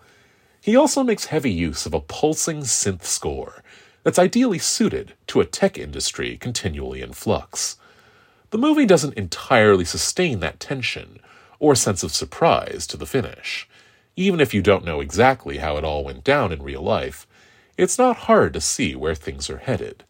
He 0.59 0.75
also 0.75 1.03
makes 1.03 1.27
heavy 1.27 1.51
use 1.51 1.85
of 1.85 1.93
a 1.93 2.01
pulsing 2.01 2.63
synth 2.63 3.05
score 3.05 3.63
that's 4.03 4.19
ideally 4.19 4.59
suited 4.59 5.13
to 5.27 5.39
a 5.39 5.45
tech 5.45 5.77
industry 5.77 6.35
continually 6.35 7.01
in 7.01 7.13
flux. 7.13 7.77
The 8.49 8.57
movie 8.57 8.85
doesn't 8.85 9.13
entirely 9.13 9.85
sustain 9.85 10.41
that 10.41 10.59
tension 10.59 11.21
or 11.61 11.75
sense 11.75 12.01
of 12.01 12.11
surprise 12.11 12.87
to 12.87 12.97
the 12.97 13.05
finish. 13.05 13.69
Even 14.15 14.41
if 14.41 14.51
you 14.51 14.63
don't 14.63 14.83
know 14.83 14.99
exactly 14.99 15.59
how 15.59 15.77
it 15.77 15.85
all 15.85 16.03
went 16.03 16.23
down 16.23 16.51
in 16.51 16.63
real 16.63 16.81
life, 16.81 17.27
it's 17.77 17.99
not 17.99 18.25
hard 18.25 18.51
to 18.53 18.59
see 18.59 18.95
where 18.95 19.13
things 19.13 19.47
are 19.47 19.59
headed. 19.59 20.03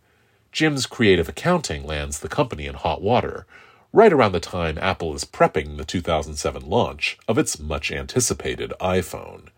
Jim's 0.54 0.86
creative 0.86 1.28
accounting 1.28 1.86
lands 1.86 2.20
the 2.20 2.30
company 2.30 2.68
in 2.68 2.76
hot 2.76 3.02
water, 3.02 3.46
right 3.92 4.14
around 4.14 4.32
the 4.32 4.40
time 4.40 4.78
Apple 4.78 5.14
is 5.14 5.26
prepping 5.26 5.76
the 5.76 5.84
2007 5.84 6.68
launch 6.68 7.18
of 7.28 7.38
its 7.38 7.60
much 7.60 7.92
anticipated 7.92 8.72
iPhone. 8.80 9.50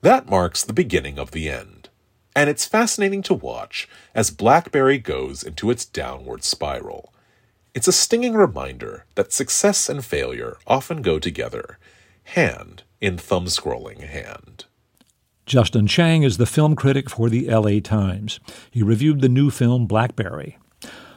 That 0.00 0.30
marks 0.30 0.64
the 0.64 0.72
beginning 0.72 1.18
of 1.18 1.32
the 1.32 1.50
end, 1.50 1.90
and 2.34 2.48
it's 2.48 2.64
fascinating 2.64 3.20
to 3.24 3.34
watch 3.34 3.86
as 4.14 4.30
BlackBerry 4.30 4.96
goes 4.96 5.42
into 5.42 5.70
its 5.70 5.84
downward 5.84 6.42
spiral. 6.42 7.12
It's 7.74 7.88
a 7.88 7.92
stinging 7.92 8.34
reminder 8.34 9.04
that 9.14 9.32
success 9.32 9.88
and 9.88 10.04
failure 10.04 10.56
often 10.66 11.02
go 11.02 11.18
together, 11.18 11.78
hand 12.24 12.82
in 13.00 13.18
thumb 13.18 13.46
scrolling 13.46 14.00
hand. 14.00 14.64
Justin 15.46 15.86
Chang 15.86 16.22
is 16.22 16.36
the 16.36 16.46
film 16.46 16.76
critic 16.76 17.08
for 17.08 17.30
the 17.30 17.48
LA 17.48 17.80
Times. 17.80 18.40
He 18.70 18.82
reviewed 18.82 19.20
the 19.20 19.28
new 19.28 19.50
film 19.50 19.86
Blackberry. 19.86 20.58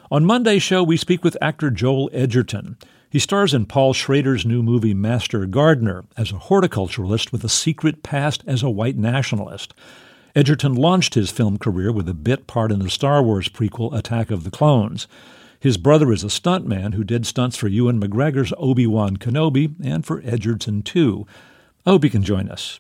On 0.10 0.26
Monday's 0.26 0.64
show, 0.64 0.84
we 0.84 0.98
speak 0.98 1.24
with 1.24 1.38
actor 1.42 1.70
Joel 1.70 2.10
Edgerton. 2.14 2.78
He 3.10 3.20
stars 3.20 3.54
in 3.54 3.66
Paul 3.66 3.94
Schrader's 3.94 4.46
new 4.46 4.64
movie 4.64 4.94
Master 4.94 5.46
Gardener 5.46 6.06
as 6.16 6.32
a 6.32 6.36
horticulturalist 6.36 7.32
with 7.32 7.44
a 7.44 7.50
secret 7.50 8.04
past 8.04 8.44
as 8.48 8.64
a 8.64 8.70
white 8.70 8.98
nationalist. 8.98 9.74
Edgerton 10.34 10.76
launched 10.76 11.16
his 11.16 11.30
film 11.30 11.58
career 11.58 11.92
with 11.92 12.08
a 12.08 12.14
bit 12.14 12.48
part 12.48 12.72
in 12.72 12.80
the 12.80 12.90
Star 12.90 13.22
Wars 13.22 13.50
prequel 13.50 13.94
Attack 13.94 14.32
of 14.32 14.46
the 14.46 14.52
Clones. 14.52 15.08
His 15.62 15.78
brother 15.78 16.12
is 16.12 16.24
a 16.24 16.28
stuntman 16.28 16.96
who 16.96 17.04
did 17.04 17.28
stunts 17.28 17.56
for 17.56 17.68
Ewan 17.68 18.02
McGregor's 18.02 18.52
Obi 18.58 18.88
Wan 18.88 19.18
Kenobi 19.18 19.76
and 19.84 20.04
for 20.04 20.20
Edgerton, 20.26 20.82
too. 20.82 21.28
I 21.86 21.92
hope 21.92 22.04
you 22.04 22.10
can 22.10 22.24
join 22.24 22.50
us. 22.50 22.80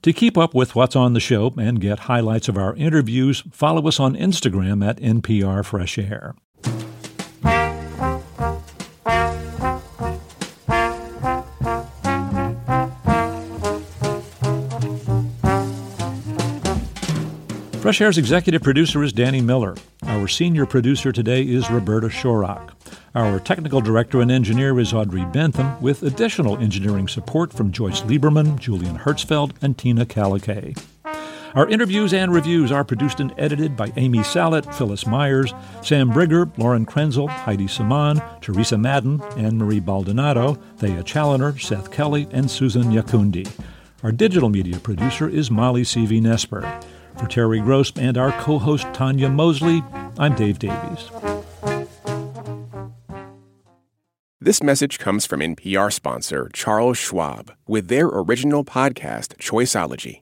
To 0.00 0.12
keep 0.14 0.38
up 0.38 0.54
with 0.54 0.74
what's 0.74 0.96
on 0.96 1.12
the 1.12 1.20
show 1.20 1.52
and 1.58 1.82
get 1.82 2.00
highlights 2.00 2.48
of 2.48 2.56
our 2.56 2.74
interviews, 2.76 3.42
follow 3.52 3.86
us 3.86 4.00
on 4.00 4.16
Instagram 4.16 4.82
at 4.82 4.96
NPR 5.00 5.66
Fresh 5.66 5.98
Air. 5.98 6.34
Fresh 17.82 18.00
Air's 18.00 18.16
executive 18.16 18.62
producer 18.62 19.02
is 19.02 19.12
Danny 19.12 19.40
Miller. 19.40 19.74
Our 20.04 20.28
senior 20.28 20.66
producer 20.66 21.10
today 21.10 21.42
is 21.42 21.68
Roberta 21.68 22.06
Shorrock. 22.06 22.74
Our 23.16 23.40
technical 23.40 23.80
director 23.80 24.20
and 24.20 24.30
engineer 24.30 24.78
is 24.78 24.94
Audrey 24.94 25.24
Bentham, 25.24 25.82
with 25.82 26.04
additional 26.04 26.56
engineering 26.58 27.08
support 27.08 27.52
from 27.52 27.72
Joyce 27.72 28.02
Lieberman, 28.02 28.56
Julian 28.60 28.98
Hertzfeld, 28.98 29.56
and 29.60 29.76
Tina 29.76 30.06
Kalakay. 30.06 30.80
Our 31.56 31.68
interviews 31.68 32.14
and 32.14 32.32
reviews 32.32 32.70
are 32.70 32.84
produced 32.84 33.18
and 33.18 33.34
edited 33.36 33.76
by 33.76 33.92
Amy 33.96 34.20
Salit, 34.20 34.72
Phyllis 34.72 35.04
Myers, 35.04 35.52
Sam 35.82 36.12
Brigger, 36.12 36.56
Lauren 36.58 36.86
Krenzel, 36.86 37.30
Heidi 37.30 37.66
Saman, 37.66 38.22
Teresa 38.40 38.78
Madden, 38.78 39.20
Anne 39.36 39.58
Marie 39.58 39.80
Baldonado, 39.80 40.54
Thea 40.76 41.02
Challoner, 41.02 41.58
Seth 41.58 41.90
Kelly, 41.90 42.28
and 42.30 42.48
Susan 42.48 42.84
Nyakundi. 42.84 43.50
Our 44.04 44.12
digital 44.12 44.50
media 44.50 44.78
producer 44.78 45.28
is 45.28 45.50
Molly 45.50 45.82
Seavy-Nesper. 45.82 46.84
For 47.18 47.26
Terry 47.28 47.60
Gross 47.60 47.92
and 47.96 48.16
our 48.18 48.32
co 48.40 48.58
host 48.58 48.86
Tanya 48.92 49.28
Mosley, 49.28 49.82
I'm 50.18 50.34
Dave 50.34 50.58
Davies. 50.58 51.10
This 54.40 54.60
message 54.62 54.98
comes 54.98 55.24
from 55.24 55.38
NPR 55.38 55.92
sponsor 55.92 56.50
Charles 56.52 56.98
Schwab 56.98 57.52
with 57.68 57.86
their 57.86 58.06
original 58.08 58.64
podcast, 58.64 59.36
Choiceology. 59.36 60.21